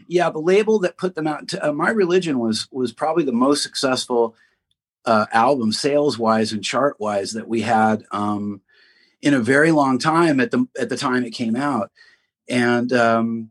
yeah 0.08 0.30
the 0.30 0.40
label 0.54 0.80
that 0.80 0.98
put 0.98 1.16
them 1.16 1.28
out 1.28 1.48
to, 1.50 1.56
uh, 1.70 1.72
my 1.72 1.90
religion 1.92 2.40
was 2.40 2.68
was 2.72 2.92
probably 2.92 3.24
the 3.24 3.32
most 3.48 3.64
successful 3.64 4.36
uh, 5.08 5.26
album 5.32 5.72
sales 5.72 6.20
wise 6.20 6.52
and 6.54 6.64
chart 6.64 6.98
wise 7.00 7.32
that 7.32 7.48
we 7.48 7.62
had 7.62 8.04
um, 8.12 8.62
in 9.22 9.34
a 9.34 9.40
very 9.40 9.72
long 9.72 9.98
time 9.98 10.40
at 10.40 10.52
the 10.52 10.68
at 10.80 10.90
the 10.90 10.98
time 10.98 11.24
it 11.26 11.32
came 11.32 11.56
out 11.56 11.92
and 12.50 12.94
um, 12.94 13.50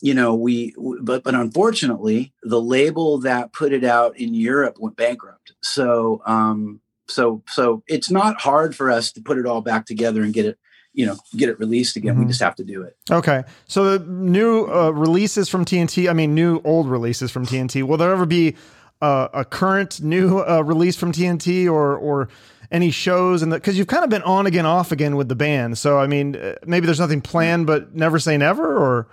you 0.00 0.14
know 0.14 0.34
we 0.34 0.74
but 1.00 1.24
but 1.24 1.34
unfortunately 1.34 2.32
the 2.42 2.60
label 2.60 3.18
that 3.18 3.52
put 3.52 3.72
it 3.72 3.84
out 3.84 4.16
in 4.18 4.34
Europe 4.34 4.76
went 4.78 4.96
bankrupt 4.96 5.52
so 5.62 6.22
um 6.26 6.80
so 7.08 7.42
so 7.48 7.82
it's 7.86 8.10
not 8.10 8.40
hard 8.40 8.74
for 8.76 8.90
us 8.90 9.12
to 9.12 9.20
put 9.22 9.38
it 9.38 9.46
all 9.46 9.60
back 9.62 9.86
together 9.86 10.22
and 10.22 10.34
get 10.34 10.46
it 10.46 10.58
you 10.92 11.06
know 11.06 11.16
get 11.36 11.48
it 11.48 11.58
released 11.58 11.96
again 11.96 12.16
we 12.18 12.24
Mhm. 12.24 12.28
just 12.28 12.42
have 12.42 12.54
to 12.56 12.64
do 12.64 12.82
it 12.82 12.96
Okay, 13.10 13.42
so 13.66 13.98
the 13.98 14.04
new 14.06 14.64
uh, 14.66 14.90
releases 14.90 15.48
from 15.50 15.64
TNT, 15.66 16.08
I 16.08 16.14
mean, 16.14 16.34
new 16.34 16.62
old 16.64 16.88
releases 16.88 17.30
from 17.30 17.44
TNT. 17.44 17.82
Will 17.82 17.98
there 17.98 18.10
ever 18.10 18.24
be 18.24 18.56
uh, 19.02 19.28
a 19.32 19.44
current 19.44 20.00
new 20.00 20.40
uh, 20.40 20.62
release 20.62 20.96
from 20.96 21.12
TNT 21.12 21.66
or 21.70 21.96
or 21.96 22.28
any 22.70 22.90
shows? 22.90 23.42
And 23.42 23.52
because 23.52 23.76
you've 23.78 23.86
kind 23.86 24.04
of 24.04 24.10
been 24.10 24.22
on 24.22 24.46
again, 24.46 24.66
off 24.66 24.92
again 24.92 25.16
with 25.16 25.28
the 25.28 25.34
band, 25.36 25.78
so 25.78 25.98
I 25.98 26.06
mean, 26.06 26.36
uh, 26.36 26.54
maybe 26.66 26.86
there's 26.86 27.00
nothing 27.00 27.20
planned, 27.20 27.66
but 27.66 27.94
never 27.94 28.18
say 28.18 28.36
never. 28.36 28.76
Or 28.76 29.06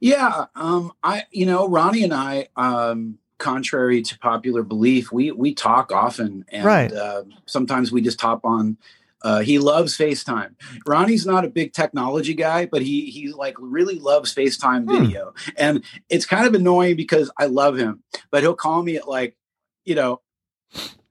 Yeah, 0.00 0.46
um, 0.54 0.92
I 1.02 1.24
you 1.30 1.46
know 1.46 1.68
Ronnie 1.68 2.04
and 2.04 2.14
I, 2.14 2.48
um, 2.56 3.18
contrary 3.38 4.02
to 4.02 4.18
popular 4.18 4.62
belief, 4.62 5.12
we 5.12 5.30
we 5.32 5.54
talk 5.54 5.92
often, 5.92 6.44
and 6.50 6.64
Right. 6.64 6.92
uh, 6.92 7.24
sometimes 7.46 7.92
we 7.92 8.00
just 8.00 8.20
hop 8.20 8.44
on. 8.44 8.76
Uh, 9.22 9.40
he 9.40 9.58
loves 9.58 9.96
FaceTime. 9.96 10.54
Ronnie's 10.86 11.26
not 11.26 11.44
a 11.44 11.48
big 11.48 11.72
technology 11.72 12.34
guy, 12.34 12.66
but 12.66 12.82
he 12.82 13.06
he 13.10 13.32
like 13.32 13.56
really 13.58 13.98
loves 13.98 14.34
FaceTime 14.34 14.84
Hmm. 14.84 14.88
video, 14.88 15.34
and 15.56 15.84
it's 16.08 16.26
kind 16.26 16.46
of 16.46 16.54
annoying 16.54 16.96
because 16.96 17.30
I 17.38 17.46
love 17.46 17.76
him, 17.76 18.02
but 18.30 18.42
he'll 18.42 18.54
call 18.54 18.82
me 18.82 18.96
at 18.96 19.08
like, 19.08 19.36
you 19.84 19.94
know. 19.94 20.20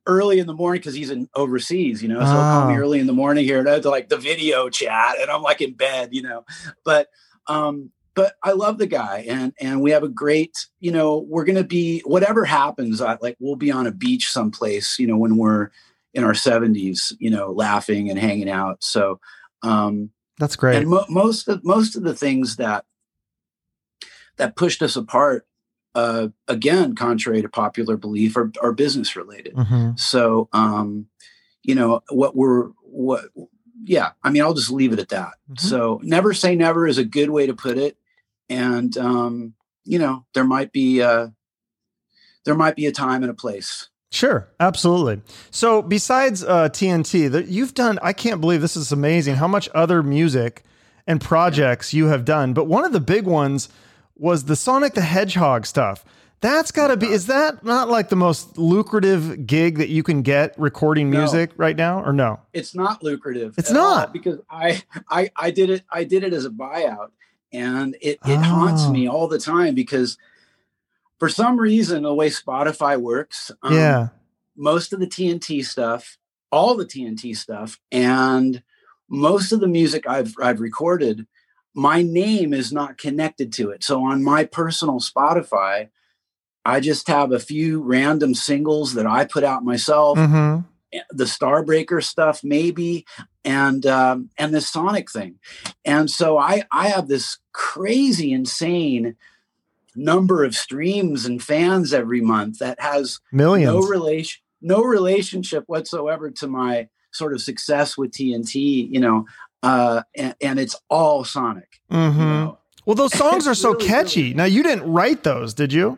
Early 0.07 0.39
in 0.39 0.47
the 0.47 0.53
morning 0.55 0.79
because 0.79 0.95
he's 0.95 1.11
in 1.11 1.29
overseas, 1.35 2.01
you 2.01 2.09
know. 2.09 2.23
So 2.25 2.39
he'll 2.39 2.45
call 2.47 2.65
me 2.65 2.73
Ah. 2.73 2.79
early 2.79 2.99
in 2.99 3.05
the 3.05 3.13
morning 3.13 3.45
here 3.45 3.59
and 3.59 3.69
I 3.69 3.73
have 3.73 3.83
to 3.83 3.91
like 3.91 4.09
the 4.09 4.17
video 4.17 4.67
chat, 4.67 5.19
and 5.21 5.29
I'm 5.29 5.43
like 5.43 5.61
in 5.61 5.75
bed, 5.75 6.09
you 6.13 6.23
know. 6.23 6.45
But 6.83 7.09
um, 7.45 7.91
but 8.15 8.33
I 8.41 8.53
love 8.53 8.79
the 8.79 8.87
guy 8.87 9.25
and 9.29 9.53
and 9.61 9.81
we 9.81 9.91
have 9.91 10.01
a 10.01 10.09
great, 10.09 10.65
you 10.79 10.91
know, 10.91 11.19
we're 11.29 11.43
going 11.45 11.57
to 11.57 11.63
be 11.63 11.99
whatever 12.05 12.43
happens, 12.43 13.01
I, 13.01 13.17
like 13.21 13.37
we'll 13.39 13.55
be 13.55 13.69
on 13.69 13.85
a 13.85 13.91
beach 13.91 14.31
someplace, 14.31 14.97
you 14.97 15.05
know, 15.05 15.17
when 15.17 15.37
we're 15.37 15.69
in 16.13 16.23
our 16.23 16.33
70s, 16.33 17.13
you 17.19 17.29
know, 17.29 17.51
laughing 17.51 18.09
and 18.09 18.17
hanging 18.19 18.49
out. 18.49 18.83
So 18.83 19.19
um 19.61 20.09
that's 20.37 20.55
great. 20.55 20.77
and 20.77 20.87
mo- 20.87 21.05
most 21.09 21.47
of 21.47 21.63
most 21.65 21.95
of 21.95 22.03
the 22.03 22.15
things 22.15 22.55
that 22.55 22.85
that 24.37 24.55
pushed 24.55 24.81
us 24.81 24.95
apart 24.95 25.45
uh 25.95 26.27
again 26.47 26.95
contrary 26.95 27.41
to 27.41 27.49
popular 27.49 27.97
belief 27.97 28.37
are, 28.37 28.51
are 28.61 28.71
business 28.71 29.15
related 29.15 29.55
Mhm. 29.55 29.99
so 29.99 30.47
um 30.53 31.07
you 31.63 31.73
know 31.75 32.01
what 32.09 32.35
we're 32.35 32.67
what 32.83 33.25
yeah 33.83 34.11
i 34.23 34.29
mean 34.29 34.43
i'll 34.43 34.53
just 34.53 34.71
leave 34.71 34.93
it 34.93 34.99
at 34.99 35.09
that 35.09 35.33
Mhm. 35.51 35.59
so 35.59 35.99
never 36.03 36.33
say 36.33 36.55
never 36.55 36.87
is 36.87 36.97
a 36.99 37.03
good 37.03 37.31
way 37.31 37.47
to 37.47 37.53
put 37.55 37.77
it 37.77 37.97
and 38.49 38.97
um 38.97 39.55
you 39.83 39.97
know 39.99 40.25
there 40.35 40.43
might 40.45 40.71
be 40.71 41.01
uh 41.01 41.27
there 42.45 42.55
might 42.55 42.75
be 42.75 42.85
a 42.85 42.91
time 42.91 43.23
and 43.23 43.31
a 43.31 43.35
place 43.35 43.89
Sure, 44.11 44.47
absolutely. 44.59 45.21
So, 45.51 45.81
besides 45.83 46.43
uh, 46.43 46.69
TNT, 46.69 47.29
that 47.31 47.47
you've 47.47 47.75
done, 47.75 47.99
I 48.01 48.11
can't 48.13 48.41
believe 48.41 48.59
this 48.61 48.75
is 48.75 48.91
amazing 48.91 49.35
how 49.35 49.47
much 49.47 49.69
other 49.75 50.01
music 50.01 50.63
and 51.05 51.21
projects 51.21 51.93
you 51.93 52.07
have 52.07 52.25
done. 52.25 52.53
But 52.53 52.65
one 52.65 52.85
of 52.85 52.91
the 52.91 52.99
big 52.99 53.25
ones 53.25 53.69
was 54.15 54.45
the 54.45 54.55
Sonic 54.55 54.95
the 54.95 55.01
Hedgehog 55.01 55.65
stuff. 55.67 56.03
That's 56.41 56.71
got 56.71 56.87
to 56.87 56.97
be, 56.97 57.07
is 57.07 57.27
that 57.27 57.63
not 57.65 57.89
like 57.89 58.09
the 58.09 58.15
most 58.15 58.57
lucrative 58.57 59.45
gig 59.45 59.77
that 59.77 59.89
you 59.89 60.03
can 60.03 60.21
get 60.21 60.57
recording 60.57 61.09
No. 61.11 61.19
music 61.19 61.51
right 61.57 61.75
now, 61.75 62.01
or 62.03 62.13
no? 62.13 62.39
it's 62.53 62.73
not 62.73 63.03
lucrative 63.03 63.55
It's 63.57 63.71
not. 63.71 64.11
because 64.13 64.39
I, 64.49 64.81
I 65.09 65.29
i 65.35 65.51
did 65.51 65.69
it 65.69 65.83
i 65.91 66.03
did 66.05 66.23
it 66.23 66.31
as 66.33 66.45
a 66.45 66.49
buyout 66.49 67.09
and 67.51 67.95
it 68.01 68.19
it 68.25 68.37
haunts 68.37 68.83
Oh. 68.85 68.91
me 68.93 69.07
all 69.09 69.27
the 69.27 69.37
time 69.37 69.75
because 69.75 70.17
for 71.19 71.29
some 71.29 71.59
reason 71.59 72.03
the 72.03 72.13
way 72.13 72.29
spotify 72.29 72.99
works 72.99 73.51
um, 73.61 73.73
yeah. 73.73 74.07
most 74.59 74.91
of 74.93 74.99
the 74.99 75.07
TNT 75.07 75.65
stuff, 75.65 76.17
all 76.51 76.75
the 76.75 76.85
TNT 76.85 77.35
stuff, 77.35 77.79
and 77.91 78.61
most 79.09 79.51
of 79.51 79.61
the 79.61 79.67
music 79.67 80.07
I've 80.07 80.35
I've 80.41 80.59
recorded, 80.59 81.25
my 81.73 82.01
name 82.01 82.53
is 82.53 82.71
not 82.71 82.97
connected 82.97 83.53
to 83.53 83.71
it. 83.71 83.83
So 83.83 84.03
on 84.03 84.23
my 84.23 84.43
personal 84.43 84.99
Spotify, 84.99 85.89
I 86.65 86.81
just 86.81 87.07
have 87.07 87.31
a 87.31 87.39
few 87.39 87.81
random 87.81 88.35
singles 88.35 88.93
that 88.93 89.07
I 89.07 89.25
put 89.25 89.43
out 89.43 89.63
myself, 89.63 90.19
hmm 90.19 90.59
the 91.11 91.25
Starbreaker 91.25 92.03
stuff 92.03 92.43
maybe, 92.43 93.05
and 93.45 93.85
um, 93.85 94.31
and 94.37 94.53
the 94.53 94.61
Sonic 94.61 95.09
thing, 95.09 95.39
and 95.85 96.09
so 96.09 96.37
I 96.37 96.63
I 96.71 96.89
have 96.89 97.07
this 97.07 97.37
crazy 97.53 98.33
insane 98.33 99.15
number 99.95 100.43
of 100.43 100.55
streams 100.55 101.25
and 101.25 101.41
fans 101.41 101.93
every 101.93 102.21
month 102.21 102.59
that 102.59 102.79
has 102.79 103.19
Millions. 103.31 103.73
no 103.73 103.81
relation 103.87 104.41
no 104.61 104.81
relationship 104.83 105.63
whatsoever 105.67 106.29
to 106.29 106.47
my 106.47 106.87
sort 107.11 107.33
of 107.33 107.41
success 107.41 107.97
with 107.97 108.11
TNT, 108.11 108.89
you 108.91 108.99
know, 108.99 109.25
uh, 109.63 110.01
and, 110.15 110.35
and 110.41 110.59
it's 110.59 110.75
all 110.89 111.23
Sonic. 111.23 111.79
Mm-hmm. 111.91 112.19
You 112.19 112.25
know? 112.25 112.57
Well, 112.85 112.95
those 112.95 113.13
songs 113.17 113.47
are 113.47 113.55
so 113.55 113.71
really, 113.73 113.87
catchy. 113.87 114.21
really- 114.23 114.33
Now, 114.35 114.43
you 114.45 114.61
didn't 114.63 114.91
write 114.91 115.23
those, 115.23 115.53
did 115.53 115.71
you? 115.73 115.97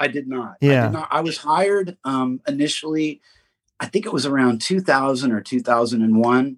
I 0.00 0.08
did 0.08 0.26
not. 0.26 0.56
I, 0.60 0.66
Yeah. 0.66 0.82
did 0.88 0.92
not. 0.94 1.08
I 1.12 1.20
was 1.20 1.38
hired 1.38 1.96
um, 2.04 2.40
initially. 2.48 3.20
I 3.78 3.86
think 3.86 4.04
it 4.04 4.12
was 4.12 4.26
around 4.26 4.60
2000 4.60 5.30
or 5.30 5.40
2001 5.40 6.56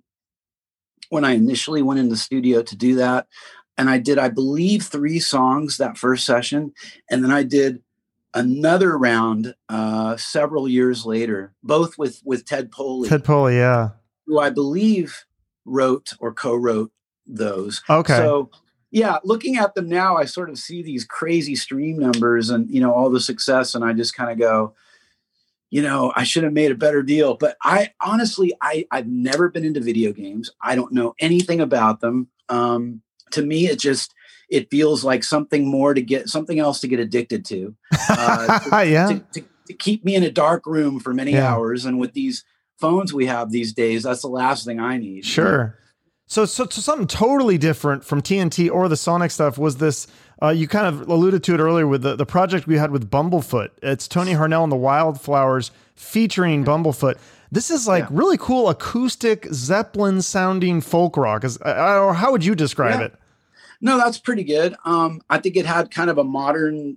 when 1.11 1.25
I 1.25 1.33
initially 1.33 1.83
went 1.83 2.01
in 2.01 2.09
the 2.09 2.17
studio 2.17 2.63
to 2.63 2.77
do 2.77 2.95
that. 2.97 3.27
And 3.77 3.91
I 3.91 3.99
did, 3.99 4.19
I 4.19 4.29
believe, 4.29 4.85
three 4.85 5.19
songs 5.19 5.79
that 5.79 5.99
first 5.99 6.25
session, 6.25 6.73
and 7.11 7.25
then 7.25 7.33
I 7.33 7.43
did 7.43 7.83
another 8.35 8.99
round 8.99 9.55
uh, 9.69 10.17
several 10.17 10.69
years 10.69 11.07
later, 11.07 11.55
both 11.63 11.99
with 11.99 12.21
with 12.25 12.45
Ted 12.45 12.71
Poley. 12.71 13.09
Ted 13.09 13.25
Poley, 13.25 13.57
yeah. 13.57 13.91
who 14.27 14.39
I 14.39 14.51
believe 14.51 15.25
wrote 15.65 16.13
or 16.21 16.33
co-wrote 16.33 16.93
those. 17.27 17.83
Okay. 17.89 18.17
So 18.17 18.51
yeah, 18.91 19.19
looking 19.25 19.57
at 19.57 19.75
them 19.75 19.89
now, 19.89 20.17
I 20.17 20.25
sort 20.25 20.51
of 20.51 20.59
see 20.59 20.83
these 20.83 21.05
crazy 21.05 21.57
stream 21.57 21.99
numbers 21.99 22.51
and 22.51 22.71
you 22.71 22.81
know 22.81 22.93
all 22.93 23.11
the 23.11 23.21
success, 23.21 23.75
and 23.75 23.85
I 23.85 23.93
just 23.93 24.15
kind 24.15 24.31
of 24.31 24.39
go, 24.39 24.75
you 25.71 25.83
know, 25.83 26.13
I 26.15 26.25
should 26.25 26.45
have 26.45 26.53
made 26.53 26.71
a 26.71 26.77
better 26.77 27.03
deal. 27.03 27.35
But 27.35 27.57
I 27.65 27.91
honestly, 28.01 28.53
I 28.63 28.87
I've 28.91 29.09
never 29.09 29.49
been 29.49 29.65
into 29.65 29.81
video 29.81 30.13
games. 30.13 30.51
I 30.63 30.77
don't 30.77 30.93
know 30.93 31.15
anything 31.19 31.61
about 31.61 32.01
them. 32.01 32.29
Um, 32.49 33.03
to 33.33 33.43
me, 33.43 33.67
it 33.67 33.79
just 33.79 34.15
it 34.49 34.71
feels 34.71 35.05
like 35.05 35.25
something 35.25 35.67
more 35.67 35.95
to 35.95 36.03
get 36.03 36.29
something 36.29 36.59
else 36.59 36.81
to 36.81 36.89
get 36.89 37.01
addicted 37.01 37.45
to. 37.47 37.75
Uh, 38.09 38.59
to 38.83 38.91
yeah. 38.91 39.09
To, 39.09 39.19
to, 39.35 39.45
to, 39.69 39.75
keep 39.75 40.05
me 40.05 40.15
in 40.15 40.23
a 40.23 40.31
dark 40.31 40.67
room 40.67 41.01
for 41.01 41.15
many 41.15 41.33
yeah. 41.33 41.53
hours, 41.53 41.85
and 41.85 41.99
with 41.99 42.13
these 42.13 42.45
phones 42.79 43.15
we 43.15 43.27
have 43.27 43.51
these 43.51 43.73
days, 43.73 44.03
that's 44.03 44.23
the 44.23 44.29
last 44.29 44.65
thing 44.65 44.81
I 44.81 44.99
need. 44.99 45.25
Sure. 45.25 45.79
So, 46.27 46.47
so, 46.47 46.67
so 46.71 46.81
something 46.81 47.07
totally 47.07 47.59
different 47.59 48.05
from 48.05 48.23
TNT 48.23 48.71
or 48.71 48.89
the 48.89 48.97
Sonic 48.97 49.31
stuff 49.31 49.59
was 49.59 49.77
this. 49.77 50.07
Uh, 50.43 50.49
you 50.49 50.67
kind 50.67 50.87
of 50.87 51.09
alluded 51.09 51.45
to 51.45 51.55
it 51.55 51.61
earlier 51.61 51.87
with 51.87 52.03
the, 52.03 52.17
the 52.17 52.27
project 52.27 52.67
we 52.67 52.77
had 52.77 52.91
with 52.91 53.11
Bumblefoot. 53.11 53.71
It's 53.83 54.09
Tony 54.09 54.33
Harnell 54.33 54.65
and 54.65 54.73
the 54.73 54.77
Wildflowers 54.77 55.71
featuring 55.95 56.65
Bumblefoot. 56.65 57.19
This 57.55 57.71
is 57.71 57.87
like 57.87 58.03
yeah. 58.03 58.09
really 58.11 58.37
cool 58.37 58.69
acoustic 58.69 59.47
Zeppelin 59.53 60.23
sounding 60.23 60.81
folk 60.81 61.17
rock. 61.17 61.45
Is, 61.45 61.57
or 61.59 62.13
how 62.13 62.33
would 62.33 62.45
you 62.45 62.57
describe 62.57 62.99
yeah. 62.99 63.07
it? 63.07 63.15
No, 63.81 63.97
that's 63.97 64.19
pretty 64.19 64.43
good. 64.43 64.75
Um, 64.85 65.21
I 65.31 65.39
think 65.39 65.57
it 65.57 65.65
had 65.65 65.93
kind 65.93 66.11
of 66.11 66.19
a 66.19 66.25
modern, 66.25 66.97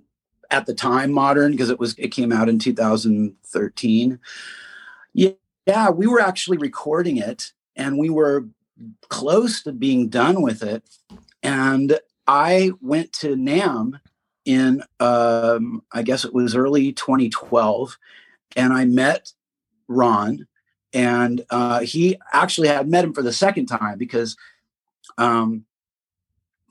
at 0.50 0.66
the 0.66 0.74
time, 0.74 1.12
modern 1.12 1.52
because 1.52 1.70
it 1.70 1.78
was 1.78 1.94
it 1.96 2.08
came 2.08 2.32
out 2.32 2.48
in 2.48 2.58
2013. 2.58 4.18
Yeah, 5.12 5.30
yeah, 5.64 5.90
we 5.90 6.08
were 6.08 6.20
actually 6.20 6.58
recording 6.58 7.18
it, 7.18 7.52
and 7.76 7.96
we 7.96 8.10
were 8.10 8.48
close 9.10 9.62
to 9.62 9.72
being 9.72 10.08
done 10.08 10.42
with 10.42 10.64
it. 10.64 10.82
And 11.40 12.00
I 12.26 12.72
went 12.80 13.12
to 13.14 13.36
NAMM 13.36 14.00
in, 14.44 14.82
um, 14.98 15.84
I 15.92 16.02
guess 16.02 16.24
it 16.24 16.34
was 16.34 16.56
early 16.56 16.92
2012, 16.92 17.96
and 18.56 18.72
I 18.72 18.86
met 18.86 19.32
Ron. 19.88 20.46
And 20.92 21.44
uh, 21.50 21.80
he 21.80 22.16
actually 22.32 22.68
had 22.68 22.88
met 22.88 23.04
him 23.04 23.12
for 23.12 23.22
the 23.22 23.32
second 23.32 23.66
time 23.66 23.98
because 23.98 24.36
um, 25.18 25.64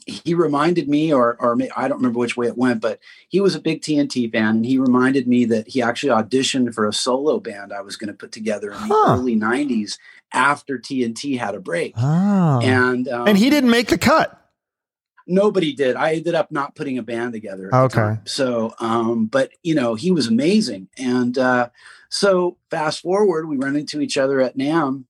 he 0.07 0.33
reminded 0.33 0.87
me, 0.87 1.13
or 1.13 1.35
or 1.39 1.57
I 1.75 1.87
don't 1.87 1.97
remember 1.97 2.19
which 2.19 2.37
way 2.37 2.47
it 2.47 2.57
went, 2.57 2.81
but 2.81 2.99
he 3.27 3.41
was 3.41 3.55
a 3.55 3.59
big 3.59 3.81
TNT 3.81 4.31
fan, 4.31 4.57
and 4.57 4.65
he 4.65 4.79
reminded 4.79 5.27
me 5.27 5.43
that 5.45 5.67
he 5.67 5.81
actually 5.81 6.11
auditioned 6.11 6.73
for 6.73 6.87
a 6.87 6.93
solo 6.93 7.39
band 7.39 7.73
I 7.73 7.81
was 7.81 7.97
going 7.97 8.07
to 8.07 8.13
put 8.13 8.31
together 8.31 8.71
in 8.71 8.87
the 8.87 8.95
huh. 8.95 9.15
early 9.15 9.35
'90s 9.35 9.97
after 10.33 10.79
TNT 10.79 11.37
had 11.37 11.55
a 11.55 11.59
break. 11.59 11.93
Oh. 11.97 12.61
And 12.63 13.07
um, 13.09 13.27
and 13.27 13.37
he 13.37 13.49
didn't 13.49 13.69
make 13.69 13.87
the 13.89 13.97
cut. 13.97 14.46
Nobody 15.27 15.73
did. 15.73 15.95
I 15.95 16.13
ended 16.15 16.35
up 16.35 16.51
not 16.51 16.75
putting 16.75 16.97
a 16.97 17.03
band 17.03 17.33
together. 17.33 17.69
okay. 17.73 18.17
So, 18.25 18.73
um, 18.79 19.25
but 19.25 19.51
you 19.61 19.75
know, 19.75 19.95
he 19.95 20.11
was 20.11 20.27
amazing, 20.27 20.87
and 20.97 21.37
uh, 21.37 21.69
so 22.09 22.57
fast 22.71 23.01
forward, 23.01 23.47
we 23.47 23.57
run 23.57 23.75
into 23.75 24.01
each 24.01 24.17
other 24.17 24.39
at 24.41 24.57
NAMM 24.57 25.05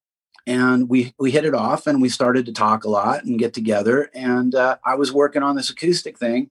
and 0.48 0.88
we 0.88 1.14
we 1.20 1.30
hit 1.30 1.46
it 1.46 1.54
off 1.54 1.86
and 1.86 2.02
we 2.02 2.10
started 2.10 2.46
to 2.46 2.54
talk 2.54 2.86
a 2.86 2.90
lot 2.90 3.26
and 3.26 3.38
get 3.38 3.54
together 3.54 4.10
and 4.16 4.56
uh, 4.56 4.78
i 4.84 4.96
was 4.96 5.12
working 5.12 5.44
on 5.44 5.56
this 5.56 5.70
acoustic 5.70 6.18
thing 6.18 6.50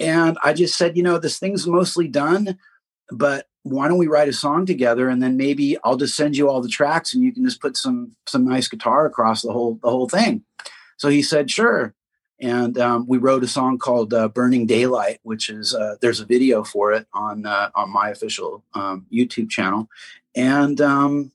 and 0.00 0.36
i 0.42 0.52
just 0.52 0.76
said 0.76 0.96
you 0.96 1.02
know 1.02 1.18
this 1.18 1.38
thing's 1.38 1.66
mostly 1.66 2.08
done 2.08 2.58
but 3.10 3.46
why 3.62 3.86
don't 3.86 3.98
we 3.98 4.06
write 4.06 4.28
a 4.28 4.32
song 4.32 4.64
together 4.64 5.08
and 5.08 5.22
then 5.22 5.36
maybe 5.36 5.76
i'll 5.84 5.96
just 5.96 6.16
send 6.16 6.36
you 6.36 6.48
all 6.48 6.62
the 6.62 6.68
tracks 6.68 7.14
and 7.14 7.22
you 7.22 7.32
can 7.32 7.44
just 7.44 7.60
put 7.60 7.76
some 7.76 8.16
some 8.26 8.48
nice 8.48 8.66
guitar 8.66 9.06
across 9.06 9.42
the 9.42 9.52
whole 9.52 9.78
the 9.82 9.90
whole 9.90 10.08
thing 10.08 10.42
so 10.96 11.08
he 11.08 11.22
said 11.22 11.50
sure 11.50 11.94
and 12.40 12.78
um, 12.78 13.06
we 13.08 13.18
wrote 13.18 13.42
a 13.42 13.48
song 13.48 13.78
called 13.78 14.14
uh, 14.14 14.28
"Burning 14.28 14.66
Daylight," 14.66 15.18
which 15.22 15.48
is 15.48 15.74
uh, 15.74 15.96
there's 16.00 16.20
a 16.20 16.24
video 16.24 16.62
for 16.62 16.92
it 16.92 17.06
on 17.12 17.46
uh, 17.46 17.70
on 17.74 17.92
my 17.92 18.10
official 18.10 18.62
um, 18.74 19.06
YouTube 19.12 19.50
channel, 19.50 19.88
and 20.34 20.80
um, 20.80 21.32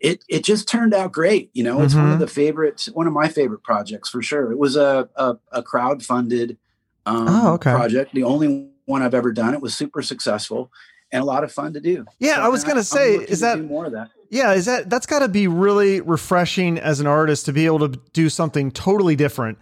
it 0.00 0.24
it 0.28 0.44
just 0.44 0.68
turned 0.68 0.92
out 0.92 1.12
great. 1.12 1.50
You 1.54 1.64
know, 1.64 1.80
it's 1.80 1.94
mm-hmm. 1.94 2.02
one 2.02 2.10
of 2.10 2.14
mm-hmm. 2.16 2.20
the 2.20 2.30
favorite, 2.30 2.88
one 2.92 3.06
of 3.06 3.12
my 3.12 3.28
favorite 3.28 3.62
projects 3.62 4.08
for 4.10 4.22
sure. 4.22 4.52
It 4.52 4.58
was 4.58 4.76
a 4.76 5.08
a, 5.16 5.36
a 5.52 5.62
crowd 5.62 6.02
funded 6.02 6.58
um, 7.06 7.26
oh, 7.28 7.52
okay. 7.54 7.72
project, 7.72 8.14
the 8.14 8.24
only 8.24 8.68
one 8.84 9.02
I've 9.02 9.14
ever 9.14 9.32
done. 9.32 9.54
It 9.54 9.62
was 9.62 9.74
super 9.74 10.02
successful 10.02 10.70
and 11.10 11.22
a 11.22 11.24
lot 11.24 11.44
of 11.44 11.50
fun 11.50 11.72
to 11.72 11.80
do. 11.80 12.04
Yeah, 12.18 12.36
so, 12.36 12.42
I 12.42 12.48
was 12.48 12.64
gonna 12.64 12.80
I, 12.80 12.82
say, 12.82 13.14
is 13.14 13.40
that 13.40 13.60
more 13.60 13.86
of 13.86 13.92
that? 13.92 14.10
Yeah, 14.30 14.52
is 14.52 14.66
that 14.66 14.90
that's 14.90 15.06
got 15.06 15.20
to 15.20 15.28
be 15.28 15.48
really 15.48 16.02
refreshing 16.02 16.78
as 16.78 17.00
an 17.00 17.06
artist 17.06 17.46
to 17.46 17.52
be 17.54 17.64
able 17.64 17.88
to 17.88 17.98
do 18.12 18.28
something 18.28 18.70
totally 18.70 19.16
different 19.16 19.56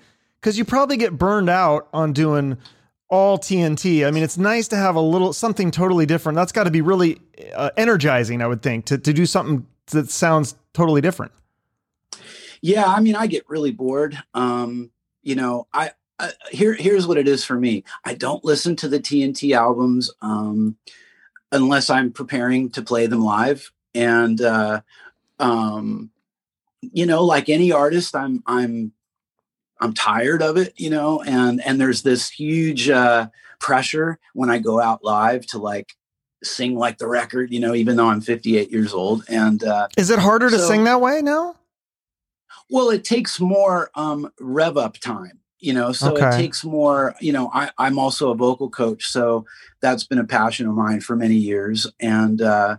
because 0.47 0.57
you 0.57 0.65
probably 0.65 0.97
get 0.97 1.19
burned 1.19 1.51
out 1.51 1.89
on 1.93 2.13
doing 2.13 2.57
all 3.09 3.37
TNT. 3.37 4.07
I 4.07 4.13
mean, 4.13 4.23
it's 4.23 4.39
nice 4.39 4.69
to 4.69 4.77
have 4.77 4.95
a 4.95 5.01
little 5.01 5.33
something 5.33 5.73
totally 5.73 6.07
different. 6.07 6.37
That's 6.37 6.53
got 6.53 6.65
to 6.65 6.71
be 6.71 6.83
really 6.83 7.19
uh, 7.53 7.71
energizing, 7.77 8.41
I 8.41 8.47
would 8.47 8.63
think, 8.63 8.85
to 8.85 8.97
to 8.97 9.13
do 9.13 9.27
something 9.27 9.67
that 9.87 10.09
sounds 10.09 10.55
totally 10.73 11.01
different. 11.01 11.33
Yeah, 12.61 12.85
I 12.85 13.01
mean, 13.01 13.17
I 13.17 13.27
get 13.27 13.43
really 13.49 13.73
bored. 13.73 14.23
Um, 14.35 14.93
you 15.25 15.35
know, 15.35 15.67
I, 15.73 15.91
I 16.21 16.31
here 16.53 16.75
here's 16.75 17.09
what 17.09 17.19
it 17.19 17.27
is 17.27 17.45
for 17.45 17.59
me. 17.59 17.83
I 18.05 18.15
don't 18.15 18.45
listen 18.45 18.77
to 18.77 18.89
the 18.89 19.01
TNT 19.01 19.53
albums 19.53 20.13
um, 20.23 20.77
unless 21.51 21.91
I'm 21.91 22.13
preparing 22.13 22.71
to 22.71 22.83
play 22.83 23.09
them 23.09 23.25
live, 23.25 23.73
and 23.97 24.41
uh, 24.41 24.83
um, 25.41 26.13
you 26.81 27.05
know, 27.05 27.25
like 27.25 27.49
any 27.49 27.73
artist, 27.73 28.15
I'm 28.15 28.45
I'm 28.47 28.93
I'm 29.81 29.93
tired 29.93 30.43
of 30.43 30.57
it, 30.57 30.75
you 30.77 30.91
know, 30.91 31.23
and 31.23 31.63
and 31.65 31.81
there's 31.81 32.03
this 32.03 32.31
huge 32.31 32.89
uh, 32.89 33.29
pressure 33.59 34.19
when 34.35 34.51
I 34.51 34.59
go 34.59 34.81
out 34.81 35.05
live 35.05 35.47
to 35.49 35.59
like 35.59 35.95
sing 36.43 36.77
like 36.77 36.99
the 36.99 37.09
record, 37.09 37.53
you 37.53 37.61
know, 37.61 37.75
even 37.75 37.97
though 37.97 38.09
I'm 38.09 38.21
58 38.21 38.71
years 38.71 38.93
old. 38.93 39.25
And 39.29 39.63
uh, 39.65 39.89
is 39.97 40.11
it 40.11 40.19
harder 40.19 40.51
so, 40.51 40.57
to 40.57 40.63
sing 40.63 40.85
that 40.85 41.01
way 41.01 41.23
now? 41.23 41.57
Well, 42.71 42.91
it 42.91 43.05
takes 43.05 43.41
more 43.41 43.91
um, 43.95 44.33
rev 44.41 44.77
up 44.77 44.99
time, 44.99 45.41
you 45.59 45.73
know, 45.73 45.93
so 45.93 46.13
okay. 46.17 46.29
it 46.29 46.33
takes 46.33 46.65
more, 46.65 47.15
you 47.21 47.33
know, 47.33 47.51
I, 47.53 47.71
I'm 47.79 47.99
also 47.99 48.31
a 48.31 48.35
vocal 48.35 48.69
coach. 48.69 49.07
So 49.07 49.47
that's 49.81 50.05
been 50.05 50.19
a 50.19 50.25
passion 50.25 50.67
of 50.67 50.75
mine 50.75 51.01
for 51.01 51.17
many 51.17 51.37
years. 51.37 51.87
And, 52.01 52.43
uh, 52.43 52.79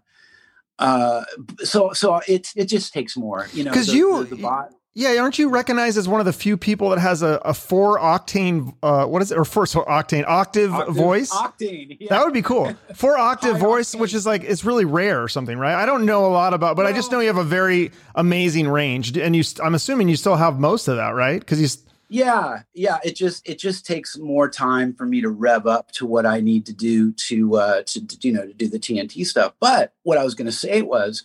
uh, 0.79 1.23
so, 1.59 1.93
so 1.93 2.21
it, 2.27 2.49
it 2.55 2.65
just 2.65 2.93
takes 2.93 3.17
more, 3.17 3.47
you 3.53 3.63
know, 3.63 3.71
cause 3.71 3.91
you, 3.91 4.23
the, 4.25 4.35
the 4.35 4.41
bot, 4.41 4.71
yeah, 4.97 5.21
aren't 5.21 5.37
you 5.37 5.49
recognized 5.49 5.95
as 5.95 6.07
one 6.07 6.19
of 6.19 6.25
the 6.25 6.33
few 6.33 6.57
people 6.57 6.89
that 6.89 6.97
has 6.97 7.21
a, 7.21 7.39
a 7.45 7.53
four 7.53 7.99
octane, 7.99 8.75
uh, 8.81 9.05
what 9.05 9.21
is 9.21 9.31
it, 9.31 9.37
or 9.37 9.45
four 9.45 9.67
so 9.67 9.83
octane 9.83 10.25
octave, 10.27 10.73
octave 10.73 10.95
voice? 10.95 11.29
Octane, 11.29 11.97
yeah. 11.99 12.07
That 12.09 12.25
would 12.25 12.33
be 12.33 12.41
cool. 12.41 12.73
Four 12.95 13.15
octave 13.15 13.59
voice, 13.59 13.93
octane. 13.93 13.99
which 13.99 14.15
is 14.15 14.25
like 14.25 14.43
it's 14.43 14.65
really 14.65 14.85
rare 14.85 15.21
or 15.21 15.27
something, 15.27 15.59
right? 15.59 15.75
I 15.75 15.85
don't 15.85 16.03
know 16.07 16.25
a 16.25 16.33
lot 16.33 16.55
about, 16.55 16.75
but 16.75 16.85
well, 16.85 16.91
I 16.91 16.97
just 16.97 17.11
know 17.11 17.19
you 17.19 17.27
have 17.27 17.37
a 17.37 17.43
very 17.43 17.91
amazing 18.15 18.67
range, 18.69 19.15
and 19.15 19.35
you. 19.35 19.43
I'm 19.63 19.75
assuming 19.75 20.09
you 20.09 20.15
still 20.15 20.35
have 20.35 20.57
most 20.57 20.87
of 20.87 20.95
that, 20.95 21.09
right? 21.09 21.39
Because 21.39 21.61
you. 21.61 21.67
Yeah, 22.09 22.63
yeah. 22.73 22.97
It 23.03 23.15
just 23.15 23.47
it 23.47 23.59
just 23.59 23.85
takes 23.85 24.17
more 24.17 24.49
time 24.49 24.95
for 24.95 25.05
me 25.05 25.21
to 25.21 25.29
rev 25.29 25.67
up 25.67 25.91
to 25.91 26.07
what 26.07 26.25
I 26.25 26.39
need 26.39 26.65
to 26.65 26.73
do 26.73 27.11
to 27.11 27.55
uh, 27.57 27.83
to, 27.83 28.07
to 28.07 28.27
you 28.27 28.33
know 28.33 28.47
to 28.47 28.53
do 28.53 28.67
the 28.67 28.79
TNT 28.79 29.27
stuff. 29.27 29.53
But 29.59 29.93
what 30.01 30.17
I 30.17 30.23
was 30.23 30.33
going 30.33 30.47
to 30.47 30.51
say 30.51 30.81
was, 30.81 31.23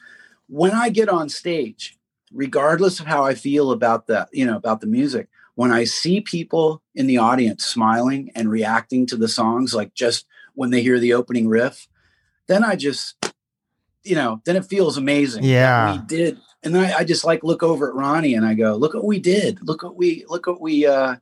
when 0.50 0.72
I 0.72 0.90
get 0.90 1.08
on 1.08 1.30
stage 1.30 1.96
regardless 2.32 3.00
of 3.00 3.06
how 3.06 3.24
I 3.24 3.34
feel 3.34 3.70
about 3.70 4.06
the, 4.06 4.28
you 4.32 4.46
know, 4.46 4.56
about 4.56 4.80
the 4.80 4.86
music, 4.86 5.28
when 5.54 5.70
I 5.70 5.84
see 5.84 6.20
people 6.20 6.82
in 6.94 7.06
the 7.06 7.18
audience 7.18 7.64
smiling 7.64 8.30
and 8.34 8.50
reacting 8.50 9.06
to 9.06 9.16
the 9.16 9.28
songs, 9.28 9.74
like 9.74 9.94
just 9.94 10.26
when 10.54 10.70
they 10.70 10.82
hear 10.82 10.98
the 10.98 11.12
opening 11.12 11.48
riff, 11.48 11.88
then 12.46 12.64
I 12.64 12.74
just, 12.74 13.22
you 14.02 14.14
know, 14.14 14.40
then 14.44 14.56
it 14.56 14.64
feels 14.64 14.96
amazing. 14.96 15.44
Yeah. 15.44 15.92
We 15.92 15.98
did. 16.06 16.38
And 16.62 16.74
then 16.74 16.84
I, 16.84 16.98
I 16.98 17.04
just 17.04 17.24
like 17.24 17.44
look 17.44 17.62
over 17.62 17.88
at 17.88 17.94
Ronnie 17.94 18.34
and 18.34 18.46
I 18.46 18.54
go, 18.54 18.76
look 18.76 18.94
what 18.94 19.04
we 19.04 19.18
did. 19.18 19.58
Look 19.66 19.82
what 19.82 19.96
we, 19.96 20.24
look 20.28 20.46
what 20.46 20.60
we, 20.60 20.86
uh, 20.86 21.16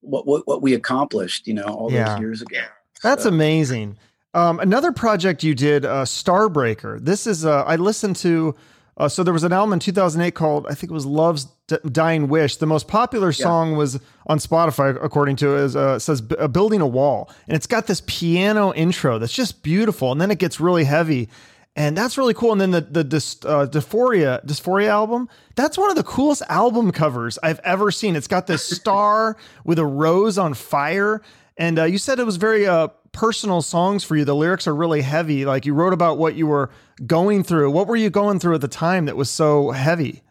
what, 0.00 0.26
what, 0.26 0.46
what 0.46 0.60
we 0.60 0.74
accomplished, 0.74 1.46
you 1.46 1.54
know, 1.54 1.64
all 1.64 1.92
yeah. 1.92 2.10
those 2.10 2.20
years 2.20 2.42
ago. 2.42 2.62
That's 3.02 3.22
so. 3.22 3.28
amazing. 3.28 3.96
Um, 4.34 4.60
another 4.60 4.92
project 4.92 5.42
you 5.42 5.54
did, 5.54 5.84
uh, 5.84 6.04
Starbreaker. 6.04 6.98
This 7.00 7.26
is, 7.26 7.44
uh, 7.44 7.64
I 7.64 7.76
listened 7.76 8.16
to, 8.16 8.54
uh, 8.98 9.08
so 9.08 9.22
there 9.22 9.32
was 9.32 9.44
an 9.44 9.52
album 9.52 9.72
in 9.72 9.78
2008 9.78 10.34
called 10.34 10.66
I 10.66 10.74
think 10.74 10.90
it 10.90 10.94
was 10.94 11.06
Love's 11.06 11.46
D- 11.68 11.76
Dying 11.90 12.28
Wish. 12.28 12.56
The 12.56 12.66
most 12.66 12.88
popular 12.88 13.32
song 13.32 13.72
yeah. 13.72 13.78
was 13.78 14.00
on 14.26 14.38
Spotify, 14.38 14.98
according 15.02 15.36
to 15.36 15.56
it, 15.56 15.60
is, 15.60 15.76
uh, 15.76 15.98
says 15.98 16.20
B- 16.20 16.34
"Building 16.48 16.80
a 16.80 16.86
Wall," 16.86 17.30
and 17.46 17.56
it's 17.56 17.66
got 17.66 17.86
this 17.86 18.02
piano 18.06 18.74
intro 18.74 19.18
that's 19.18 19.32
just 19.32 19.62
beautiful, 19.62 20.10
and 20.12 20.20
then 20.20 20.30
it 20.30 20.38
gets 20.38 20.60
really 20.60 20.84
heavy. 20.84 21.28
And 21.76 21.96
that's 21.96 22.18
really 22.18 22.34
cool. 22.34 22.50
And 22.50 22.60
then 22.60 22.72
the 22.72 22.80
the 22.80 23.04
Dys, 23.04 23.48
uh, 23.48 23.66
Dysphoria 23.66 24.44
Dysphoria 24.44 24.88
album, 24.88 25.28
that's 25.54 25.78
one 25.78 25.90
of 25.90 25.96
the 25.96 26.02
coolest 26.02 26.42
album 26.48 26.90
covers 26.90 27.38
I've 27.40 27.60
ever 27.60 27.92
seen. 27.92 28.16
It's 28.16 28.26
got 28.26 28.48
this 28.48 28.64
star 28.76 29.36
with 29.64 29.78
a 29.78 29.86
rose 29.86 30.38
on 30.38 30.54
fire. 30.54 31.22
And 31.56 31.78
uh, 31.78 31.84
you 31.84 31.98
said 31.98 32.18
it 32.18 32.26
was 32.26 32.36
very 32.36 32.66
uh, 32.66 32.88
personal 33.12 33.62
songs 33.62 34.04
for 34.04 34.16
you. 34.16 34.24
The 34.24 34.34
lyrics 34.34 34.66
are 34.66 34.74
really 34.74 35.02
heavy. 35.02 35.44
Like 35.44 35.66
you 35.66 35.74
wrote 35.74 35.92
about 35.92 36.18
what 36.18 36.34
you 36.34 36.46
were 36.46 36.70
going 37.06 37.42
through. 37.42 37.70
What 37.70 37.86
were 37.86 37.96
you 37.96 38.10
going 38.10 38.38
through 38.38 38.56
at 38.56 38.60
the 38.60 38.68
time 38.68 39.06
that 39.06 39.16
was 39.16 39.30
so 39.30 39.70
heavy? 39.70 40.22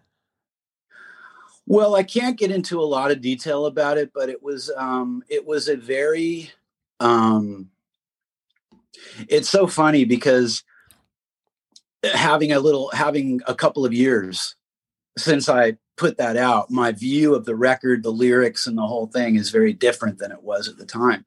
Well, 1.65 1.95
I 1.95 2.03
can't 2.03 2.38
get 2.38 2.51
into 2.51 2.80
a 2.80 2.84
lot 2.84 3.11
of 3.11 3.21
detail 3.21 3.65
about 3.65 3.97
it, 3.97 4.11
but 4.13 4.30
it 4.30 4.41
was 4.41 4.71
um, 4.78 5.23
it 5.30 5.45
was 5.45 5.67
a 5.67 5.75
very 5.75 6.51
um, 6.99 7.69
it's 9.28 9.49
so 9.49 9.67
funny 9.67 10.05
because 10.05 10.63
having 12.03 12.51
a 12.51 12.59
little 12.59 12.89
having 12.91 13.41
a 13.47 13.55
couple 13.55 13.86
of 13.86 13.93
years 13.93 14.55
since 15.17 15.49
I 15.49 15.78
put 15.97 16.17
that 16.17 16.38
out, 16.38 16.69
my 16.69 16.91
view 16.91 17.34
of 17.34 17.45
the 17.45 17.55
record, 17.55 18.03
the 18.03 18.11
lyrics, 18.11 18.67
and 18.67 18.78
the 18.78 18.86
whole 18.86 19.07
thing 19.07 19.36
is 19.36 19.49
very 19.49 19.73
different 19.73 20.19
than 20.19 20.32
it 20.32 20.43
was 20.43 20.67
at 20.67 20.78
the 20.78 20.86
time. 20.86 21.25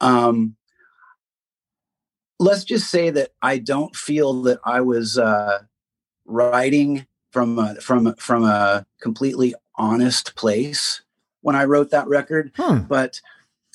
Um, 0.00 0.56
let's 2.42 2.64
just 2.64 2.90
say 2.90 3.10
that 3.10 3.30
I 3.42 3.58
don't 3.58 3.96
feel 3.96 4.42
that 4.44 4.60
I 4.64 4.82
was 4.82 5.18
uh, 5.18 5.60
writing 6.26 7.06
from 7.32 7.58
a, 7.58 7.76
from 7.76 8.14
from 8.16 8.44
a 8.44 8.86
completely 9.02 9.54
honest 9.76 10.36
place 10.36 11.02
when 11.42 11.56
I 11.56 11.64
wrote 11.64 11.90
that 11.90 12.08
record, 12.08 12.52
Hmm. 12.56 12.80
but 12.88 13.20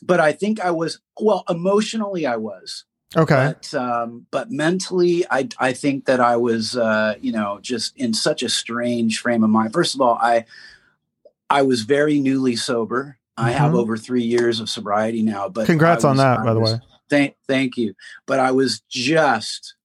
but 0.03 0.19
I 0.19 0.33
think 0.33 0.59
I 0.61 0.71
was 0.71 0.99
well 1.19 1.43
emotionally 1.49 2.25
I 2.27 2.37
was 2.37 2.85
Okay. 3.15 3.35
but 3.47 3.73
um, 3.75 4.27
but 4.31 4.51
mentally, 4.51 5.25
I 5.31 5.49
I 5.59 5.73
think 5.73 6.05
that 6.05 6.19
I 6.19 6.37
was 6.37 6.77
uh, 6.77 7.15
you 7.21 7.31
know 7.31 7.59
just 7.61 7.97
in 7.97 8.13
such 8.13 8.43
a 8.43 8.49
strange 8.49 9.19
frame 9.19 9.43
of 9.43 9.49
mind. 9.51 9.73
First 9.73 9.95
of 9.95 10.01
all, 10.01 10.17
I 10.21 10.45
I 11.49 11.63
was 11.63 11.83
very 11.83 12.19
newly 12.19 12.55
sober. 12.57 13.17
I 13.37 13.51
have 13.51 13.73
Mhm. 13.73 13.79
over 13.79 13.97
three 13.97 14.23
years 14.23 14.59
of 14.59 14.69
sobriety 14.69 15.23
now. 15.23 15.49
But 15.49 15.67
Congrats 15.67 16.05
I 16.05 16.09
on 16.09 16.17
that, 16.17 16.43
by 16.43 16.53
the 16.53 16.59
way. 16.61 16.81
Thank 17.09 17.35
thank 17.47 17.77
you. 17.77 17.93
But 18.25 18.39
I 18.39 18.51
was 18.51 18.81
just 18.89 19.75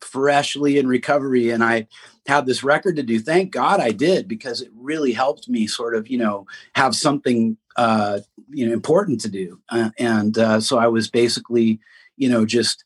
freshly 0.00 0.78
in 0.78 0.86
recovery, 0.88 1.50
and 1.50 1.62
I 1.62 1.86
had 2.26 2.46
this 2.46 2.64
record 2.64 2.96
to 2.96 3.02
do. 3.02 3.20
Thank 3.20 3.52
God 3.52 3.80
I 3.80 3.90
did 3.90 4.28
because 4.28 4.60
it 4.60 4.70
really 4.74 5.12
helped 5.12 5.48
me 5.48 5.66
sort 5.66 5.94
of 5.94 6.08
you 6.08 6.18
know 6.18 6.46
have 6.74 6.94
something 6.94 7.56
uh, 7.76 8.20
you 8.48 8.66
know 8.66 8.72
important 8.72 9.20
to 9.22 9.28
do. 9.28 9.60
Uh, 9.68 9.90
and 9.98 10.38
uh, 10.38 10.60
so 10.60 10.78
I 10.78 10.88
was 10.88 11.08
basically 11.08 11.80
you 12.16 12.28
know 12.28 12.44
just 12.44 12.84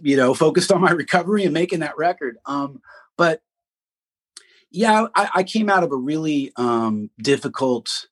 you 0.00 0.16
know 0.16 0.34
focused 0.34 0.72
on 0.72 0.80
my 0.80 0.90
recovery 1.02 1.44
and 1.44 1.54
making 1.54 1.80
that 1.80 1.96
record 1.96 2.38
um 2.46 2.80
but 3.16 3.40
yeah 4.70 5.06
i, 5.14 5.28
I 5.36 5.42
came 5.42 5.68
out 5.70 5.82
of 5.82 5.92
a 5.92 5.96
really 5.96 6.52
um 6.56 7.10
difficult 7.18 8.08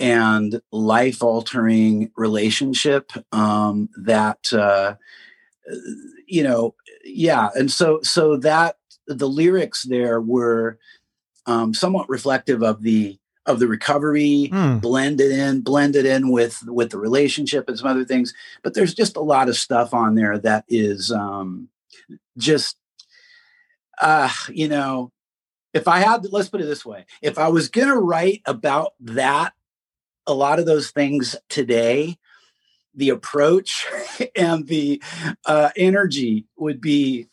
and 0.00 0.60
life 0.72 1.22
altering 1.22 2.10
relationship 2.16 3.12
um 3.32 3.88
that 3.96 4.52
uh 4.52 4.94
you 6.26 6.42
know 6.42 6.74
yeah 7.04 7.50
and 7.54 7.70
so 7.70 8.00
so 8.02 8.36
that 8.36 8.76
the 9.06 9.28
lyrics 9.28 9.84
there 9.84 10.20
were 10.20 10.78
um 11.46 11.72
somewhat 11.74 12.08
reflective 12.08 12.62
of 12.62 12.82
the 12.82 13.18
of 13.46 13.58
the 13.58 13.66
recovery 13.66 14.46
Hmm. 14.52 14.78
blended 14.78 15.32
in 15.32 15.60
blended 15.62 16.06
in 16.06 16.30
with 16.30 16.62
with 16.66 16.90
the 16.90 16.98
relationship 16.98 17.68
and 17.68 17.78
some 17.78 17.88
other 17.88 18.04
things 18.04 18.32
but 18.62 18.74
there's 18.74 18.94
just 18.94 19.16
a 19.16 19.20
lot 19.20 19.48
of 19.48 19.56
stuff 19.56 19.92
on 19.92 20.14
there 20.14 20.38
that 20.38 20.64
is 20.68 21.10
um 21.10 21.68
just 22.38 22.76
uh 24.00 24.30
you 24.48 24.68
know 24.68 25.10
if 25.74 25.86
i 25.88 25.98
had 26.00 26.24
let's 26.32 26.48
put 26.48 26.60
it 26.60 26.66
this 26.66 26.84
way 26.84 27.04
if 27.20 27.36
i 27.38 27.48
was 27.48 27.68
going 27.68 27.88
to 27.88 27.96
write 27.96 28.42
about 28.46 28.92
that 29.00 29.52
a 30.26 30.34
lot 30.34 30.58
of 30.58 30.66
those 30.66 30.90
things 30.90 31.36
today 31.48 32.18
the 32.94 33.08
approach 33.08 33.86
and 34.36 34.66
the 34.66 35.02
uh 35.46 35.70
energy 35.76 36.46
would 36.56 36.80
be 36.80 37.26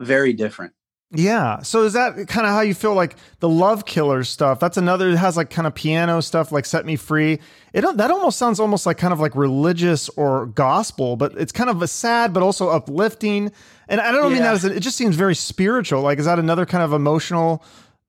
very 0.00 0.32
different 0.32 0.72
Yeah. 1.14 1.60
So 1.60 1.82
is 1.82 1.92
that 1.92 2.26
kind 2.26 2.46
of 2.46 2.54
how 2.54 2.62
you 2.62 2.72
feel 2.72 2.94
like 2.94 3.16
the 3.40 3.48
Love 3.48 3.84
Killer 3.84 4.24
stuff? 4.24 4.58
That's 4.58 4.78
another 4.78 5.10
it 5.10 5.16
has 5.16 5.36
like 5.36 5.50
kind 5.50 5.66
of 5.66 5.74
piano 5.74 6.22
stuff 6.22 6.50
like 6.50 6.64
Set 6.64 6.86
Me 6.86 6.96
Free. 6.96 7.38
It 7.74 7.84
that 7.98 8.10
almost 8.10 8.38
sounds 8.38 8.58
almost 8.58 8.86
like 8.86 8.96
kind 8.96 9.12
of 9.12 9.20
like 9.20 9.36
religious 9.36 10.08
or 10.10 10.46
gospel, 10.46 11.16
but 11.16 11.32
it's 11.36 11.52
kind 11.52 11.68
of 11.68 11.82
a 11.82 11.86
sad 11.86 12.32
but 12.32 12.42
also 12.42 12.70
uplifting. 12.70 13.52
And 13.88 14.00
I 14.00 14.10
don't 14.10 14.32
mean 14.32 14.42
that 14.42 14.54
as 14.54 14.64
a, 14.64 14.74
it 14.74 14.80
just 14.80 14.96
seems 14.96 15.14
very 15.14 15.34
spiritual. 15.34 16.00
Like 16.00 16.18
is 16.18 16.24
that 16.24 16.38
another 16.38 16.64
kind 16.64 16.82
of 16.82 16.94
emotional 16.94 17.62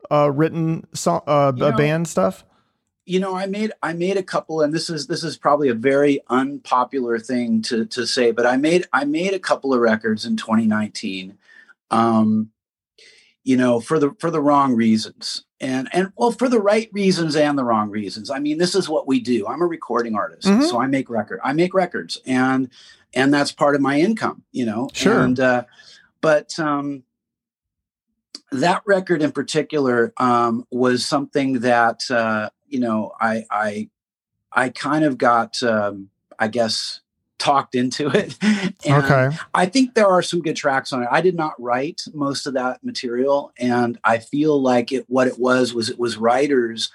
uh 0.09 0.31
written 0.31 0.87
song 0.93 1.21
uh 1.27 1.51
You 1.53 1.61
know, 1.61 1.77
band 1.77 2.07
stuff? 2.07 2.45
You 3.05 3.19
know 3.19 3.35
i 3.35 3.45
made 3.45 3.71
i 3.81 3.93
made 3.93 4.17
a 4.17 4.23
couple 4.23 4.61
and 4.61 4.73
this 4.73 4.89
is 4.89 5.07
this 5.07 5.23
is 5.23 5.37
probably 5.37 5.69
a 5.69 5.73
very 5.73 6.21
unpopular 6.29 7.19
thing 7.19 7.61
to 7.61 7.85
to 7.85 8.07
say 8.07 8.31
but 8.31 8.45
i 8.45 8.55
made 8.57 8.85
i 8.93 9.03
made 9.03 9.33
a 9.33 9.39
couple 9.39 9.73
of 9.73 9.79
records 9.81 10.25
in 10.25 10.37
2019 10.37 11.37
um 11.91 12.49
you 13.43 13.57
know 13.57 13.79
for 13.79 13.99
the 13.99 14.11
for 14.19 14.31
the 14.31 14.41
wrong 14.41 14.73
reasons 14.73 15.43
and 15.59 15.89
and 15.91 16.11
well 16.17 16.31
for 16.31 16.47
the 16.47 16.61
right 16.61 16.89
reasons 16.93 17.35
and 17.35 17.57
the 17.57 17.63
wrong 17.65 17.89
reasons 17.89 18.29
i 18.29 18.39
mean 18.39 18.57
this 18.57 18.73
is 18.75 18.87
what 18.87 19.05
we 19.07 19.19
do 19.19 19.45
i'm 19.47 19.61
a 19.61 19.67
recording 19.67 20.15
artist 20.15 20.47
Mhm. 20.47 20.63
so 20.63 20.79
i 20.81 20.87
make 20.87 21.09
record 21.09 21.39
i 21.43 21.51
make 21.51 21.73
records 21.73 22.17
and 22.25 22.69
and 23.13 23.33
that's 23.33 23.51
part 23.51 23.75
of 23.75 23.81
my 23.81 23.99
income 23.99 24.43
you 24.51 24.65
know 24.65 24.89
Sure. 24.93 25.23
and 25.23 25.39
uh 25.39 25.63
but 26.21 26.57
um 26.57 27.03
that 28.51 28.81
record 28.85 29.21
in 29.21 29.31
particular 29.31 30.13
um 30.17 30.65
was 30.71 31.05
something 31.05 31.59
that 31.59 32.09
uh 32.09 32.49
you 32.73 32.79
know 32.79 33.13
i 33.21 33.45
i 33.51 33.89
i 34.51 34.69
kind 34.69 35.05
of 35.05 35.17
got 35.17 35.61
um 35.63 36.09
i 36.39 36.47
guess 36.47 37.01
talked 37.37 37.75
into 37.75 38.07
it 38.13 38.37
and 38.85 39.03
okay. 39.03 39.37
I 39.53 39.65
think 39.65 39.93
there 39.93 40.07
are 40.07 40.21
some 40.21 40.41
good 40.41 40.55
tracks 40.55 40.93
on 40.93 41.03
it. 41.03 41.09
I 41.11 41.21
did 41.21 41.35
not 41.35 41.61
write 41.61 42.01
most 42.13 42.47
of 42.47 42.53
that 42.53 42.83
material, 42.83 43.51
and 43.57 43.99
I 44.03 44.19
feel 44.19 44.61
like 44.61 44.91
it. 44.91 45.05
What 45.09 45.27
it 45.27 45.37
was 45.37 45.73
was 45.73 45.89
it 45.89 45.99
was 45.99 46.15
writers, 46.15 46.89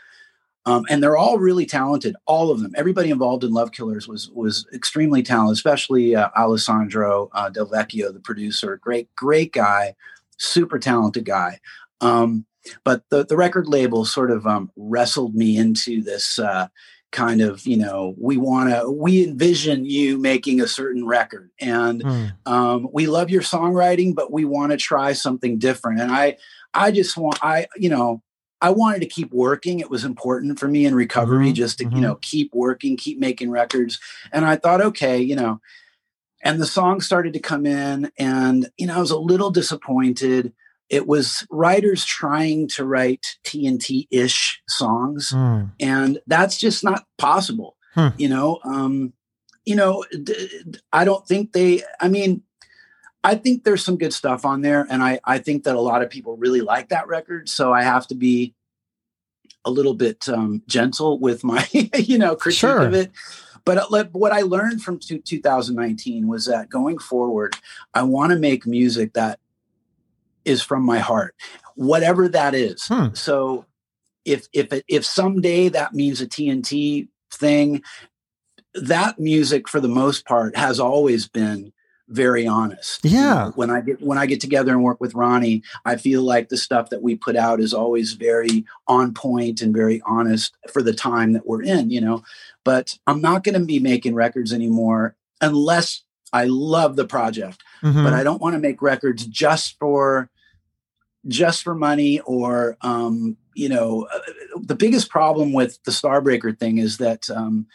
um, 0.65 0.85
and 0.89 1.03
they're 1.03 1.17
all 1.17 1.39
really 1.39 1.67
talented. 1.67 2.17
All 2.27 2.51
of 2.51 2.61
them, 2.61 2.75
everybody 2.77 3.11
involved 3.11 3.45
in 3.45 3.53
Love 3.53 3.73
Killers 3.73 4.09
was 4.09 4.31
was 4.31 4.67
extremely 4.73 5.23
talented, 5.23 5.55
especially 5.55 6.17
uh, 6.17 6.31
Alessandro 6.37 7.31
uh, 7.33 7.51
Del 7.51 7.67
Vecchio, 7.67 8.13
the 8.13 8.21
producer. 8.21 8.79
Great, 8.79 9.15
great 9.15 9.53
guy, 9.53 9.95
super 10.39 10.79
talented 10.79 11.25
guy. 11.25 11.61
Um, 12.01 12.47
but 12.85 13.03
the 13.11 13.25
the 13.25 13.37
record 13.37 13.67
label 13.69 14.05
sort 14.05 14.31
of 14.31 14.47
um, 14.47 14.71
wrestled 14.77 15.35
me 15.35 15.57
into 15.57 16.03
this. 16.03 16.39
Uh, 16.39 16.69
kind 17.11 17.41
of 17.41 17.67
you 17.67 17.77
know 17.77 18.15
we 18.21 18.37
want 18.37 18.69
to 18.69 18.91
we 18.91 19.25
envision 19.25 19.87
you 19.87 20.19
making 20.19 20.61
a 20.61 20.67
certain 20.69 21.07
record 21.07 21.51
and 21.59 22.03
Hmm. 22.03 22.27
um, 22.45 22.89
we 22.93 23.07
love 23.07 23.31
your 23.31 23.41
songwriting 23.41 24.15
but 24.15 24.31
we 24.31 24.45
want 24.45 24.73
to 24.73 24.77
try 24.77 25.15
something 25.15 25.59
different 25.59 26.01
and 26.01 26.13
i 26.13 26.37
i 26.75 26.91
just 26.91 27.17
want 27.17 27.39
i 27.43 27.67
you 27.77 27.89
know 27.89 28.23
i 28.61 28.69
wanted 28.69 29.01
to 29.01 29.07
keep 29.07 29.33
working 29.33 29.81
it 29.81 29.89
was 29.89 30.05
important 30.05 30.59
for 30.59 30.69
me 30.69 30.85
in 30.85 30.95
recovery 30.95 31.51
Mhm, 31.51 31.55
just 31.55 31.79
to 31.79 31.87
mhm. 31.87 31.97
you 31.97 32.03
know 32.03 32.17
keep 32.17 32.53
working 32.55 32.95
keep 32.95 33.19
making 33.19 33.51
records 33.51 33.99
and 34.31 34.45
i 34.45 34.55
thought 34.55 34.83
okay 34.83 35.19
you 35.19 35.35
know 35.35 35.61
and 36.43 36.61
the 36.61 36.67
song 36.67 37.01
started 37.01 37.33
to 37.33 37.41
come 37.41 37.65
in 37.65 38.13
and 38.19 38.69
you 38.77 38.87
know 38.87 38.95
i 38.97 39.01
was 39.01 39.11
a 39.11 39.19
little 39.19 39.51
disappointed 39.51 40.53
it 40.91 41.07
was 41.07 41.47
writers 41.51 42.05
trying 42.05 42.67
to 42.69 42.85
write 42.85 43.25
tnt-ish 43.45 44.61
songs 44.69 45.31
Hmm. 45.31 45.65
and 45.81 46.19
that's 46.27 46.57
just 46.59 46.83
not 46.85 47.05
possible 47.19 47.77
Hmm. 47.95 48.09
you 48.19 48.29
know 48.29 48.59
um 48.65 49.13
you 49.65 49.75
know 49.77 50.05
d- 50.11 50.49
d- 50.71 50.79
i 50.93 51.05
don't 51.05 51.27
think 51.27 51.53
they 51.53 51.83
i 52.01 52.09
mean 52.09 52.43
i 53.25 53.35
think 53.35 53.65
there's 53.65 53.85
some 53.85 53.97
good 53.99 54.13
stuff 54.13 54.45
on 54.45 54.61
there 54.63 54.87
and 54.91 55.03
i 55.03 55.19
i 55.25 55.39
think 55.39 55.65
that 55.65 55.75
a 55.77 55.81
lot 55.81 56.03
of 56.03 56.11
people 56.11 56.37
really 56.37 56.61
like 56.61 56.89
that 56.91 57.09
record 57.09 57.49
so 57.49 57.73
i 57.73 57.83
have 57.83 58.07
to 58.07 58.15
be 58.15 58.55
a 59.65 59.71
little 59.71 59.95
bit 59.95 60.29
um 60.29 60.63
gentle 60.67 61.19
with 61.19 61.43
my 61.45 61.67
you 61.73 62.19
know 62.19 62.37
critique 62.37 62.61
Sure. 62.61 62.87
of 62.87 62.95
it 62.95 63.11
but 63.65 63.79
uh, 63.79 64.05
what 64.13 64.33
i 64.33 64.41
learned 64.43 64.83
from 64.83 64.99
2019 64.99 66.29
was 66.29 66.47
that 66.47 66.71
going 66.71 66.99
forward 66.99 67.57
i 67.95 68.03
want 68.03 68.33
to 68.33 68.39
make 68.39 68.67
music 68.67 69.13
that 69.15 69.41
is 70.49 70.63
from 70.63 70.83
my 70.85 70.99
heart 70.99 71.35
whatever 71.77 72.29
that 72.29 72.55
is 72.55 72.87
Hmm. 72.87 73.09
so 73.15 73.65
if 74.25 74.47
if 74.53 74.67
if 74.89 75.05
someday 75.07 75.69
that 75.71 75.95
means 75.95 76.21
a 76.21 76.27
TNT 76.27 77.09
thing, 77.33 77.83
that 78.75 79.19
music 79.19 79.69
for 79.69 79.81
the 79.81 79.89
most 79.89 80.27
part 80.27 80.57
has 80.57 80.79
always 80.79 81.27
been 81.29 81.73
very 82.11 82.47
honest. 82.47 83.05
You 83.05 83.11
Yeah. 83.13 83.35
know, 83.35 83.53
when 83.55 83.71
I 83.71 83.81
get 83.81 84.03
when 84.03 84.19
I 84.19 84.27
get 84.27 84.41
together 84.41 84.73
and 84.73 84.83
work 84.83 85.01
with 85.01 85.15
Ronnie, 85.15 85.63
I 85.85 85.97
feel 85.97 86.23
like 86.23 86.49
the 86.49 86.57
stuff 86.57 86.91
that 86.91 87.03
we 87.03 87.15
put 87.15 87.37
out 87.37 87.61
is 87.61 87.73
always 87.73 88.13
very 88.15 88.65
on 88.87 89.15
point 89.15 89.61
and 89.63 89.75
very 89.75 90.03
honest 90.05 90.55
for 90.73 90.83
the 90.83 90.95
time 90.95 91.33
that 91.33 91.47
we're 91.47 91.63
in, 91.63 91.91
you 91.91 92.01
know. 92.01 92.23
But 92.65 92.99
I'm 93.07 93.21
not 93.21 93.45
going 93.45 93.59
to 93.59 93.65
be 93.65 93.79
making 93.79 94.15
records 94.15 94.53
anymore 94.53 95.15
unless 95.41 96.03
I 96.33 96.45
love 96.45 96.97
the 96.97 97.07
project 97.07 97.63
Mhm. 97.83 98.05
but 98.05 98.13
I 98.13 98.23
don't 98.25 98.43
want 98.43 98.55
to 98.55 98.59
make 98.61 98.83
records 98.83 99.25
just 99.27 99.79
for 99.79 100.29
just 101.27 101.63
for 101.63 101.75
money 101.75 102.21
or 102.21 102.77
um, 102.83 103.37
you 103.55 103.69
know 103.69 104.07
uh, 104.13 104.19
the 104.63 104.75
biggest 104.77 105.11
problem 105.11 105.53
with 105.53 105.83
the 105.85 105.91
Starbreaker 105.91 106.57
thing 106.59 106.79
is 106.79 106.99
that 106.99 107.29
um, 107.31 107.67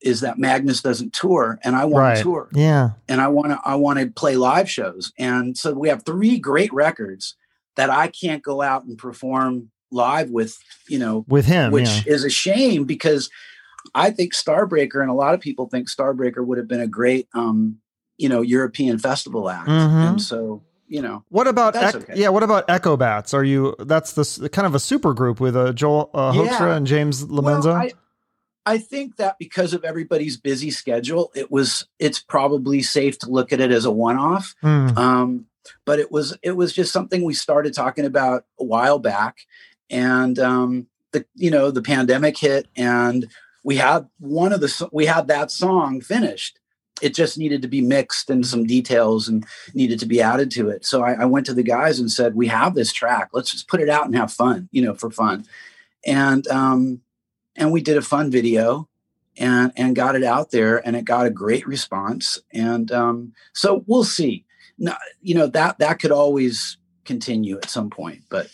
is 0.00 0.20
that 0.20 0.38
Magnus 0.38 0.82
doesn't 0.82 1.12
tour 1.12 1.58
and 1.64 1.74
I 1.76 1.84
want 1.84 2.02
Right. 2.02 2.16
to 2.18 2.22
tour 2.22 2.48
yeah. 2.52 2.90
and 3.08 3.20
I 3.20 3.28
want 3.28 3.48
to 3.52 3.60
I 3.64 3.74
want 3.76 3.98
to 3.98 4.06
play 4.08 4.36
live 4.36 4.68
shows 4.70 5.12
and 5.18 5.56
so 5.56 5.72
we 5.72 5.88
have 5.88 6.04
three 6.04 6.38
great 6.38 6.72
records 6.72 7.36
that 7.76 7.90
I 7.90 8.08
can't 8.08 8.42
go 8.42 8.60
out 8.62 8.84
and 8.84 8.98
perform 8.98 9.70
live 9.90 10.30
with 10.30 10.58
you 10.88 10.98
know 10.98 11.24
with 11.28 11.46
him, 11.46 11.72
which 11.72 11.88
yeah. 12.06 12.12
is 12.14 12.24
a 12.24 12.30
shame 12.30 12.84
because 12.84 13.30
I 13.94 14.10
think 14.10 14.34
Starbreaker 14.34 15.00
and 15.00 15.08
a 15.10 15.14
lot 15.14 15.34
of 15.34 15.40
people 15.40 15.68
think 15.68 15.88
Starbreaker 15.88 16.44
would 16.44 16.58
have 16.58 16.68
been 16.68 16.80
a 16.80 16.86
great 16.88 17.28
um, 17.34 17.78
you 18.18 18.28
know 18.28 18.42
European 18.42 18.98
festival 18.98 19.48
act, 19.48 19.68
Mhm. 19.68 20.08
and 20.10 20.20
so 20.22 20.62
you 20.88 21.02
know 21.02 21.24
What 21.28 21.46
about 21.46 21.76
Ec- 21.76 21.94
okay. 21.94 22.12
yeah? 22.16 22.30
What 22.30 22.42
about 22.42 22.68
Echo 22.68 22.96
Bats? 22.96 23.34
Are 23.34 23.44
you 23.44 23.74
that's 23.78 24.12
the 24.12 24.48
kind 24.48 24.66
of 24.66 24.74
a 24.74 24.80
super 24.80 25.14
group 25.14 25.38
with 25.40 25.56
uh, 25.56 25.72
Joel 25.72 26.10
uh, 26.14 26.32
Yeah. 26.34 26.42
Hoekstra 26.42 26.76
and 26.76 26.86
James 26.86 27.24
Lomenzo? 27.24 27.66
Well, 27.66 27.76
I, 27.76 27.92
I 28.66 28.78
think 28.78 29.16
that 29.16 29.38
because 29.38 29.72
of 29.72 29.84
everybody's 29.84 30.36
busy 30.36 30.70
schedule, 30.70 31.30
it 31.34 31.50
was 31.50 31.86
it's 31.98 32.18
probably 32.18 32.82
safe 32.82 33.18
to 33.20 33.30
look 33.30 33.52
at 33.52 33.60
it 33.60 33.70
as 33.70 33.84
a 33.84 33.90
one-off. 33.90 34.54
Hmm. 34.60 34.88
Um, 34.98 35.46
but 35.84 35.98
it 35.98 36.10
was 36.10 36.36
it 36.42 36.52
was 36.52 36.72
just 36.72 36.92
something 36.92 37.22
we 37.22 37.34
started 37.34 37.74
talking 37.74 38.04
about 38.04 38.44
a 38.58 38.64
while 38.64 38.98
back, 38.98 39.38
and 39.90 40.38
um, 40.38 40.86
the 41.12 41.24
you 41.34 41.50
know 41.50 41.70
the 41.70 41.82
pandemic 41.82 42.36
hit, 42.38 42.68
and 42.76 43.28
we 43.64 43.76
had 43.76 44.08
one 44.18 44.52
of 44.52 44.60
the 44.60 44.88
we 44.92 45.06
had 45.06 45.28
that 45.28 45.50
song 45.50 46.00
finished. 46.00 46.57
It 47.02 47.14
just 47.14 47.38
needed 47.38 47.62
to 47.62 47.68
be 47.68 47.80
mixed 47.80 48.30
and 48.30 48.46
some 48.46 48.66
details 48.66 49.28
and 49.28 49.46
needed 49.74 49.98
to 50.00 50.06
be 50.06 50.20
added 50.20 50.50
to 50.52 50.68
it. 50.68 50.84
So 50.84 51.02
I, 51.02 51.12
I 51.12 51.24
went 51.24 51.46
to 51.46 51.54
the 51.54 51.62
guys 51.62 51.98
and 51.98 52.10
said, 52.10 52.34
"We 52.34 52.48
have 52.48 52.74
this 52.74 52.92
track. 52.92 53.30
Let's 53.32 53.50
just 53.50 53.68
put 53.68 53.80
it 53.80 53.88
out 53.88 54.06
and 54.06 54.16
have 54.16 54.32
fun, 54.32 54.68
you 54.72 54.82
know, 54.82 54.94
for 54.94 55.10
fun." 55.10 55.46
And 56.06 56.46
um, 56.48 57.00
and 57.56 57.72
we 57.72 57.82
did 57.82 57.96
a 57.96 58.02
fun 58.02 58.30
video 58.30 58.88
and 59.36 59.72
and 59.76 59.94
got 59.94 60.16
it 60.16 60.24
out 60.24 60.50
there 60.50 60.86
and 60.86 60.96
it 60.96 61.04
got 61.04 61.26
a 61.26 61.30
great 61.30 61.66
response 61.66 62.38
and 62.52 62.90
um, 62.92 63.32
so 63.52 63.84
we'll 63.86 64.04
see 64.04 64.44
no, 64.78 64.94
you 65.20 65.34
know 65.34 65.46
that 65.46 65.78
that 65.78 65.98
could 66.00 66.12
always 66.12 66.76
continue 67.04 67.56
at 67.56 67.70
some 67.70 67.90
point 67.90 68.22
but 68.28 68.48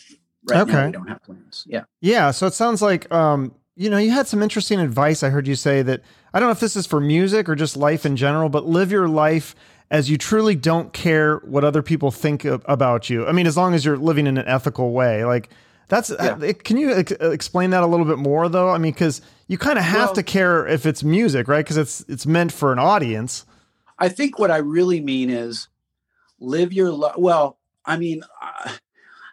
right 0.49 0.67
now 0.67 0.85
we 0.85 0.91
don't 0.91 1.07
have 1.07 1.23
plans 1.23 1.65
yeah 1.67 1.83
Yeah, 2.01 2.31
so 2.31 2.47
it 2.47 2.53
sounds 2.53 2.81
like 2.81 3.11
um, 3.11 3.53
you 3.75 3.89
know, 3.89 3.97
you 3.97 4.11
had 4.11 4.27
some 4.27 4.41
interesting 4.41 4.79
advice. 4.79 5.21
I 5.23 5.29
heard 5.29 5.47
you 5.47 5.55
say 5.55 5.81
that 5.81 6.01
I 6.33 6.39
don't 6.39 6.47
know 6.47 6.51
if 6.53 6.59
this 6.59 6.75
is 6.75 6.85
for 6.85 6.99
music 7.01 7.49
or 7.49 7.55
just 7.55 7.75
life 7.75 8.05
in 8.05 8.15
general, 8.15 8.49
but 8.49 8.65
live 8.65 8.91
your 8.91 9.07
life 9.07 9.55
as 9.91 10.09
you 10.09 10.17
truly 10.17 10.55
don't 10.55 10.93
care 10.93 11.37
what 11.39 11.63
other 11.63 11.81
people 11.83 12.09
think 12.11 12.45
of, 12.45 12.63
about 12.67 13.09
you. 13.09 13.25
I 13.27 13.31
mean, 13.31 13.47
as 13.47 13.55
long 13.57 13.73
as 13.73 13.85
you're 13.85 13.97
living 13.97 14.27
in 14.27 14.37
an 14.37 14.47
ethical 14.47 14.91
way. 14.91 15.25
Like 15.25 15.49
that's 15.87 16.09
uh, 16.09 16.53
can 16.63 16.77
you 16.77 16.91
ex- 16.93 17.11
explain 17.11 17.69
that 17.71 17.83
a 17.83 17.85
little 17.87 18.05
bit 18.05 18.17
more 18.17 18.49
though? 18.49 18.69
I 18.69 18.77
mean, 18.79 18.93
cuz 18.93 19.21
you 19.47 19.57
kind 19.57 19.77
of 19.77 19.83
have 19.85 20.07
Well- 20.09 20.13
to 20.15 20.23
care 20.23 20.65
if 20.67 20.85
it's 20.85 21.03
music, 21.03 21.47
right? 21.47 21.65
Cuz 21.65 21.77
it's 21.77 22.03
it's 22.07 22.25
meant 22.25 22.51
for 22.51 22.71
an 22.73 22.79
audience. 22.79 23.45
i 23.99 24.09
think 24.09 24.37
what 24.39 24.51
i 24.51 24.57
really 24.57 24.99
mean 24.99 25.29
is 25.29 25.69
live 26.39 26.73
your 26.73 26.91
life 26.91 27.15
well 27.17 27.57
i 27.85 27.95
mean 27.95 28.23
uh, 28.41 28.71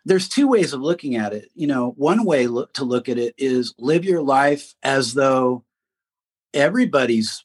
there's 0.04 0.28
two 0.28 0.48
ways 0.48 0.72
of 0.72 0.80
looking 0.80 1.16
at 1.16 1.32
it 1.32 1.50
you 1.54 1.66
know 1.66 1.90
one 1.96 2.24
way 2.24 2.46
look, 2.46 2.72
to 2.74 2.84
look 2.84 3.08
at 3.08 3.18
it 3.18 3.34
is 3.38 3.74
live 3.78 4.04
your 4.04 4.22
life 4.22 4.74
as 4.82 5.14
though 5.14 5.64
everybody's 6.54 7.44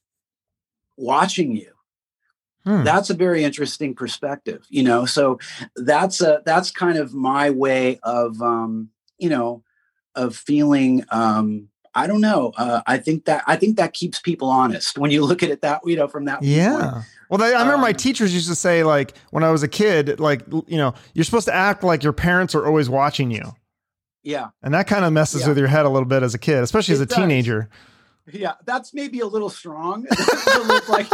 watching 0.97 1.55
you 1.55 1.71
Hmm. 2.67 2.83
that's 2.83 3.09
a 3.09 3.13
very 3.13 3.45
interesting 3.45 3.95
perspective 3.95 4.65
you 4.67 4.83
know 4.83 5.05
so 5.05 5.39
that's 5.77 6.19
a 6.19 6.41
that's 6.45 6.69
kind 6.69 6.97
of 6.97 7.13
my 7.13 7.49
way 7.49 7.97
of 8.03 8.41
um 8.41 8.89
you 9.17 9.29
know 9.29 9.63
of 10.15 10.35
feeling 10.35 11.05
um 11.09 11.69
i 11.95 12.07
don't 12.07 12.19
know 12.19 12.51
uh, 12.57 12.81
i 12.85 12.97
think 12.97 13.23
that 13.23 13.41
i 13.47 13.55
think 13.55 13.77
that 13.77 13.93
keeps 13.93 14.19
people 14.19 14.49
honest 14.49 14.97
when 14.97 15.11
you 15.11 15.23
look 15.23 15.43
at 15.43 15.49
it 15.49 15.61
that 15.61 15.79
you 15.85 15.95
know 15.95 16.09
from 16.09 16.25
that. 16.25 16.43
Yeah. 16.43 17.03
Well, 17.29 17.37
they, 17.37 17.53
I 17.53 17.61
remember 17.61 17.77
my 17.81 17.89
Um, 17.89 17.95
teachers 17.95 18.33
used 18.33 18.47
to 18.49 18.55
say, 18.55 18.83
like, 18.83 19.13
when 19.31 19.43
I 19.43 19.51
was 19.51 19.63
a 19.63 19.67
kid, 19.67 20.19
like, 20.19 20.41
you 20.67 20.77
know, 20.77 20.93
you're 21.13 21.25
supposed 21.25 21.47
to 21.47 21.53
act 21.55 21.83
like 21.83 22.03
your 22.03 22.13
parents 22.13 22.55
are 22.55 22.65
always 22.65 22.89
watching 22.89 23.31
you. 23.31 23.53
yeah 24.23 24.49
And 24.63 24.73
that 24.73 24.87
kind 24.87 25.03
of 25.05 25.11
messes 25.13 25.41
Yeah. 25.41 25.49
with 25.49 25.57
your 25.57 25.67
head 25.67 25.85
a 25.85 25.89
little 25.89 26.07
bit 26.07 26.23
as 26.23 26.33
a 26.33 26.37
kid, 26.39 26.63
especially 26.63 26.93
as 26.95 27.01
a 27.01 27.05
does. 27.05 27.17
teenager. 27.17 27.69
yeah 28.33 28.55
that's 28.65 28.93
maybe 28.93 29.21
a 29.21 29.25
little 29.25 29.49
strong 29.49 30.05
like- 30.89 31.07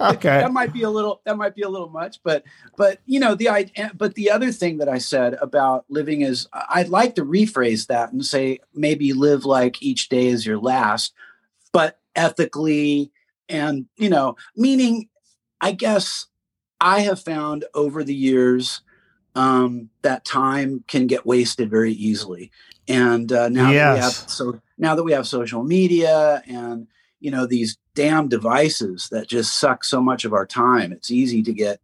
Okay. 0.00 0.38
that 0.40 0.52
might 0.52 0.72
be 0.72 0.82
a 0.84 0.90
little 0.90 1.20
that 1.24 1.36
might 1.36 1.54
be 1.56 1.62
a 1.62 1.68
little 1.68 1.88
much 1.88 2.20
but 2.22 2.44
but 2.76 3.00
you 3.06 3.18
know 3.18 3.34
the 3.34 3.48
idea 3.48 3.90
but 3.96 4.14
the 4.14 4.30
other 4.30 4.52
thing 4.52 4.78
that 4.78 4.88
i 4.88 4.96
said 4.96 5.34
about 5.42 5.84
living 5.88 6.20
is 6.20 6.46
i'd 6.70 6.88
like 6.88 7.16
to 7.16 7.24
rephrase 7.24 7.88
that 7.88 8.12
and 8.12 8.24
say 8.24 8.60
maybe 8.72 9.12
live 9.12 9.44
like 9.44 9.82
each 9.82 10.08
day 10.08 10.28
is 10.28 10.46
your 10.46 10.58
last 10.60 11.12
but 11.72 11.98
ethically 12.14 13.10
and 13.48 13.86
you 13.96 14.08
know 14.08 14.36
meaning 14.56 15.08
i 15.60 15.72
guess 15.72 16.26
i 16.80 17.00
have 17.00 17.20
found 17.20 17.64
over 17.74 18.02
the 18.02 18.14
years 18.14 18.82
um, 19.34 19.90
that 20.02 20.24
time 20.24 20.84
can 20.88 21.06
get 21.06 21.26
wasted 21.26 21.70
very 21.70 21.92
easily. 21.92 22.50
And 22.88 23.32
uh, 23.32 23.48
now 23.48 23.70
that 23.72 23.94
we 23.94 24.00
have 24.00 24.12
so 24.12 24.60
now 24.78 24.94
that 24.94 25.04
we 25.04 25.12
have 25.12 25.26
social 25.26 25.62
media 25.62 26.42
and 26.46 26.88
you 27.20 27.30
know 27.30 27.46
these 27.46 27.78
damn 27.94 28.28
devices 28.28 29.08
that 29.10 29.28
just 29.28 29.58
suck 29.58 29.84
so 29.84 30.00
much 30.00 30.24
of 30.24 30.32
our 30.32 30.46
time 30.46 30.90
it's 30.90 31.10
easy 31.10 31.42
to 31.42 31.52
get 31.52 31.80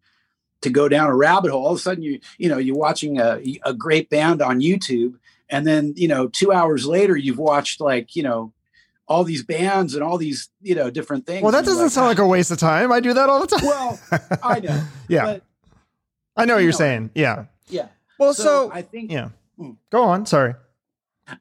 to 0.62 0.70
go 0.70 0.88
down 0.88 1.10
a 1.10 1.14
rabbit 1.14 1.50
hole. 1.50 1.66
All 1.66 1.72
of 1.72 1.78
a 1.78 1.80
sudden 1.80 2.02
you 2.02 2.18
you 2.38 2.48
know 2.48 2.58
you're 2.58 2.76
watching 2.76 3.20
a, 3.20 3.40
a 3.64 3.74
great 3.74 4.08
band 4.08 4.40
on 4.40 4.60
youtube 4.60 5.14
and 5.50 5.66
then 5.66 5.92
you 5.96 6.08
know 6.08 6.26
two 6.28 6.52
hours 6.52 6.86
later 6.86 7.16
you've 7.16 7.38
watched 7.38 7.80
like 7.80 8.16
you 8.16 8.22
know 8.22 8.52
all 9.08 9.24
these 9.24 9.44
bands 9.44 9.94
and 9.94 10.02
all 10.02 10.18
these 10.18 10.48
you 10.60 10.74
know 10.74 10.90
different 10.90 11.26
things 11.26 11.42
Well, 11.42 11.52
that 11.52 11.64
doesn't 11.64 11.90
sound 11.90 12.08
like 12.08 12.18
a 12.18 12.26
waste 12.26 12.50
of 12.50 12.58
time. 12.58 12.90
I 12.92 13.00
do 13.00 13.14
that 13.14 13.28
all 13.28 13.40
the 13.40 13.46
time. 13.46 13.64
well 13.64 14.00
i 14.42 14.60
know 14.66 14.82
yeah. 15.08 15.24
but 15.24 15.42
I 16.36 16.44
know 16.44 16.54
what 16.54 16.60
you 16.60 16.64
you're 16.64 16.72
know, 16.72 16.78
saying. 16.78 17.10
Yeah. 17.14 17.44
yeah 17.68 17.88
Well, 18.18 18.34
so, 18.34 18.42
so, 18.42 18.70
i 18.72 18.82
think 18.82 19.10
yeah. 19.10 19.30
Hmm. 19.56 19.72
Go 19.90 20.02
on. 20.02 20.26
Sorry. 20.26 20.54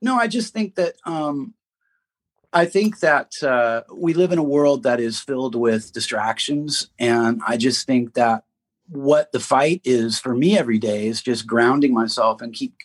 No, 0.02 0.16
I 0.16 0.28
just 0.28 0.54
think 0.54 0.76
that 0.76 0.96
um, 1.06 1.54
I 2.54 2.66
think 2.66 3.00
that 3.00 3.34
uh, 3.44 3.82
we 3.94 4.14
live 4.14 4.32
in 4.32 4.40
a 4.40 4.44
world 4.44 4.84
that 4.84 5.00
is 5.00 5.20
filled 5.20 5.56
with 5.56 5.92
distractions, 5.92 6.90
and 6.98 7.42
I 7.46 7.58
just 7.58 7.86
think 7.86 8.14
that 8.14 8.46
what 8.88 9.32
the 9.32 9.40
fight 9.40 9.82
is 9.84 10.20
for 10.20 10.36
me 10.36 10.58
every 10.58 10.78
day 10.78 11.08
is 11.08 11.22
just 11.22 11.46
grounding 11.46 11.94
myself 11.94 12.42
and 12.42 12.54
keep 12.54 12.76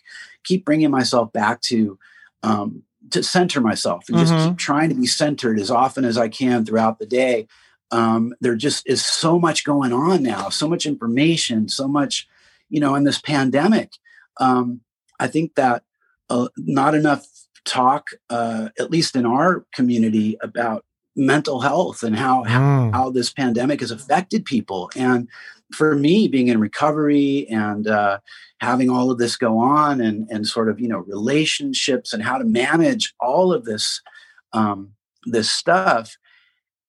keep 0.43 0.65
bringing 0.65 0.91
myself 0.91 1.31
back 1.31 1.61
to 1.61 1.97
um, 2.43 2.83
to 3.11 3.23
center 3.23 3.61
myself 3.61 4.05
and 4.09 4.17
just 4.17 4.33
Mhm. 4.33 4.47
keep 4.49 4.57
trying 4.57 4.89
to 4.89 4.95
be 4.95 5.07
centered 5.07 5.59
as 5.59 5.69
often 5.71 6.05
as 6.05 6.17
I 6.17 6.27
can 6.29 6.65
throughout 6.65 6.99
the 6.99 7.05
day. 7.05 7.47
Um, 7.91 8.33
there 8.39 8.55
just 8.55 8.87
is 8.87 9.05
so 9.05 9.37
much 9.37 9.63
going 9.65 9.91
on 9.93 10.23
now, 10.23 10.49
so 10.49 10.67
much 10.67 10.85
information, 10.85 11.67
so 11.67 11.87
much, 11.87 12.27
you 12.69 12.79
know, 12.79 12.95
in 12.95 13.03
this 13.03 13.19
pandemic. 13.19 13.91
Um, 14.39 14.81
I 15.19 15.27
think 15.27 15.55
that 15.55 15.83
uh, 16.29 16.47
not 16.57 16.95
enough 16.95 17.27
talk, 17.65 18.11
uh, 18.29 18.69
at 18.79 18.89
least 18.89 19.17
in 19.17 19.25
our 19.25 19.65
community, 19.75 20.37
about 20.41 20.85
mental 21.13 21.59
health 21.59 22.03
and 22.03 22.15
how, 22.15 22.43
how 22.45 22.59
Mm. 22.61 22.93
how 22.93 23.09
this 23.09 23.29
pandemic 23.33 23.81
has 23.81 23.91
affected 23.91 24.45
people. 24.45 24.89
And 24.95 25.27
for 25.73 25.95
me, 25.95 26.27
being 26.27 26.47
in 26.47 26.59
recovery 26.59 27.47
and 27.49 27.87
uh, 27.87 28.19
having 28.59 28.89
all 28.89 29.11
of 29.11 29.17
this 29.17 29.35
go 29.35 29.57
on, 29.57 30.01
and 30.01 30.27
and 30.29 30.47
sort 30.47 30.69
of 30.69 30.79
you 30.79 30.87
know 30.87 30.99
relationships 30.99 32.13
and 32.13 32.23
how 32.23 32.37
to 32.37 32.45
manage 32.45 33.13
all 33.19 33.53
of 33.53 33.65
this 33.65 34.01
um, 34.53 34.91
this 35.25 35.49
stuff, 35.49 36.17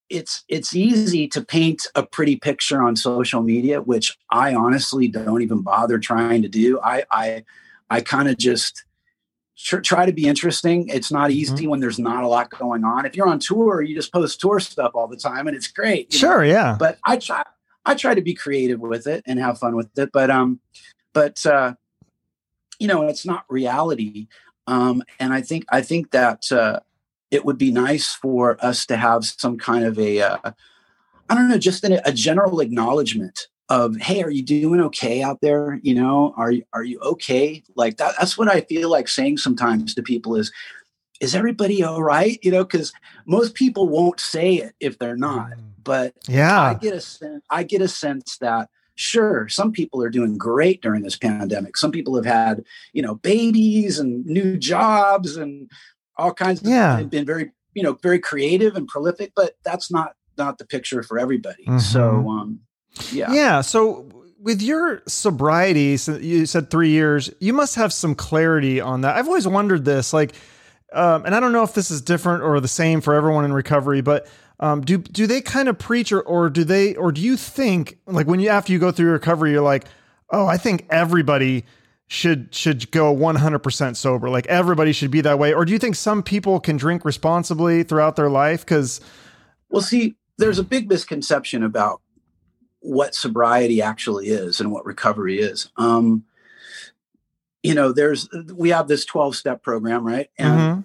it's 0.09 0.45
it's 0.49 0.75
easy 0.75 1.27
to 1.29 1.43
paint 1.43 1.87
a 1.95 2.05
pretty 2.05 2.37
picture 2.37 2.83
on 2.83 2.97
social 2.97 3.43
media, 3.43 3.81
which 3.81 4.17
I 4.31 4.55
honestly 4.55 5.09
don't 5.09 5.43
even 5.43 5.63
bother 5.63 5.99
trying 5.99 6.43
to 6.43 6.49
do. 6.49 6.81
I 6.81 7.05
I 7.11 7.45
I 7.91 8.01
kind 8.01 8.29
of 8.29 8.39
just 8.39 8.85
try 9.57 10.07
to 10.07 10.13
be 10.13 10.27
interesting. 10.27 10.89
It's 10.89 11.13
not 11.13 11.31
easy 11.31 11.67
when 11.67 11.81
there's 11.81 11.99
not 11.99 12.25
a 12.25 12.29
lot 12.29 12.51
going 12.51 12.85
on. 12.85 13.07
If 13.07 13.17
you're 13.17 13.29
on 13.29 13.39
tour, 13.39 13.83
you 13.83 13.95
just 13.95 14.13
post 14.13 14.41
tour 14.41 14.61
stuff 14.61 14.93
all 14.95 15.09
the 15.09 15.17
time, 15.17 15.47
and 15.47 15.57
it's 15.57 15.69
great. 15.69 16.13
you 16.13 16.21
know? 16.21 16.35
Sure. 16.35 16.45
Yeah. 16.45 16.77
But 16.79 16.99
I 17.05 17.17
try 17.17 17.45
I 17.85 17.95
try 17.95 18.15
to 18.15 18.23
be 18.23 18.35
creative 18.35 18.81
with 18.81 19.07
it 19.07 19.23
and 19.27 19.39
have 19.39 19.59
fun 19.59 19.77
with 19.77 19.97
it. 19.99 20.11
But 20.13 20.31
um, 20.31 20.61
but 21.13 21.45
uh, 21.47 21.75
you 22.79 22.89
know, 22.89 23.07
it's 23.09 23.27
not 23.27 23.45
reality. 23.49 24.29
Um, 24.67 25.03
and 25.19 25.33
I 25.33 25.43
think 25.43 25.65
I 25.71 25.83
think 25.83 26.11
that 26.13 26.51
uh, 26.53 26.81
it 27.31 27.45
would 27.45 27.59
be 27.59 27.73
nice 27.73 28.15
for 28.15 28.57
us 28.65 28.87
to 28.87 28.97
have 28.97 29.25
some 29.25 29.59
kind 29.59 29.85
of 29.85 29.99
a 29.99 30.21
uh, 30.21 30.53
I 31.29 31.35
don't 31.35 31.49
know, 31.49 31.59
just 31.59 31.85
a, 31.85 32.07
a 32.09 32.13
general 32.13 32.61
acknowledgement 32.61 33.49
of 33.69 33.97
hey, 33.97 34.23
are 34.23 34.31
you 34.31 34.43
doing 34.43 34.81
okay 34.81 35.23
out 35.23 35.41
there? 35.41 35.81
You 35.83 35.95
know, 35.95 36.35
are 36.37 36.51
you 36.51 36.65
are 36.73 36.85
you 36.85 37.01
okay? 37.01 37.63
Like 37.75 37.97
that. 37.97 38.15
That's 38.19 38.37
what 38.37 38.49
I 38.49 38.61
feel 38.63 38.91
like 38.91 39.09
saying 39.09 39.39
sometimes 39.39 39.95
to 39.95 40.03
people 40.03 40.37
is. 40.37 40.53
Is 41.21 41.37
everybody 41.37 41.85
all 41.85 42.03
right? 42.03 42.37
You 42.43 42.51
know, 42.51 42.65
because 42.65 42.93
most 43.27 43.55
people 43.55 43.89
won't 43.89 44.19
say 44.19 44.55
it 44.55 44.75
if 44.81 44.99
they're 44.99 45.17
not. 45.17 45.53
But 45.83 46.15
yeah, 46.29 46.61
I 46.63 46.75
get 46.75 46.95
a 46.95 47.01
sense. 47.01 47.45
I 47.51 47.63
get 47.63 47.81
a 47.83 47.89
sense 47.89 48.39
that 48.39 48.69
sure, 48.95 49.49
some 49.49 49.73
people 49.73 50.03
are 50.03 50.11
doing 50.11 50.37
great 50.37 50.83
during 50.83 51.03
this 51.03 51.17
pandemic. 51.17 51.77
Some 51.77 51.91
people 51.93 52.15
have 52.17 52.27
had, 52.27 52.63
you 52.93 53.03
know, 53.03 53.15
babies 53.17 53.99
and 53.99 54.25
new 54.27 54.59
jobs 54.59 55.37
and 55.37 55.71
all 56.19 56.33
kinds 56.35 56.61
of 56.61 56.69
Yeah. 56.69 56.99
and 56.99 57.11
been 57.11 57.25
very, 57.25 57.53
you 57.75 57.83
know, 57.83 57.95
very 58.03 58.19
creative 58.19 58.77
and 58.77 58.87
prolific. 58.87 59.33
But 59.35 59.57
that's 59.65 59.91
not 59.91 60.13
not 60.39 60.59
the 60.59 60.65
picture 60.65 61.03
for 61.03 61.19
everybody. 61.19 61.65
Mhm. 61.67 61.81
So, 61.81 62.29
um, 62.29 62.61
yeah, 63.11 63.31
Yeah. 63.33 63.61
So 63.61 64.09
with 64.41 64.63
your 64.63 65.03
sobriety, 65.07 65.97
so 65.99 66.17
you 66.17 66.47
said 66.47 66.71
three 66.71 66.89
years, 66.89 67.31
you 67.39 67.53
must 67.53 67.75
have 67.75 67.93
some 67.93 68.15
clarity 68.15 68.81
on 68.81 69.03
that. 69.03 69.17
I've 69.17 69.29
always 69.29 69.47
wondered 69.47 69.85
this, 69.85 70.13
like, 70.13 70.33
um, 70.95 71.25
and 71.27 71.35
I 71.35 71.41
don't 71.41 71.53
know 71.53 71.63
if 71.63 71.75
this 71.75 71.91
is 71.91 72.01
different 72.03 72.43
or 72.43 72.61
the 72.61 72.69
same 72.69 73.01
for 73.03 73.15
everyone 73.15 73.45
in 73.45 73.53
recovery, 73.53 74.01
but 74.01 74.27
um, 74.61 74.81
do 74.83 74.99
do 74.99 75.27
they 75.27 75.41
kind 75.41 75.69
of 75.69 75.79
preach 75.79 76.13
or 76.13 76.21
or 76.21 76.49
do 76.49 76.65
they 76.65 76.95
or 76.95 77.13
do 77.13 77.21
you 77.21 77.37
think 77.37 77.99
like 78.07 78.27
when 78.27 78.41
you 78.41 78.49
after 78.49 78.73
you 78.73 78.79
go 78.79 78.93
through 78.93 79.11
recovery, 79.11 79.53
you're 79.53 79.61
like, 79.61 79.85
oh, 80.31 80.47
I 80.47 80.57
think 80.57 80.87
everybody 80.91 81.65
should 82.07 82.55
should 82.55 82.91
go 82.91 83.15
100% 83.15 83.97
sober, 83.97 84.29
like 84.29 84.47
everybody 84.47 84.93
should 84.93 85.11
be 85.11 85.23
that 85.23 85.39
way, 85.39 85.53
or 85.55 85.65
do 85.65 85.73
you 85.73 85.79
think 85.79 85.97
some 85.97 86.23
people 86.23 86.61
can 86.61 86.77
drink 86.77 87.05
responsibly 87.05 87.83
throughout 87.83 88.17
their 88.17 88.29
life? 88.29 88.61
Because 88.65 89.01
well, 89.71 89.83
see, 89.83 90.15
there's 90.39 90.59
a 90.59 90.65
big 90.65 90.89
misconception 90.89 91.63
about 91.63 92.03
what 92.81 93.15
sobriety 93.15 93.81
actually 93.81 94.29
is 94.29 94.61
and 94.61 94.71
what 94.71 94.85
recovery 94.85 95.39
is. 95.39 95.71
Um, 95.77 96.25
you 97.63 97.75
know, 97.75 97.93
there's 97.93 98.29
we 98.55 98.71
have 98.71 98.89
this 98.89 99.05
12 99.05 99.37
step 99.37 99.63
program, 99.63 100.07
right? 100.07 100.29
And 100.37 100.61
mm-hmm. 100.61 100.81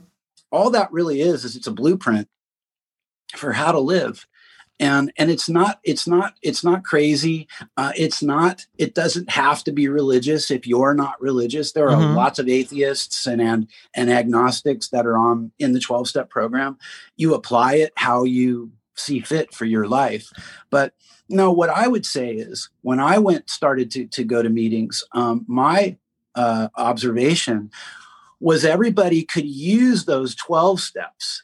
all 0.52 0.70
that 0.72 0.92
really 0.92 1.22
is 1.22 1.44
is 1.44 1.56
it's 1.56 1.68
a 1.68 1.72
blueprint 1.72 2.30
for 3.38 3.54
how 3.54 3.72
to 3.72 3.80
live. 3.80 4.28
And 4.80 5.12
and 5.18 5.32
it's 5.32 5.50
not 5.50 5.80
it's 5.84 6.08
not 6.08 6.36
it's 6.44 6.64
not 6.64 6.84
crazy. 6.84 7.48
Uh, 7.78 7.94
it's 7.96 8.22
not 8.22 8.68
it 8.78 8.94
doesn't 8.94 9.30
have 9.32 9.64
to 9.64 9.72
be 9.72 9.88
religious 9.88 10.52
if 10.52 10.68
you're 10.68 10.94
not 10.94 11.20
religious. 11.20 11.72
There 11.72 11.90
are 11.90 11.98
mm-hmm. 11.98 12.16
lots 12.16 12.38
of 12.38 12.48
atheists 12.48 13.26
and, 13.26 13.42
and 13.42 13.68
and 13.96 14.12
agnostics 14.12 14.90
that 14.90 15.08
are 15.08 15.18
on 15.18 15.52
in 15.58 15.74
the 15.74 15.80
12 15.80 16.08
step 16.08 16.30
program. 16.30 16.78
You 17.16 17.34
apply 17.34 17.76
it 17.76 17.94
how 17.96 18.24
you 18.24 18.72
see 18.94 19.20
fit 19.20 19.52
for 19.52 19.66
your 19.66 19.88
life. 19.88 20.32
But 20.70 20.94
no, 21.28 21.52
what 21.52 21.70
I 21.70 21.88
would 21.88 22.06
say 22.06 22.34
is 22.34 22.70
when 22.82 23.00
I 23.00 23.18
went 23.18 23.50
started 23.50 23.90
to 23.92 24.06
to 24.06 24.24
go 24.24 24.44
to 24.44 24.50
meetings, 24.50 25.04
um, 25.14 25.44
my 25.48 25.98
uh, 26.36 26.70
observation 26.76 27.72
was 28.40 28.64
everybody 28.64 29.24
could 29.24 29.48
use 29.48 30.06
those 30.06 30.36
12 30.36 30.80
steps. 30.80 31.44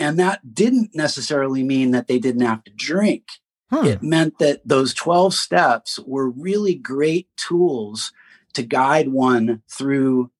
And 0.00 0.18
that 0.18 0.54
didn't 0.54 0.94
necessarily 0.94 1.62
mean 1.62 1.90
that 1.90 2.08
they 2.08 2.18
didn't 2.18 2.40
have 2.40 2.64
to 2.64 2.70
drink. 2.70 3.24
Hmm. 3.70 3.84
It 3.84 4.02
meant 4.02 4.38
that 4.38 4.62
those 4.64 4.94
12 4.94 5.34
steps 5.34 5.98
were 6.00 6.30
really 6.30 6.74
great 6.74 7.28
tools 7.36 8.12
to 8.54 8.62
guide 8.62 9.08
one 9.08 9.62
through 9.70 10.30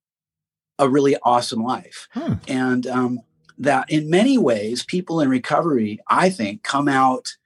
a 0.78 0.88
really 0.88 1.16
awesome 1.22 1.62
life. 1.62 2.08
Hmm. 2.12 2.34
And 2.48 2.86
um, 2.86 3.20
that 3.58 3.90
in 3.90 4.08
many 4.08 4.38
ways, 4.38 4.82
people 4.82 5.20
in 5.20 5.28
recovery, 5.28 6.00
I 6.08 6.30
think, 6.30 6.62
come 6.62 6.88
out 6.88 7.36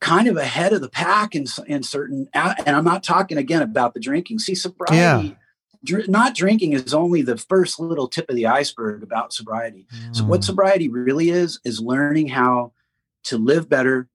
kind 0.00 0.28
of 0.28 0.36
ahead 0.36 0.72
of 0.72 0.80
the 0.80 0.88
pack 0.88 1.34
in, 1.34 1.46
in 1.66 1.82
certain 1.82 2.28
and 2.34 2.76
i'm 2.76 2.84
not 2.84 3.02
talking 3.02 3.38
again 3.38 3.62
about 3.62 3.94
the 3.94 4.00
drinking 4.00 4.38
see 4.38 4.54
sobriety 4.54 5.28
yeah. 5.28 5.34
Dr- 5.84 6.08
not 6.08 6.34
drinking 6.34 6.72
is 6.72 6.94
only 6.94 7.22
the 7.22 7.36
first 7.36 7.80
little 7.80 8.08
tip 8.08 8.28
of 8.28 8.36
the 8.36 8.46
iceberg 8.46 9.02
about 9.02 9.32
sobriety 9.32 9.86
mm. 9.94 10.16
so 10.16 10.24
what 10.24 10.40
mm. 10.40 10.44
sobriety 10.44 10.88
really 10.88 11.30
is 11.30 11.60
is 11.64 11.80
learning 11.80 12.28
how 12.28 12.72
to 13.24 13.38
live 13.38 13.68
better 13.68 14.08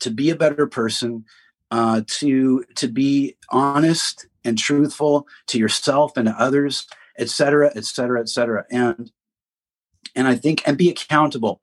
to 0.00 0.10
be 0.10 0.30
a 0.30 0.36
better 0.36 0.66
person 0.66 1.24
uh, 1.70 2.02
to 2.06 2.64
to 2.76 2.88
be 2.88 3.36
honest 3.50 4.26
and 4.44 4.58
truthful 4.58 5.26
to 5.46 5.58
yourself 5.58 6.16
and 6.16 6.26
to 6.28 6.34
others 6.40 6.86
et 7.18 7.28
cetera 7.28 7.70
et 7.74 7.84
cetera 7.84 8.20
et 8.20 8.28
cetera 8.28 8.64
and 8.70 9.10
and 10.14 10.28
i 10.28 10.34
think 10.34 10.62
and 10.66 10.76
be 10.76 10.90
accountable 10.90 11.60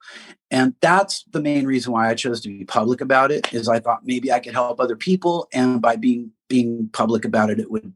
and 0.49 0.76
that's 0.82 1.24
the 1.32 1.41
main 1.41 1.66
reason 1.66 1.93
why 1.93 2.10
i 2.10 2.16
chose 2.16 2.41
to 2.41 2.49
be 2.49 2.66
public 2.66 3.02
about 3.02 3.32
it 3.32 3.54
is 3.54 3.68
i 3.68 3.80
thought 3.80 4.06
maybe 4.06 4.32
i 4.32 4.39
could 4.39 4.54
help 4.54 4.80
other 4.80 4.95
people 4.95 5.47
and 5.54 5.82
by 5.82 5.95
being 5.95 6.32
being 6.47 6.89
public 6.91 7.24
about 7.24 7.49
it 7.49 7.60
it 7.60 7.70
would 7.70 7.93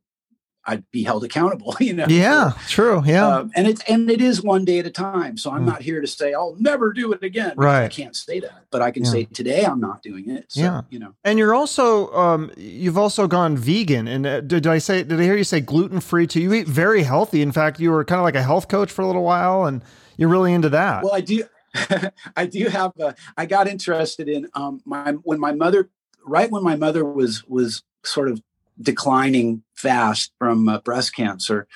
I'd 0.67 0.89
be 0.91 1.03
held 1.03 1.23
accountable, 1.23 1.75
you 1.79 1.93
know. 1.93 2.05
Yeah, 2.07 2.53
true. 2.67 3.03
Yeah, 3.05 3.27
um, 3.27 3.51
and 3.55 3.67
it's 3.67 3.81
and 3.87 4.09
it 4.09 4.21
is 4.21 4.41
one 4.41 4.65
day 4.65 4.79
at 4.79 4.87
a 4.87 4.91
time. 4.91 5.37
So 5.37 5.51
I'm 5.51 5.63
mm. 5.63 5.67
not 5.67 5.81
here 5.81 6.01
to 6.01 6.07
say 6.07 6.33
I'll 6.33 6.55
never 6.59 6.91
do 6.91 7.11
it 7.13 7.23
again. 7.23 7.53
Right. 7.55 7.85
I 7.85 7.87
can't 7.89 8.15
say 8.15 8.39
that, 8.39 8.65
but 8.71 8.81
I 8.81 8.91
can 8.91 9.03
yeah. 9.03 9.11
say 9.11 9.23
today 9.25 9.65
I'm 9.65 9.79
not 9.79 10.01
doing 10.01 10.29
it. 10.29 10.51
So, 10.51 10.61
yeah, 10.61 10.81
you 10.89 10.99
know. 10.99 11.13
And 11.23 11.37
you're 11.37 11.53
also 11.53 12.11
um, 12.13 12.51
you've 12.57 12.97
also 12.97 13.27
gone 13.27 13.57
vegan. 13.57 14.07
And 14.07 14.25
uh, 14.25 14.41
did 14.41 14.65
I 14.67 14.79
say 14.79 15.03
did 15.03 15.19
I 15.19 15.23
hear 15.23 15.35
you 15.35 15.43
say 15.43 15.61
gluten 15.61 15.99
free 15.99 16.27
too? 16.27 16.41
You 16.41 16.53
eat 16.53 16.67
very 16.67 17.03
healthy. 17.03 17.41
In 17.41 17.51
fact, 17.51 17.79
you 17.79 17.91
were 17.91 18.03
kind 18.03 18.19
of 18.19 18.23
like 18.23 18.35
a 18.35 18.43
health 18.43 18.67
coach 18.67 18.91
for 18.91 19.01
a 19.01 19.07
little 19.07 19.23
while, 19.23 19.65
and 19.65 19.83
you're 20.17 20.29
really 20.29 20.53
into 20.53 20.69
that. 20.69 21.03
Well, 21.03 21.13
I 21.13 21.21
do. 21.21 21.43
I 22.35 22.45
do 22.45 22.67
have. 22.69 22.93
A, 22.99 23.15
I 23.37 23.45
got 23.45 23.67
interested 23.67 24.29
in 24.29 24.47
um, 24.53 24.81
my 24.85 25.11
when 25.23 25.39
my 25.39 25.51
mother, 25.51 25.89
right 26.25 26.49
when 26.49 26.63
my 26.63 26.75
mother 26.75 27.05
was 27.05 27.43
was 27.47 27.83
sort 28.03 28.29
of 28.29 28.41
declining 28.81 29.63
fast 29.73 30.31
from 30.37 30.67
uh, 30.67 30.79
breast 30.79 31.15
cancer. 31.15 31.67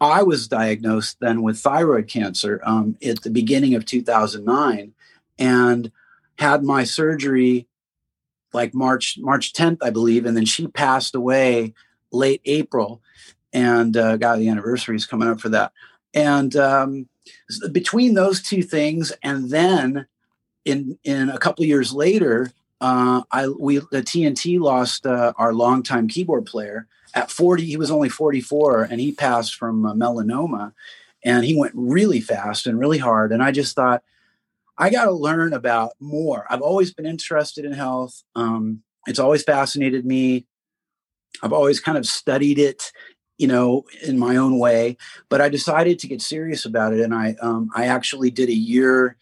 I 0.00 0.22
was 0.22 0.48
diagnosed 0.48 1.18
then 1.20 1.42
with 1.42 1.58
thyroid 1.58 2.06
cancer 2.08 2.60
um, 2.64 2.96
at 3.04 3.22
the 3.22 3.30
beginning 3.30 3.74
of 3.74 3.84
2009, 3.84 4.92
and 5.38 5.92
had 6.38 6.62
my 6.62 6.84
surgery 6.84 7.66
like 8.52 8.74
March 8.74 9.18
March 9.18 9.52
10th, 9.52 9.78
I 9.82 9.90
believe, 9.90 10.24
and 10.24 10.36
then 10.36 10.44
she 10.44 10.68
passed 10.68 11.14
away 11.14 11.74
late 12.12 12.40
April, 12.44 13.02
and 13.52 13.96
uh, 13.96 14.16
God, 14.16 14.38
the 14.38 14.48
anniversary 14.48 14.96
is 14.96 15.06
coming 15.06 15.28
up 15.28 15.40
for 15.40 15.48
that. 15.50 15.72
And 16.14 16.54
um, 16.56 17.08
between 17.72 18.14
those 18.14 18.42
two 18.42 18.62
things, 18.62 19.12
and 19.22 19.50
then 19.50 20.06
in 20.64 20.98
in 21.04 21.28
a 21.28 21.38
couple 21.38 21.64
years 21.64 21.92
later, 21.92 22.52
uh, 22.80 23.22
I 23.30 23.48
we 23.48 23.78
the 23.78 24.02
TNT 24.02 24.60
lost 24.60 25.06
uh, 25.06 25.32
our 25.36 25.52
longtime 25.52 26.08
keyboard 26.08 26.46
player 26.46 26.86
at 27.14 27.30
40. 27.30 27.64
He 27.64 27.76
was 27.76 27.90
only 27.90 28.08
44, 28.08 28.84
and 28.84 29.00
he 29.00 29.12
passed 29.12 29.54
from 29.54 29.84
uh, 29.84 29.94
melanoma, 29.94 30.72
and 31.24 31.44
he 31.44 31.58
went 31.58 31.72
really 31.74 32.20
fast 32.20 32.66
and 32.66 32.78
really 32.78 32.98
hard. 32.98 33.32
And 33.32 33.42
I 33.42 33.50
just 33.50 33.74
thought, 33.74 34.02
I 34.76 34.90
got 34.90 35.06
to 35.06 35.12
learn 35.12 35.52
about 35.52 35.92
more. 35.98 36.46
I've 36.48 36.60
always 36.60 36.92
been 36.92 37.06
interested 37.06 37.64
in 37.64 37.72
health. 37.72 38.22
Um, 38.36 38.82
it's 39.06 39.18
always 39.18 39.42
fascinated 39.42 40.06
me. 40.06 40.46
I've 41.42 41.52
always 41.52 41.80
kind 41.80 41.98
of 41.98 42.06
studied 42.06 42.58
it 42.58 42.92
you 43.38 43.46
know, 43.46 43.84
in 44.04 44.18
my 44.18 44.36
own 44.36 44.58
way. 44.58 44.96
But 45.28 45.40
I 45.40 45.48
decided 45.48 46.00
to 46.00 46.08
get 46.08 46.20
serious 46.20 46.64
about 46.64 46.92
it, 46.92 47.00
and 47.00 47.14
I 47.14 47.36
um, 47.40 47.70
I 47.74 47.86
actually 47.86 48.30
did 48.30 48.48
a 48.48 48.54
year 48.54 49.16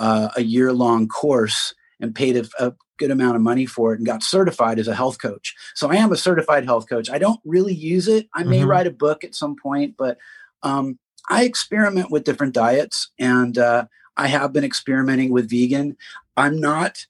uh, 0.00 0.28
a 0.36 0.42
year 0.42 0.72
long 0.72 1.08
course 1.08 1.74
and 2.00 2.14
paid 2.14 2.36
a, 2.36 2.48
a, 2.58 2.72
good 3.00 3.10
amount 3.10 3.34
of 3.34 3.42
money 3.42 3.66
for 3.66 3.92
it 3.92 3.98
and 3.98 4.06
got 4.06 4.22
certified 4.22 4.78
as 4.78 4.86
a 4.86 4.94
health 4.94 5.18
coach. 5.18 5.56
So 5.74 5.90
I 5.90 5.96
am 5.96 6.12
a 6.12 6.16
certified 6.16 6.64
health 6.64 6.88
coach. 6.88 7.10
I 7.10 7.18
don't 7.18 7.40
really 7.44 7.74
use 7.74 8.06
it. 8.06 8.28
I 8.32 8.44
may 8.44 8.60
mm-hmm. 8.60 8.68
write 8.68 8.86
a 8.86 8.92
book 8.92 9.24
at 9.24 9.34
some 9.34 9.56
point, 9.60 9.96
but 9.98 10.18
um, 10.62 10.98
I 11.28 11.44
experiment 11.44 12.10
with 12.10 12.24
different 12.24 12.54
diets, 12.54 13.10
and 13.18 13.58
uh, 13.58 13.86
I 14.16 14.28
have 14.28 14.52
been 14.52 14.64
experimenting 14.64 15.32
with 15.32 15.50
vegan. 15.50 15.96
I'm 16.36 16.60
not. 16.60 17.06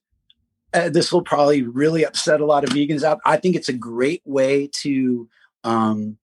Uh, 0.72 0.88
this 0.88 1.12
will 1.12 1.22
probably 1.22 1.62
really 1.62 2.04
upset 2.04 2.40
a 2.40 2.46
lot 2.46 2.62
of 2.62 2.70
vegans 2.70 3.02
out. 3.02 3.18
I 3.24 3.36
think 3.36 3.56
it's 3.56 3.68
a 3.68 3.72
great 3.72 4.22
way 4.24 4.68
to 4.82 5.28
um, 5.64 6.16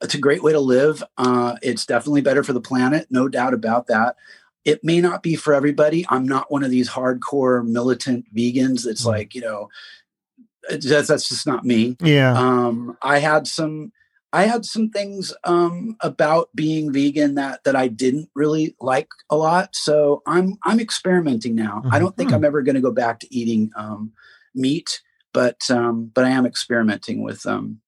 it's 0.00 0.14
a 0.14 0.18
great 0.18 0.42
way 0.42 0.52
to 0.52 0.60
live. 0.60 1.02
Uh, 1.18 1.56
it's 1.62 1.86
definitely 1.86 2.22
better 2.22 2.44
for 2.44 2.52
the 2.52 2.60
planet, 2.60 3.06
no 3.10 3.28
doubt 3.28 3.54
about 3.54 3.88
that. 3.88 4.16
It 4.64 4.82
may 4.82 5.00
not 5.00 5.22
be 5.22 5.36
for 5.36 5.54
everybody. 5.54 6.06
I'm 6.08 6.26
not 6.26 6.50
one 6.50 6.64
of 6.64 6.70
these 6.70 6.88
hardcore 6.88 7.66
militant 7.66 8.26
vegans 8.34 8.84
that's 8.84 9.04
mm. 9.04 9.08
like, 9.08 9.34
you 9.34 9.42
know, 9.42 9.68
that's, 10.68 11.08
that's 11.08 11.28
just 11.28 11.46
not 11.46 11.64
me. 11.64 11.96
Yeah. 12.00 12.32
Um, 12.32 12.96
I 13.02 13.18
had 13.18 13.46
some, 13.46 13.92
I 14.32 14.46
had 14.46 14.64
some 14.64 14.90
things 14.90 15.32
um, 15.44 15.96
about 16.00 16.48
being 16.56 16.92
vegan 16.92 17.36
that 17.36 17.62
that 17.62 17.76
I 17.76 17.86
didn't 17.86 18.30
really 18.34 18.74
like 18.80 19.08
a 19.30 19.36
lot. 19.36 19.76
So 19.76 20.22
I'm 20.26 20.58
I'm 20.64 20.80
experimenting 20.80 21.54
now. 21.54 21.82
Mm-hmm. 21.84 21.94
I 21.94 22.00
don't 22.00 22.16
think 22.16 22.30
mm-hmm. 22.30 22.36
I'm 22.38 22.44
ever 22.44 22.62
going 22.62 22.74
to 22.74 22.80
go 22.80 22.90
back 22.90 23.20
to 23.20 23.32
eating 23.32 23.70
um, 23.76 24.10
meat, 24.52 25.02
but 25.32 25.70
um, 25.70 26.10
but 26.12 26.24
I 26.24 26.30
am 26.30 26.46
experimenting 26.46 27.22
with 27.22 27.46
um, 27.46 27.80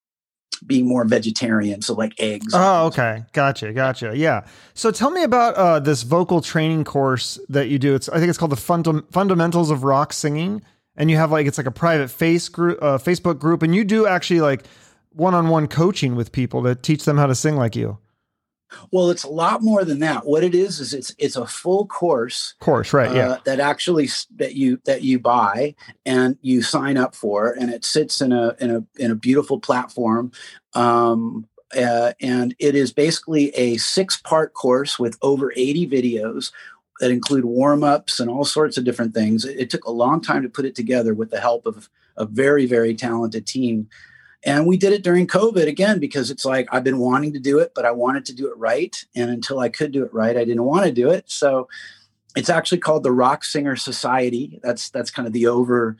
being 0.66 0.86
more 0.86 1.04
vegetarian, 1.04 1.82
so 1.82 1.94
like 1.94 2.14
eggs. 2.18 2.52
Oh, 2.54 2.86
okay, 2.86 3.24
gotcha, 3.32 3.72
gotcha. 3.72 4.16
Yeah. 4.16 4.46
So 4.74 4.90
tell 4.90 5.10
me 5.10 5.22
about 5.22 5.54
uh, 5.54 5.80
this 5.80 6.02
vocal 6.02 6.40
training 6.40 6.84
course 6.84 7.38
that 7.48 7.68
you 7.68 7.78
do. 7.78 7.94
It's 7.94 8.08
I 8.08 8.18
think 8.18 8.28
it's 8.28 8.38
called 8.38 8.52
the 8.52 8.56
Funda- 8.56 9.04
Fundamentals 9.10 9.70
of 9.70 9.84
Rock 9.84 10.12
Singing, 10.12 10.62
and 10.96 11.10
you 11.10 11.16
have 11.16 11.30
like 11.30 11.46
it's 11.46 11.58
like 11.58 11.66
a 11.66 11.72
private 11.72 12.08
face 12.08 12.48
group, 12.48 12.78
uh, 12.82 12.98
Facebook 12.98 13.38
group, 13.38 13.62
and 13.62 13.74
you 13.74 13.84
do 13.84 14.06
actually 14.06 14.40
like 14.40 14.64
one-on-one 15.12 15.66
coaching 15.66 16.14
with 16.14 16.30
people 16.30 16.62
to 16.62 16.74
teach 16.74 17.04
them 17.04 17.16
how 17.16 17.26
to 17.26 17.34
sing 17.34 17.56
like 17.56 17.74
you. 17.74 17.98
Well, 18.90 19.10
it's 19.10 19.24
a 19.24 19.28
lot 19.28 19.62
more 19.62 19.84
than 19.84 20.00
that. 20.00 20.26
What 20.26 20.44
it 20.44 20.54
is 20.54 20.80
is 20.80 20.92
it's 20.92 21.14
it's 21.18 21.36
a 21.36 21.46
full 21.46 21.86
course. 21.86 22.54
Course, 22.60 22.92
right? 22.92 23.10
Uh, 23.10 23.14
yeah. 23.14 23.36
That 23.44 23.60
actually 23.60 24.08
that 24.36 24.54
you 24.54 24.80
that 24.84 25.02
you 25.02 25.18
buy 25.18 25.74
and 26.04 26.36
you 26.42 26.62
sign 26.62 26.96
up 26.96 27.14
for, 27.14 27.52
and 27.52 27.70
it 27.70 27.84
sits 27.84 28.20
in 28.20 28.32
a 28.32 28.54
in 28.60 28.70
a 28.70 28.84
in 29.02 29.10
a 29.10 29.16
beautiful 29.16 29.60
platform. 29.60 30.32
Um, 30.74 31.48
uh, 31.76 32.12
and 32.20 32.54
it 32.58 32.74
is 32.74 32.92
basically 32.92 33.50
a 33.50 33.76
six 33.76 34.16
part 34.16 34.54
course 34.54 34.98
with 34.98 35.18
over 35.20 35.52
80 35.56 35.88
videos 35.88 36.52
that 37.00 37.10
include 37.10 37.44
warm 37.44 37.82
ups 37.82 38.20
and 38.20 38.30
all 38.30 38.44
sorts 38.44 38.78
of 38.78 38.84
different 38.84 39.14
things. 39.14 39.44
It, 39.44 39.58
it, 39.58 39.70
took 39.70 39.84
a 39.84 39.90
long 39.90 40.20
time 40.20 40.42
to 40.42 40.48
put 40.48 40.64
it 40.64 40.74
together 40.74 41.12
with 41.12 41.30
the 41.30 41.40
help 41.40 41.66
of 41.66 41.90
a 42.16 42.24
very, 42.24 42.66
very 42.66 42.94
talented 42.94 43.46
team 43.46 43.88
And 44.44 44.66
we 44.66 44.76
did 44.76 44.92
it 44.92 45.02
during 45.02 45.26
COVID 45.26 45.66
again 45.66 45.98
because 45.98 46.30
it's 46.30 46.44
like 46.44 46.68
I've 46.70 46.84
been 46.84 46.98
wanting 46.98 47.32
to 47.32 47.40
do 47.40 47.58
it, 47.58 47.72
but 47.74 47.84
I 47.84 47.90
wanted 47.90 48.24
to 48.26 48.34
do 48.34 48.48
it 48.48 48.56
right. 48.56 48.96
And 49.14 49.30
until 49.30 49.58
I 49.58 49.68
could 49.68 49.92
do 49.92 50.04
it 50.04 50.12
right, 50.14 50.36
I 50.36 50.44
didn't 50.44 50.64
want 50.64 50.86
to 50.86 50.92
do 50.92 51.10
it. 51.10 51.24
So 51.26 51.68
it's 52.36 52.50
actually 52.50 52.78
called 52.78 53.02
the 53.02 53.12
Rock 53.12 53.44
Singer 53.44 53.76
Society. 53.76 54.60
That's 54.62 54.90
that's 54.90 55.10
kind 55.10 55.26
of 55.26 55.32
the 55.32 55.46
over 55.46 55.96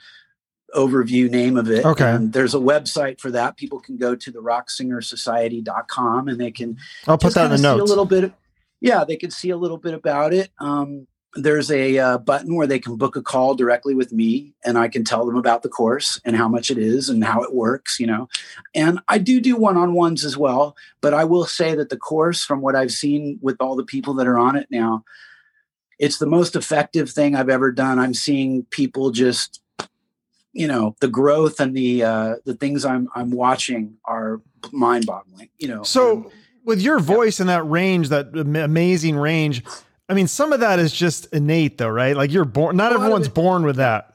overview 0.74 1.30
name 1.30 1.57
of 1.57 1.70
it. 1.70 1.84
Okay. 1.84 2.11
And 2.11 2.32
there's 2.32 2.55
a 2.55 2.59
website 2.59 3.20
for 3.20 3.30
that. 3.30 3.57
People 3.57 3.80
can 3.80 3.97
go 3.97 4.14
to 4.14 4.30
the 4.30 4.41
rocksingersociety.com 4.41 6.28
and 6.28 6.41
they 6.41 6.51
can 6.51 6.76
I'll 7.07 7.18
put 7.18 7.34
that 7.34 7.47
in 7.47 7.51
the 7.53 7.59
notes. 7.59 7.80
a 7.80 7.84
little 7.84 8.05
bit 8.05 8.24
of, 8.24 8.32
yeah, 8.80 9.05
they 9.05 9.16
can 9.16 9.30
see 9.30 9.51
a 9.51 9.57
little 9.57 9.78
bit 9.78 9.95
about 9.95 10.34
it. 10.34 10.51
Um, 10.59 11.07
there's 11.37 11.70
a 11.70 11.99
uh, 11.99 12.18
button 12.18 12.55
where 12.57 12.66
they 12.66 12.78
can 12.78 12.97
book 12.97 13.16
a 13.16 13.22
call 13.22 13.55
directly 13.55 13.95
with 13.95 14.12
me 14.12 14.55
and 14.64 14.76
I 14.78 14.89
can 14.89 15.05
tell 15.05 15.24
them 15.26 15.37
about 15.37 15.62
the 15.62 15.68
course 15.68 16.20
and 16.24 16.37
how 16.37 16.49
much 16.49 16.70
it 16.70 16.78
is 16.78 17.09
and 17.09 17.22
how 17.24 17.43
it 17.43 17.55
works, 17.55 18.01
you 18.01 18.07
know. 18.07 18.28
And 18.74 19.01
I 19.09 19.18
do 19.18 19.41
do 19.41 19.57
one-on-ones 19.57 20.24
as 20.24 20.37
well, 20.37 20.76
but 21.01 21.14
I 21.14 21.24
will 21.24 21.45
say 21.45 21.74
that 21.74 21.89
the 21.91 21.97
course 21.97 22.45
from 22.45 22.61
what 22.61 22.74
I've 22.74 22.93
seen 22.93 23.39
with 23.43 23.57
all 23.61 23.76
the 23.76 23.84
people 23.84 24.14
that 24.14 24.26
are 24.26 24.39
on 24.39 24.57
it 24.57 24.66
now, 24.70 25.05
it's 25.99 26.18
the 26.18 26.26
most 26.26 26.57
effective 26.57 27.11
thing 27.11 27.34
I've 27.34 27.49
ever 27.49 27.72
done. 27.72 27.99
I'm 27.99 28.14
seeing 28.14 28.64
people 28.70 29.11
just 29.11 29.61
you 30.53 30.66
know 30.66 30.97
the 31.01 31.09
growth 31.09 31.61
and 31.61 31.76
the 31.76 32.03
uh 32.03 32.37
the 32.47 32.55
things 32.55 32.87
i'm 32.87 33.11
i'm 33.14 33.30
watching 33.30 33.95
are 34.07 34.41
mind-boggling 34.72 35.51
you 35.59 35.68
know 35.68 35.82
So 35.82 36.14
And- 36.16 36.26
with 36.64 36.80
your 36.80 36.99
voice 36.99 37.39
and 37.41 37.49
that 37.49 37.62
range, 37.68 38.09
that 38.09 38.37
amazing 38.37 39.16
range, 39.16 39.62
I 40.09 40.15
mean, 40.15 40.29
some 40.29 40.53
of 40.53 40.61
that 40.61 40.79
is 40.79 40.93
just 40.93 41.27
innate, 41.33 41.79
though, 41.79 41.89
right? 41.89 42.17
Like 42.17 42.31
you're 42.33 42.45
born. 42.45 42.77
Not 42.77 42.93
A 42.93 42.95
lot 42.95 42.97
of 42.97 43.03
everyone's 43.03 43.27
it- 43.27 43.35
born 43.35 43.65
with 43.65 43.77
that. 43.77 44.13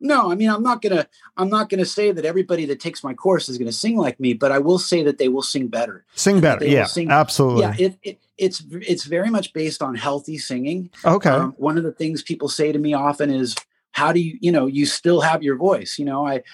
No, 0.00 0.30
I 0.30 0.36
mean 0.36 0.48
I'm 0.48 0.62
not 0.62 0.80
gonna 0.80 1.08
I'm 1.36 1.48
not 1.48 1.68
gonna 1.68 1.84
say 1.84 2.12
that 2.12 2.24
everybody 2.24 2.64
that 2.66 2.78
takes 2.78 3.02
my 3.02 3.14
course 3.14 3.48
is 3.48 3.58
gonna 3.58 3.72
sing 3.72 3.96
like 3.96 4.20
me, 4.20 4.32
but 4.32 4.52
I 4.52 4.58
will 4.60 4.78
say 4.78 5.02
that 5.02 5.18
they 5.18 5.26
will 5.28 5.42
sing 5.42 5.66
better. 5.66 6.04
Sing 6.14 6.40
better, 6.40 6.64
yeah, 6.64 6.84
sing- 6.84 7.10
absolutely. 7.10 7.62
Yeah, 7.62 7.74
it, 7.80 7.98
it 8.04 8.18
it's 8.38 8.62
it's 8.70 9.02
very 9.06 9.28
much 9.28 9.52
based 9.52 9.82
on 9.82 9.96
healthy 9.96 10.38
singing. 10.38 10.90
okay, 11.04 11.30
Um, 11.30 11.52
one 11.58 11.76
of 11.78 11.82
the 11.82 11.90
things 11.90 12.22
people 12.22 12.48
say 12.48 12.70
to 12.70 12.78
me 12.78 12.94
often 12.94 13.28
is, 13.28 13.56
"How 13.90 14.12
do 14.12 14.20
you 14.20 14.38
you 14.40 14.52
know 14.52 14.66
you 14.66 14.86
still 14.86 15.20
have 15.22 15.42
your 15.42 15.56
voice?" 15.56 15.98
You 15.98 16.04
know, 16.04 16.24
I 16.24 16.44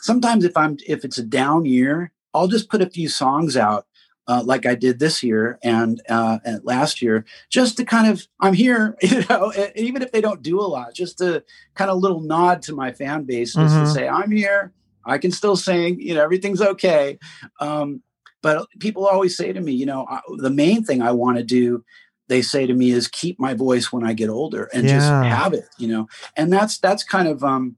sometimes 0.00 0.44
if 0.44 0.56
I'm 0.56 0.76
if 0.88 1.04
it's 1.04 1.18
a 1.18 1.22
down 1.22 1.66
year, 1.66 2.10
I'll 2.34 2.48
just 2.48 2.68
put 2.68 2.82
a 2.82 2.90
few 2.90 3.08
songs 3.08 3.56
out. 3.56 3.86
Uh, 4.28 4.42
like 4.44 4.64
I 4.64 4.76
did 4.76 5.00
this 5.00 5.22
year 5.24 5.58
and, 5.64 6.00
uh, 6.08 6.38
and 6.44 6.60
last 6.62 7.02
year, 7.02 7.24
just 7.48 7.76
to 7.78 7.84
kind 7.84 8.06
of, 8.06 8.28
I'm 8.38 8.52
here, 8.52 8.96
you 9.02 9.24
know, 9.28 9.50
and 9.50 9.72
even 9.74 10.02
if 10.02 10.12
they 10.12 10.20
don't 10.20 10.42
do 10.42 10.60
a 10.60 10.62
lot, 10.62 10.94
just 10.94 11.18
to 11.18 11.42
kind 11.74 11.90
of 11.90 11.98
little 11.98 12.20
nod 12.20 12.62
to 12.62 12.74
my 12.74 12.92
fan 12.92 13.24
base, 13.24 13.54
just 13.54 13.74
Mhm. 13.74 13.80
to 13.80 13.86
say, 13.86 14.08
I'm 14.08 14.30
here, 14.30 14.72
I 15.04 15.18
can 15.18 15.32
still 15.32 15.56
sing, 15.56 16.00
you 16.00 16.14
know, 16.14 16.22
everything's 16.22 16.60
okay. 16.60 17.18
Um, 17.60 18.02
but 18.42 18.68
people 18.78 19.06
always 19.06 19.36
say 19.36 19.52
to 19.52 19.60
me, 19.60 19.72
you 19.72 19.86
know, 19.86 20.06
I, 20.08 20.20
the 20.36 20.50
main 20.50 20.84
thing 20.84 21.02
I 21.02 21.10
want 21.12 21.38
to 21.38 21.42
do, 21.44 21.84
they 22.28 22.42
say 22.42 22.66
to 22.66 22.74
me, 22.74 22.92
is 22.92 23.08
keep 23.08 23.40
my 23.40 23.54
voice 23.54 23.90
when 23.92 24.04
I 24.04 24.12
get 24.12 24.28
older 24.30 24.68
and 24.72 24.86
just 24.94 25.10
have 25.30 25.52
it, 25.54 25.64
you 25.78 25.88
know, 25.88 26.06
and 26.36 26.52
that's 26.52 26.78
that's 26.78 27.02
kind 27.02 27.26
of 27.26 27.42
um, 27.42 27.76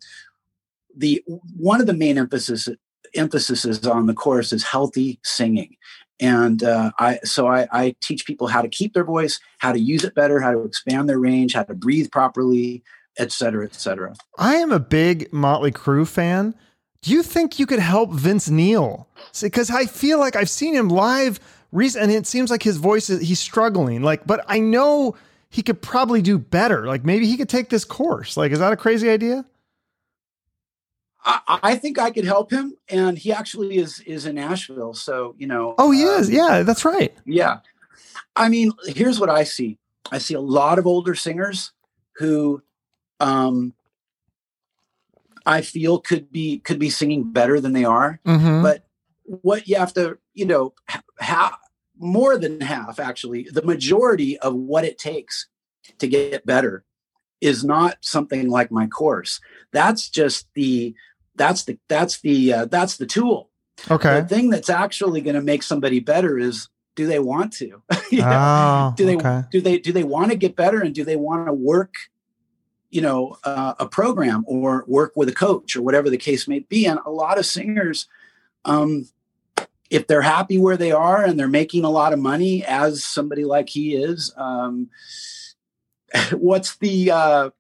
the 0.94 1.24
one 1.56 1.80
of 1.80 1.86
the 1.86 1.94
main 1.94 2.18
emphasis 2.18 2.68
emphasis 3.14 3.86
on 3.86 4.06
the 4.06 4.14
course 4.14 4.52
is 4.52 4.64
healthy 4.64 5.18
singing. 5.24 5.76
And 6.22 6.62
uh, 6.62 6.92
I 7.00 7.18
so 7.24 7.48
I, 7.48 7.66
I 7.72 7.96
teach 8.00 8.24
people 8.24 8.46
how 8.46 8.62
to 8.62 8.68
keep 8.68 8.94
their 8.94 9.04
voice, 9.04 9.40
how 9.58 9.72
to 9.72 9.80
use 9.80 10.04
it 10.04 10.14
better, 10.14 10.40
how 10.40 10.52
to 10.52 10.62
expand 10.62 11.08
their 11.08 11.18
range, 11.18 11.52
how 11.54 11.64
to 11.64 11.74
breathe 11.74 12.12
properly, 12.12 12.84
et 13.18 13.32
cetera, 13.32 13.64
et 13.64 13.74
cetera. 13.74 14.14
I 14.38 14.54
am 14.54 14.70
a 14.70 14.78
big 14.78 15.32
Motley 15.32 15.72
Crue 15.72 16.06
fan. 16.06 16.54
Do 17.02 17.10
you 17.10 17.24
think 17.24 17.58
you 17.58 17.66
could 17.66 17.80
help 17.80 18.12
Vince 18.12 18.48
Neil? 18.48 19.08
Because 19.40 19.68
I 19.68 19.86
feel 19.86 20.20
like 20.20 20.36
I've 20.36 20.48
seen 20.48 20.74
him 20.74 20.88
live 20.88 21.40
recently, 21.72 22.14
and 22.14 22.24
it 22.24 22.28
seems 22.28 22.50
like 22.50 22.62
his 22.62 22.76
voice 22.76 23.10
is 23.10 23.20
he's 23.20 23.40
struggling. 23.40 24.02
Like, 24.02 24.24
but 24.24 24.44
I 24.46 24.60
know 24.60 25.16
he 25.50 25.62
could 25.62 25.82
probably 25.82 26.22
do 26.22 26.38
better. 26.38 26.86
Like, 26.86 27.04
maybe 27.04 27.26
he 27.26 27.36
could 27.36 27.48
take 27.48 27.68
this 27.68 27.84
course. 27.84 28.36
Like, 28.36 28.52
is 28.52 28.60
that 28.60 28.72
a 28.72 28.76
crazy 28.76 29.10
idea? 29.10 29.44
I, 31.24 31.58
I 31.62 31.74
think 31.76 31.98
I 31.98 32.10
could 32.10 32.24
help 32.24 32.50
him, 32.50 32.74
and 32.88 33.16
he 33.16 33.32
actually 33.32 33.78
is 33.78 34.00
is 34.00 34.26
in 34.26 34.36
Nashville. 34.36 34.94
So 34.94 35.34
you 35.38 35.46
know. 35.46 35.74
Oh, 35.78 35.90
he 35.90 36.04
uh, 36.04 36.18
is. 36.18 36.30
Yeah, 36.30 36.62
that's 36.62 36.84
right. 36.84 37.14
Yeah. 37.24 37.58
I 38.34 38.48
mean, 38.48 38.72
here's 38.84 39.20
what 39.20 39.30
I 39.30 39.44
see. 39.44 39.78
I 40.10 40.18
see 40.18 40.34
a 40.34 40.40
lot 40.40 40.78
of 40.78 40.86
older 40.86 41.14
singers 41.14 41.72
who 42.16 42.62
um 43.20 43.74
I 45.46 45.60
feel 45.62 45.98
could 45.98 46.30
be 46.30 46.58
could 46.58 46.78
be 46.78 46.90
singing 46.90 47.32
better 47.32 47.60
than 47.60 47.72
they 47.72 47.84
are. 47.84 48.20
Mm-hmm. 48.26 48.62
But 48.62 48.84
what 49.24 49.68
you 49.68 49.76
have 49.76 49.94
to, 49.94 50.18
you 50.34 50.46
know, 50.46 50.74
half 51.18 51.58
more 51.98 52.36
than 52.36 52.60
half 52.60 52.98
actually, 52.98 53.48
the 53.50 53.62
majority 53.62 54.38
of 54.38 54.54
what 54.54 54.84
it 54.84 54.98
takes 54.98 55.46
to 55.98 56.08
get 56.08 56.46
better 56.46 56.84
is 57.40 57.64
not 57.64 57.98
something 58.00 58.48
like 58.48 58.70
my 58.70 58.86
course. 58.86 59.40
That's 59.72 60.08
just 60.08 60.46
the 60.54 60.94
that's 61.36 61.64
the 61.64 61.78
that's 61.88 62.20
the 62.20 62.52
uh, 62.52 62.64
that's 62.66 62.96
the 62.96 63.06
tool 63.06 63.50
okay. 63.90 64.20
the 64.20 64.26
thing 64.26 64.50
that's 64.50 64.70
actually 64.70 65.20
going 65.20 65.36
to 65.36 65.42
make 65.42 65.62
somebody 65.62 66.00
better 66.00 66.38
is 66.38 66.68
do 66.94 67.06
they 67.06 67.18
want 67.18 67.52
to 67.52 67.82
You 68.10 68.20
know? 68.20 68.28
Oh, 68.30 68.94
do 68.96 69.06
they 69.06 69.16
okay. 69.16 69.42
do 69.50 69.60
they 69.60 69.78
do 69.78 69.92
they 69.92 70.04
want 70.04 70.30
to 70.30 70.36
get 70.36 70.56
better 70.56 70.80
and 70.80 70.94
do 70.94 71.04
they 71.04 71.16
want 71.16 71.46
to 71.46 71.52
work 71.52 71.94
you 72.90 73.00
know 73.00 73.38
uh, 73.44 73.74
a 73.78 73.86
program 73.86 74.44
or 74.46 74.84
work 74.86 75.12
with 75.16 75.28
a 75.28 75.34
coach 75.34 75.74
or 75.74 75.82
whatever 75.82 76.10
the 76.10 76.18
case 76.18 76.46
may 76.46 76.60
be 76.60 76.86
and 76.86 77.00
a 77.06 77.10
lot 77.10 77.38
of 77.38 77.46
singers 77.46 78.06
um 78.64 79.08
if 79.90 80.06
they're 80.06 80.22
happy 80.22 80.58
where 80.58 80.76
they 80.76 80.92
are 80.92 81.24
and 81.24 81.38
they're 81.38 81.48
making 81.48 81.84
a 81.84 81.90
lot 81.90 82.12
of 82.12 82.18
money 82.18 82.64
as 82.64 83.04
somebody 83.04 83.44
like 83.44 83.70
he 83.70 83.96
is 83.96 84.32
um 84.36 84.90
what's 86.32 86.76
the 86.76 87.10
uh 87.10 87.50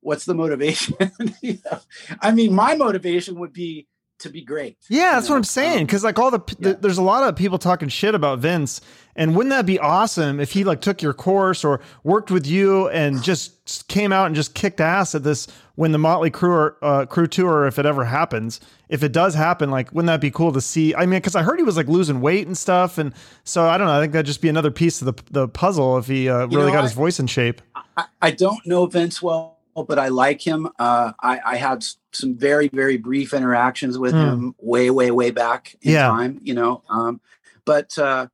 what's 0.00 0.24
the 0.24 0.34
motivation 0.34 0.96
You 1.42 1.58
know? 1.70 1.78
i 2.20 2.30
mean 2.30 2.54
my 2.54 2.74
motivation 2.74 3.38
would 3.38 3.52
be 3.52 3.86
to 4.20 4.28
be 4.28 4.42
great 4.42 4.76
Yeah, 4.90 4.96
you 5.06 5.10
that's 5.16 5.30
what? 5.30 5.36
I'm 5.36 5.44
saying. 5.44 5.78
Um, 5.78 5.84
Because 5.86 6.04
like 6.04 6.18
all 6.18 6.30
the, 6.30 6.40
yeah. 6.58 6.74
there's 6.78 6.98
a 6.98 7.02
lot 7.02 7.26
of 7.26 7.36
people 7.36 7.56
talking 7.58 7.88
shit 7.88 8.14
about 8.14 8.38
Vince, 8.40 8.82
and 9.16 9.34
wouldn't 9.34 9.48
that 9.48 9.64
be 9.64 9.78
awesome 9.78 10.40
if 10.40 10.52
he 10.52 10.62
like 10.62 10.82
took 10.82 11.00
your 11.00 11.14
course 11.14 11.64
or 11.64 11.80
worked 12.04 12.30
with 12.30 12.46
you 12.46 12.90
and 12.90 13.22
just 13.30 13.88
came 13.88 14.12
out 14.12 14.26
and 14.26 14.34
just 14.34 14.54
kicked 14.54 14.78
ass 14.78 15.14
at 15.14 15.22
this 15.22 15.46
when 15.76 15.92
the 15.92 15.98
Motley 15.98 16.30
Crue 16.30 16.74
uh, 16.82 17.06
crew 17.06 17.26
tour, 17.26 17.66
if 17.66 17.78
it 17.78 17.86
ever 17.86 18.04
happens, 18.04 18.60
if 18.90 19.02
it 19.02 19.12
does 19.12 19.34
happen, 19.34 19.70
like 19.70 19.90
wouldn't 19.94 20.08
that 20.08 20.20
be 20.20 20.30
cool 20.30 20.52
to 20.52 20.60
see? 20.60 20.94
I 20.94 21.06
mean, 21.06 21.18
because 21.20 21.34
I 21.34 21.42
heard 21.42 21.58
he 21.58 21.64
was 21.64 21.78
like 21.78 21.88
losing 21.88 22.20
weight 22.20 22.46
and 22.46 22.58
stuff, 22.58 22.98
and 22.98 23.14
so 23.44 23.64
I 23.68 23.78
don't 23.78 23.86
know. 23.86 23.94
I 23.96 24.00
think 24.02 24.12
that'd 24.12 24.26
just 24.26 24.42
be 24.42 24.50
another 24.50 24.70
piece 24.70 25.00
of 25.00 25.06
the 25.06 25.22
the 25.30 25.48
puzzle 25.48 25.96
if 25.96 26.06
he 26.08 26.28
uh, 26.28 26.40
really 26.48 26.66
know, 26.66 26.72
got 26.72 26.80
I- 26.80 26.82
his 26.82 26.92
voice 26.92 27.18
in 27.20 27.26
shape. 27.26 27.62
I, 27.96 28.04
I 28.20 28.30
don't 28.32 28.66
know 28.66 28.84
Vince 28.84 29.22
well, 29.22 29.59
but 29.74 29.98
I 29.98 30.08
like 30.08 30.40
him. 30.46 30.68
Uh, 30.78 31.12
I, 31.22 31.40
I 31.44 31.56
had 31.56 31.84
some 32.12 32.36
very, 32.36 32.68
very 32.68 32.96
brief 32.96 33.32
interactions 33.34 33.98
with 33.98 34.12
Hmm. 34.12 34.18
him 34.18 34.54
way, 34.58 34.90
way, 34.90 35.10
way 35.10 35.30
back 35.30 35.76
in 35.82 35.92
Yeah. 35.92 36.08
time, 36.08 36.38
you 36.42 36.54
know. 36.54 36.82
Um, 36.88 37.20
but, 37.64 37.96
uh, 37.98 38.26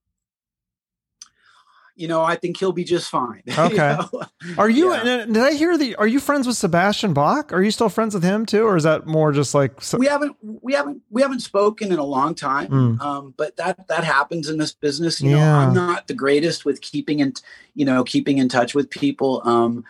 you 1.98 2.08
know, 2.08 2.22
I 2.22 2.36
think 2.36 2.58
he'll 2.58 2.72
be 2.72 2.84
just 2.84 3.08
fine. 3.08 3.40
you 3.46 3.54
Okay. 3.58 3.76
know? 3.76 4.22
Are 4.58 4.68
you? 4.68 4.92
Yeah. 4.92 5.24
Did 5.24 5.38
I 5.38 5.54
hear 5.54 5.78
the? 5.78 5.94
Are 5.96 6.06
you 6.06 6.20
friends 6.20 6.46
with 6.46 6.56
Sebastian 6.56 7.14
Bach? 7.14 7.54
Are 7.54 7.62
you 7.62 7.70
still 7.70 7.88
friends 7.88 8.12
with 8.12 8.22
him 8.22 8.44
too, 8.44 8.64
or 8.66 8.76
is 8.76 8.82
that 8.82 9.06
more 9.06 9.32
just 9.32 9.54
like? 9.54 9.80
so- 9.80 9.96
we 9.96 10.06
haven't, 10.06 10.36
we 10.42 10.74
haven't, 10.74 11.00
we 11.08 11.22
haven't 11.22 11.40
spoken 11.40 11.90
in 11.92 11.98
a 11.98 12.04
long 12.04 12.34
time. 12.34 12.68
Mm. 12.68 13.00
Um, 13.00 13.34
but 13.38 13.56
that 13.56 13.88
that 13.88 14.04
happens 14.04 14.50
in 14.50 14.58
this 14.58 14.72
business. 14.74 15.22
You 15.22 15.30
know, 15.30 15.38
Yeah. 15.38 15.56
I'm 15.58 15.72
not 15.72 16.06
the 16.06 16.12
greatest 16.14 16.66
with 16.66 16.82
keeping 16.82 17.20
in, 17.20 17.32
you 17.74 17.86
know, 17.86 18.04
keeping 18.04 18.36
in 18.36 18.50
touch 18.50 18.74
with 18.74 18.90
people. 18.90 19.40
Um, 19.46 19.82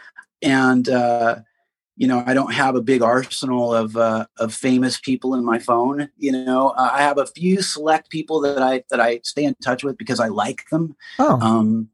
and 0.43 0.89
uh, 0.89 1.37
you 1.97 2.07
know, 2.07 2.23
I 2.27 2.35
don't 2.35 2.53
have 2.53 2.77
a 2.77 2.83
big 2.83 3.03
arsenal 3.03 3.75
of 3.75 3.97
uh, 3.97 4.27
of 4.39 4.55
famous 4.55 5.01
people 5.01 5.35
in 5.35 5.45
my 5.45 5.59
phone. 5.59 6.11
You 6.19 6.33
know, 6.33 6.71
uh, 6.71 6.91
I 6.93 7.03
have 7.03 7.19
a 7.19 7.27
few 7.27 7.63
select 7.63 8.11
people 8.11 8.41
that 8.43 8.63
I 8.63 8.85
that 8.91 9.01
I 9.01 9.21
stay 9.23 9.45
in 9.45 9.55
touch 9.63 9.83
with 9.83 9.97
because 9.97 10.21
I 10.21 10.29
like 10.29 10.69
them. 10.71 10.95
oh, 11.19 11.41
Um, 11.41 11.89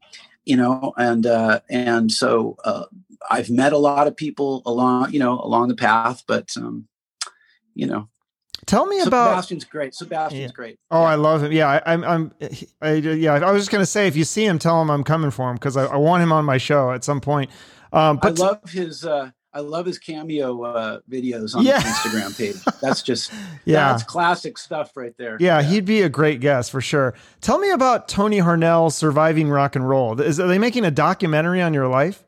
you 0.44 0.56
know, 0.56 0.92
and 0.96 1.24
uh, 1.24 1.60
and 1.70 2.10
so 2.10 2.56
uh, 2.64 2.86
I've 3.30 3.48
met 3.48 3.72
a 3.72 3.78
lot 3.78 4.08
of 4.08 4.16
people 4.16 4.62
along, 4.66 5.12
you 5.12 5.20
know, 5.20 5.40
along 5.40 5.68
the 5.68 5.76
path. 5.76 6.24
But 6.26 6.56
um, 6.56 6.88
you 7.74 7.86
know, 7.86 8.08
tell 8.66 8.86
me 8.86 9.00
about. 9.00 9.28
Sebastian's 9.28 9.64
great. 9.64 9.94
Sebastian's 9.94 10.50
Yeah. 10.50 10.52
great. 10.52 10.78
Oh, 10.90 11.02
I 11.02 11.14
love 11.14 11.44
him. 11.44 11.52
Yeah, 11.52 11.68
I, 11.68 11.92
I'm. 11.92 12.02
I'm. 12.02 12.32
I, 12.82 12.94
yeah, 12.94 13.34
I 13.34 13.52
was 13.52 13.62
just 13.62 13.70
gonna 13.70 13.86
say, 13.86 14.08
if 14.08 14.16
you 14.16 14.24
see 14.24 14.44
him, 14.44 14.58
tell 14.58 14.82
him 14.82 14.90
I'm 14.90 15.04
coming 15.04 15.30
for 15.30 15.48
him 15.48 15.54
because 15.54 15.76
I, 15.76 15.84
I 15.84 15.96
want 15.96 16.24
him 16.24 16.32
on 16.32 16.44
my 16.44 16.58
show 16.58 16.90
at 16.90 17.04
some 17.04 17.20
point. 17.20 17.50
Um, 17.92 18.16
but 18.16 18.38
I 18.40 18.42
love 18.44 18.70
his 18.70 19.04
uh 19.04 19.30
I 19.54 19.60
love 19.60 19.84
his 19.84 19.98
cameo 19.98 20.62
uh 20.62 21.00
videos 21.10 21.54
on 21.54 21.64
Yeah. 21.64 21.80
his 21.80 21.92
Instagram 21.92 22.36
page. 22.38 22.56
That's 22.80 23.02
just 23.02 23.30
yeah, 23.66 23.90
that's 23.92 24.02
classic 24.02 24.56
stuff 24.58 24.96
right 24.96 25.14
there. 25.18 25.36
yeah, 25.40 25.60
he'd 25.62 25.84
be 25.84 26.00
a 26.02 26.08
great 26.08 26.40
guest 26.40 26.70
for 26.70 26.80
sure. 26.80 27.12
Tell 27.42 27.58
me 27.58 27.70
about 27.70 28.08
Tony 28.08 28.38
Harnell 28.38 28.90
surviving 28.90 29.50
rock 29.50 29.76
and 29.76 29.86
roll. 29.88 30.18
Is 30.20 30.40
are 30.40 30.48
they 30.48 30.58
making 30.58 30.84
a 30.84 30.90
documentary 30.90 31.60
on 31.60 31.74
your 31.74 31.88
life? 31.88 32.24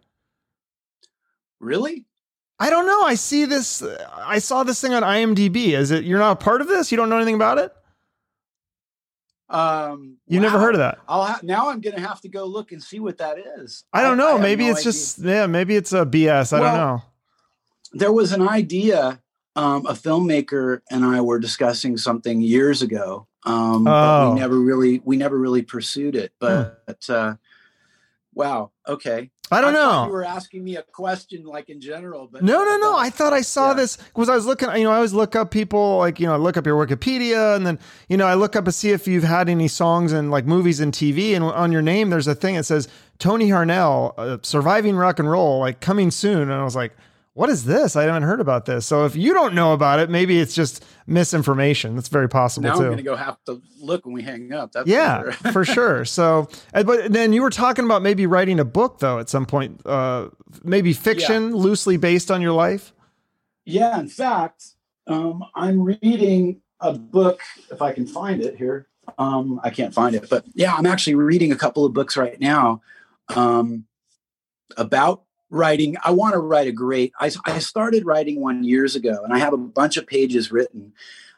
really? 1.61 2.05
I 2.61 2.71
don't 2.71 2.87
know. 2.87 3.03
I 3.03 3.15
see 3.17 3.47
this. 3.47 3.83
I 4.17 4.39
saw 4.39 4.62
this 4.62 4.81
thing 4.81 4.95
on 4.95 5.03
IMDb. 5.03 5.73
Is 5.73 5.91
it? 5.91 6.05
You're 6.05 6.21
not 6.21 6.33
a 6.41 6.45
part 6.45 6.61
of 6.61 6.69
this. 6.69 6.93
You 6.93 6.97
don't 6.97 7.09
know 7.09 7.17
anything 7.17 7.35
about 7.35 7.59
it. 7.59 7.73
Um, 9.51 10.16
You 10.26 10.40
never 10.40 10.59
heard 10.59 10.74
of 10.74 10.78
that? 10.78 10.99
I'll 11.09 11.24
ha- 11.24 11.40
now 11.42 11.68
I'm 11.68 11.80
gonna 11.80 12.01
have 12.01 12.20
to 12.22 12.28
go 12.28 12.45
look 12.47 12.72
and 12.72 12.82
see 12.82 12.99
what 13.01 13.18
that 13.18 13.36
is. 13.59 13.84
I 13.92 14.03
don't 14.03 14.16
know. 14.16 14.32
have 14.32 14.40
maybe 14.40 14.64
no 14.64 14.70
it's 14.70 14.80
idea. 14.80 14.92
just 14.92 15.18
yeah. 15.18 15.47
Maybe 15.47 15.76
it's 15.76 15.92
a 15.92 16.05
BS. 16.07 16.53
I 16.53 16.61
don't 16.61 16.76
know. 16.76 17.03
there 17.92 18.12
was 18.12 18.32
an 18.32 18.49
idea. 18.49 19.20
Um, 19.57 19.86
a 19.86 19.92
filmmaker 19.92 20.80
and 20.90 21.05
I 21.05 21.20
were 21.20 21.38
discussing 21.38 21.97
something 21.97 22.40
years 22.40 22.82
ago. 22.82 23.28
Um, 23.47 23.84
but 23.84 23.92
Oh. 24.26 24.32
we 24.34 24.40
never 24.40 24.59
really 24.59 25.01
we 25.05 25.16
never 25.16 25.38
really 25.38 25.62
pursued 25.62 26.16
it. 26.16 26.32
But 26.40 26.82
uh, 27.09 27.34
wow, 28.35 28.70
okay. 28.89 29.30
I 29.51 29.61
don't 29.61 29.74
thought 29.74 30.03
know. 30.03 30.07
You 30.07 30.12
were 30.12 30.24
asking 30.24 30.64
me 30.64 30.76
a 30.76 30.82
question 30.82 31.45
like 31.45 31.68
in 31.68 31.78
general, 31.80 32.28
but 32.32 32.43
No, 32.43 32.64
no, 32.64 32.76
no. 32.78 32.97
I 32.97 33.11
thought 33.11 33.32
I 33.35 33.43
saw 33.43 33.68
Yeah. 33.68 33.74
this 33.74 33.97
because 33.99 34.28
I 34.30 34.35
was 34.35 34.47
looking. 34.47 34.68
You 34.74 34.85
know, 34.85 34.91
I 34.91 34.97
always 34.97 35.12
look 35.12 35.37
up 35.37 35.51
people 35.51 35.99
like 35.99 36.18
you 36.18 36.26
know, 36.26 36.32
I 36.35 36.39
look 36.39 36.57
up 36.57 36.66
your 36.66 36.85
Wikipedia, 36.85 37.55
and 37.55 37.66
then 37.66 37.78
you 38.09 38.16
know, 38.16 38.26
I 38.26 38.35
look 38.35 38.57
up 38.57 38.64
to 38.64 38.72
see 38.72 38.91
if 38.91 39.07
you've 39.07 39.22
had 39.24 39.49
any 39.51 39.68
songs 39.68 40.12
and 40.12 40.30
like 40.30 40.47
movies 40.47 40.80
and 40.80 40.93
TV. 40.93 41.35
And 41.37 41.45
on 41.45 41.72
your 41.72 41.82
name, 41.82 42.09
there's 42.11 42.26
a 42.26 42.35
thing 42.35 42.55
that 42.57 42.64
says 42.64 42.89
Tony 43.18 43.51
Harnell, 43.51 44.14
uh, 44.16 44.39
surviving 44.43 44.97
rock 44.97 45.18
and 45.18 45.30
roll, 45.30 45.61
like 45.61 45.80
coming 45.80 46.11
soon. 46.11 46.43
And 46.43 46.53
I 46.53 46.64
was 46.64 46.74
like, 46.74 46.97
what 47.35 47.51
is 47.51 47.64
this? 47.64 47.97
I 47.97 48.05
haven't 48.05 48.22
heard 48.22 48.41
about 48.41 48.64
this. 48.64 48.87
So 48.87 49.05
if 49.05 49.16
you 49.16 49.35
don't 49.35 49.55
know 49.55 49.72
about 49.72 49.99
it, 49.99 50.09
maybe 50.09 50.39
it's 50.41 50.55
just 50.55 50.85
misinformation. 51.07 51.97
That's 51.97 52.09
very 52.09 52.28
possible 52.28 52.68
now 52.68 52.76
too. 52.76 52.85
I'm 52.85 52.91
gonna 52.91 53.03
go 53.03 53.16
have 53.16 53.43
to 53.47 53.61
look 53.80 54.07
when 54.07 54.14
we 54.14 54.22
hang 54.22 54.53
up. 54.53 54.70
That's 54.72 54.89
Yeah, 54.89 55.22
for 55.22 55.32
sure. 55.32 55.53
for 55.53 55.64
sure. 55.74 56.05
So, 56.05 56.49
uh, 56.72 56.85
but 56.85 57.12
then 57.12 57.32
you 57.32 57.43
were 57.43 57.51
talking 57.51 57.85
about 57.85 58.03
maybe 58.03 58.26
writing 58.26 58.61
a 58.61 58.64
book 58.64 59.01
though 59.01 59.18
at 59.18 59.28
some 59.28 59.47
point, 59.47 59.85
uh, 59.85 60.28
maybe 60.62 60.93
fiction 60.93 61.55
loosely 61.55 61.97
based 61.97 62.30
on 62.30 62.41
your 62.41 62.53
life. 62.53 62.93
Yeah, 63.64 63.99
in 63.99 64.09
fact, 64.09 64.64
um, 65.09 65.45
I'm 65.57 65.82
reading 65.82 66.61
a 66.80 66.93
book, 66.93 67.41
if 67.70 67.82
I 67.82 67.93
can 67.93 68.07
find 68.07 68.43
it 68.43 68.57
here. 68.57 68.87
Um, 69.18 69.61
I 69.62 69.70
can't 69.70 69.93
find 69.93 70.14
it, 70.14 70.30
but 70.30 70.45
yeah, 70.55 70.74
I'm 70.74 70.87
actually 70.87 71.14
reading 71.16 71.53
a 71.53 71.57
couple 71.57 71.85
of 71.85 71.93
books 71.93 72.16
right 72.16 72.41
now 72.41 72.80
um, 73.35 73.85
about 74.78 75.24
writing. 75.55 75.97
I 76.05 76.11
want 76.11 76.35
to 76.35 76.41
write 76.41 76.67
a 76.67 76.73
great, 76.73 77.13
I, 77.21 77.31
I 77.47 77.59
started 77.61 78.05
writing 78.05 78.41
one 78.41 78.65
years 78.65 78.97
ago 78.97 79.21
and 79.23 79.33
I 79.33 79.39
have 79.39 79.53
a 79.53 79.59
bunch 79.59 79.97
of 79.97 80.07
pages 80.07 80.51
written, 80.51 80.93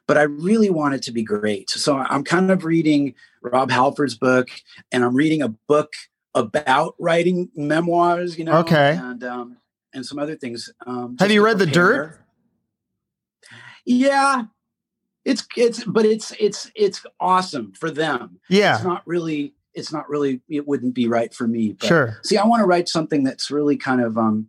but 0.06 0.16
I 0.16 0.22
really 0.22 0.70
want 0.70 0.94
it 0.94 1.02
to 1.02 1.12
be 1.12 1.22
great. 1.22 1.68
So 1.70 1.98
I'm 1.98 2.24
kind 2.24 2.50
of 2.50 2.64
reading 2.64 3.14
Rob 3.42 3.70
Halford's 3.70 4.16
book 4.16 4.48
and 4.90 5.04
I'm 5.04 5.14
reading 5.14 5.42
a 5.42 5.48
book 5.48 5.92
about 6.34 6.94
writing 6.98 7.50
memoirs, 7.54 8.38
you 8.38 8.44
know, 8.44 8.58
Okay. 8.58 8.96
and, 9.00 9.22
um, 9.22 9.56
and 9.92 10.04
some 10.04 10.18
other 10.18 10.34
things. 10.36 10.70
Um, 10.86 11.16
Have 11.20 11.30
you 11.30 11.44
read 11.44 11.58
The. 11.58 11.66
Dirt? 11.66 12.18
Yeah, 13.84 14.44
it's 15.24 15.46
it's 15.56 15.84
but 15.84 16.04
it's 16.04 16.32
it's 16.40 16.70
it's 16.74 17.04
awesome 17.20 17.72
for 17.72 17.90
them. 17.90 18.40
Yeah, 18.48 18.74
It's 18.76 18.84
not 18.84 19.02
really 19.06 19.54
it's 19.76 19.92
not 19.92 20.08
really 20.08 20.40
it 20.48 20.66
wouldn't 20.66 20.94
be 20.94 21.06
right 21.06 21.32
for 21.32 21.46
me. 21.46 21.72
But 21.78 21.86
sure. 21.86 22.18
see, 22.24 22.36
I 22.36 22.44
want 22.46 22.60
to 22.62 22.66
write 22.66 22.88
something 22.88 23.22
that's 23.22 23.50
really 23.50 23.76
kind 23.76 24.00
of 24.00 24.18
um 24.18 24.48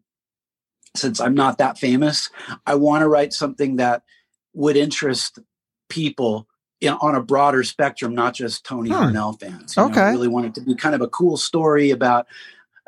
since 0.96 1.20
I'm 1.20 1.36
not 1.36 1.60
that 1.60 1.78
famous, 1.78 2.30
I 2.66 2.74
want 2.76 3.02
to 3.04 3.08
write 3.08 3.34
something 3.34 3.76
that 3.76 4.02
would 4.54 4.76
interest 4.76 5.38
people 5.90 6.48
in, 6.82 6.94
on 6.94 7.14
a 7.14 7.22
broader 7.22 7.64
spectrum, 7.64 8.16
not 8.16 8.34
just 8.34 8.66
Tony 8.66 8.90
Hmm. 8.90 8.96
Harnell 8.96 9.40
fans. 9.40 9.76
You 9.78 9.84
know, 9.84 9.90
Okay. 9.90 10.02
I 10.02 10.12
really 10.12 10.28
want 10.28 10.48
it 10.48 10.56
to 10.56 10.62
be 10.62 10.74
kind 10.76 10.96
of 10.96 11.02
a 11.02 11.08
cool 11.08 11.38
story 11.38 11.92
about 11.92 12.26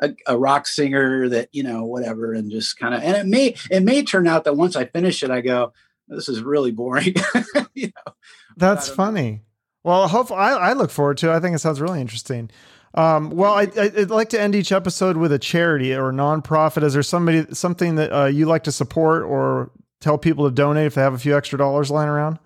a, 0.02 0.14
a 0.26 0.36
rock 0.38 0.66
singer 0.66 1.28
that 1.28 1.48
you 1.52 1.62
know 1.62 1.84
whatever, 1.84 2.32
and 2.32 2.50
just 2.50 2.78
kind 2.78 2.94
of 2.94 3.02
and 3.02 3.16
it 3.16 3.26
may 3.26 3.54
it 3.70 3.82
may 3.82 4.02
turn 4.02 4.26
out 4.26 4.44
that 4.44 4.56
once 4.56 4.74
I 4.74 4.86
finish 4.86 5.22
it, 5.22 5.30
I 5.30 5.40
go, 5.40 5.72
this 6.08 6.28
is 6.28 6.42
really 6.42 6.72
boring. 6.72 7.14
you 7.74 7.88
know, 7.88 8.12
That's 8.56 8.88
funny. 8.88 9.30
know. 9.30 9.38
Well, 9.84 10.08
hopefully, 10.08 10.40
I, 10.40 10.70
I 10.70 10.72
look 10.74 10.90
forward 10.90 11.18
to. 11.18 11.30
it. 11.30 11.36
I 11.36 11.40
think 11.40 11.54
it 11.54 11.60
sounds 11.60 11.80
really 11.80 12.00
interesting. 12.00 12.50
Um, 12.94 13.30
well, 13.30 13.54
I, 13.54 13.68
I'd 13.76 14.10
like 14.10 14.30
to 14.30 14.40
end 14.40 14.54
each 14.54 14.72
episode 14.72 15.16
with 15.16 15.32
a 15.32 15.38
charity 15.38 15.94
or 15.94 16.10
a 16.10 16.12
nonprofit. 16.12 16.82
Is 16.82 16.92
there 16.92 17.02
somebody 17.02 17.46
something 17.54 17.94
that 17.94 18.12
uh, 18.12 18.24
you 18.26 18.46
like 18.46 18.64
to 18.64 18.72
support 18.72 19.22
or 19.22 19.70
tell 20.00 20.18
people 20.18 20.48
to 20.48 20.54
donate 20.54 20.86
if 20.86 20.94
they 20.94 21.00
have 21.00 21.14
a 21.14 21.18
few 21.18 21.36
extra 21.36 21.58
dollars 21.58 21.90
lying 21.90 22.08
around? 22.08 22.38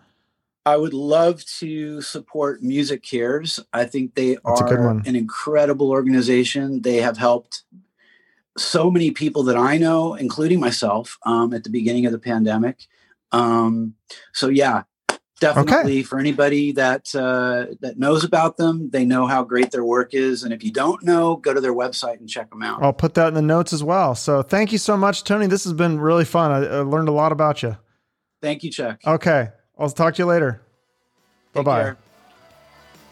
I 0.67 0.77
would 0.77 0.95
love 0.95 1.45
to 1.59 2.01
support 2.01 2.63
MusiCares. 2.63 3.63
I 3.73 3.85
think 3.85 4.15
they 4.15 4.37
That's 4.45 4.63
are 4.63 4.91
an 4.91 5.17
incredible 5.17 5.91
organization. 5.91 6.83
They 6.83 6.97
have 6.99 7.19
helped 7.19 7.65
so 8.57 8.91
many 8.91 9.11
people 9.11 9.43
that 9.45 9.57
I 9.57 9.77
know, 9.77 10.15
including 10.15 10.61
myself, 10.61 11.19
um, 11.25 11.53
at 11.53 11.65
the 11.65 11.71
beginning 11.71 12.07
of 12.07 12.13
the 12.13 12.19
pandemic. 12.19 12.87
Um, 13.33 13.95
so 14.33 14.49
yeah, 14.49 14.85
definitely 15.41 16.03
for 16.03 16.19
anybody 16.19 16.73
that 16.73 17.15
uh, 17.15 17.75
that 17.81 17.99
knows 17.99 18.25
about 18.25 18.57
them, 18.57 18.91
they 18.91 19.05
know 19.05 19.27
how 19.27 19.45
great 19.45 19.71
their 19.71 19.85
work 19.85 20.15
is. 20.15 20.43
And 20.43 20.53
if 20.53 20.63
you 20.65 20.71
don't 20.71 21.03
know, 21.03 21.37
go 21.37 21.53
to 21.53 21.61
their 21.61 21.75
website 21.75 22.21
and 22.21 22.29
check 22.29 22.51
them 22.51 22.63
out. 22.63 22.83
I'll 22.83 22.93
put 22.93 23.15
that 23.15 23.29
in 23.29 23.35
the 23.35 23.43
notes 23.43 23.73
as 23.73 23.83
well. 23.83 24.15
So 24.15 24.43
thank 24.43 24.73
you 24.73 24.79
so 24.79 24.97
much, 24.97 25.25
Tony. 25.25 25.47
This 25.47 25.65
has 25.65 25.73
been 25.73 25.99
really 25.99 26.25
fun. 26.25 26.51
I, 26.51 26.67
I 26.67 26.81
learned 26.81 27.09
a 27.09 27.13
lot 27.13 27.33
about 27.33 27.63
you. 27.63 27.77
Thank 28.41 28.63
you, 28.63 28.71
Chuck. 28.71 29.01
Okay, 29.07 29.49
I'll 29.79 29.91
talk 29.91 30.15
to 30.15 30.23
you 30.23 30.27
later. 30.27 30.61
bye-bye 31.53 31.83
care. 31.83 31.97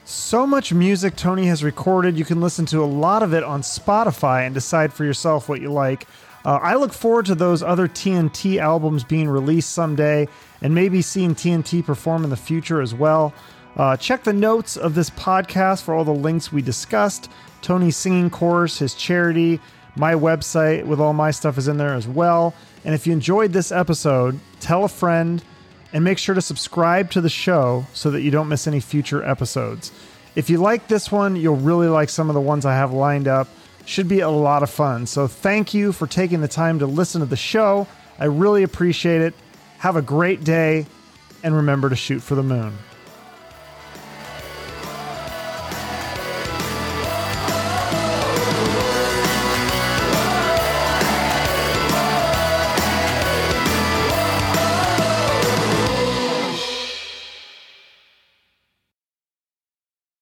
So 0.05 0.47
much 0.47 0.73
music 0.73 1.15
Tony 1.17 1.47
has 1.47 1.63
recorded. 1.63 2.19
You 2.19 2.25
can 2.25 2.41
listen 2.41 2.67
to 2.67 2.83
a 2.83 2.85
lot 2.85 3.23
of 3.23 3.33
it 3.33 3.45
on 3.45 3.63
Spotify 3.63 4.45
and 4.45 4.53
decide 4.53 4.93
for 4.93 5.05
yourself 5.05 5.49
what 5.49 5.61
you 5.61 5.73
like. 5.73 6.07
Uh, 6.45 6.59
I 6.63 6.75
look 6.75 6.93
forward 6.93 7.27
to 7.27 7.35
those 7.35 7.63
other 7.63 7.87
TNT 7.87 8.59
albums 8.59 9.05
being 9.05 9.29
released 9.29 9.71
someday 9.71 10.29
and 10.61 10.75
maybe 10.75 11.03
seeing 11.03 11.35
TNT 11.35 11.85
perform 11.85 12.25
in 12.25 12.31
the 12.31 12.37
future 12.37 12.81
as 12.81 12.95
well. 12.95 13.33
Uh, 13.77 13.97
check 13.97 14.25
the 14.25 14.33
notes 14.33 14.77
of 14.77 14.95
this 14.95 15.11
podcast 15.11 15.83
for 15.83 15.95
all 15.95 16.05
the 16.05 16.13
links 16.13 16.53
we 16.53 16.61
discussed. 16.63 17.31
Tony's 17.63 17.97
singing 17.97 18.29
course, 18.29 18.79
his 18.79 18.95
charity, 18.95 19.61
my 19.97 20.15
website 20.15 20.85
with 20.85 21.01
all 21.01 21.13
my 21.13 21.31
stuff 21.31 21.59
is 21.59 21.69
in 21.69 21.77
there 21.77 21.95
as 21.95 22.09
well. 22.09 22.55
And 22.85 22.95
if 22.95 23.07
you 23.07 23.13
enjoyed 23.13 23.53
this 23.53 23.71
episode, 23.71 24.39
tell 24.61 24.85
a 24.85 24.89
friend 24.89 25.43
and 25.93 26.03
make 26.03 26.19
sure 26.19 26.35
to 26.35 26.41
subscribe 26.41 27.11
to 27.13 27.21
the 27.21 27.29
show 27.29 27.87
so 27.93 28.11
that 28.11 28.23
you 28.23 28.31
don't 28.31 28.49
miss 28.49 28.67
any 28.67 28.81
future 28.81 29.23
episodes. 29.23 29.93
If 30.35 30.49
you 30.49 30.59
like 30.59 30.89
this 30.89 31.13
one, 31.13 31.37
you'll 31.37 31.57
really 31.57 31.89
like 31.89 32.09
some 32.09 32.31
of 32.31 32.35
the 32.35 32.41
ones 32.41 32.65
I 32.65 32.75
have 32.75 32.93
lined 32.93 33.29
up. 33.29 33.49
Should 33.85 34.09
be 34.09 34.21
a 34.21 34.31
lot 34.31 34.63
of 34.63 34.71
fun. 34.71 35.07
So 35.07 35.27
thank 35.27 35.75
you 35.75 35.93
for 35.93 36.07
taking 36.07 36.41
the 36.41 36.49
time 36.49 36.79
to 36.79 36.87
listen 36.87 37.21
to 37.21 37.27
the 37.27 37.37
show. 37.37 37.87
I 38.19 38.27
really 38.27 38.63
appreciate 38.63 39.21
it. 39.21 39.35
Have 39.79 39.97
a 39.97 40.03
great 40.03 40.45
day 40.45 40.87
and 41.43 41.57
remember 41.57 41.89
to 41.89 41.97
shoot 41.97 42.21
for 42.21 42.35
the 42.35 42.43
moon. 42.43 42.73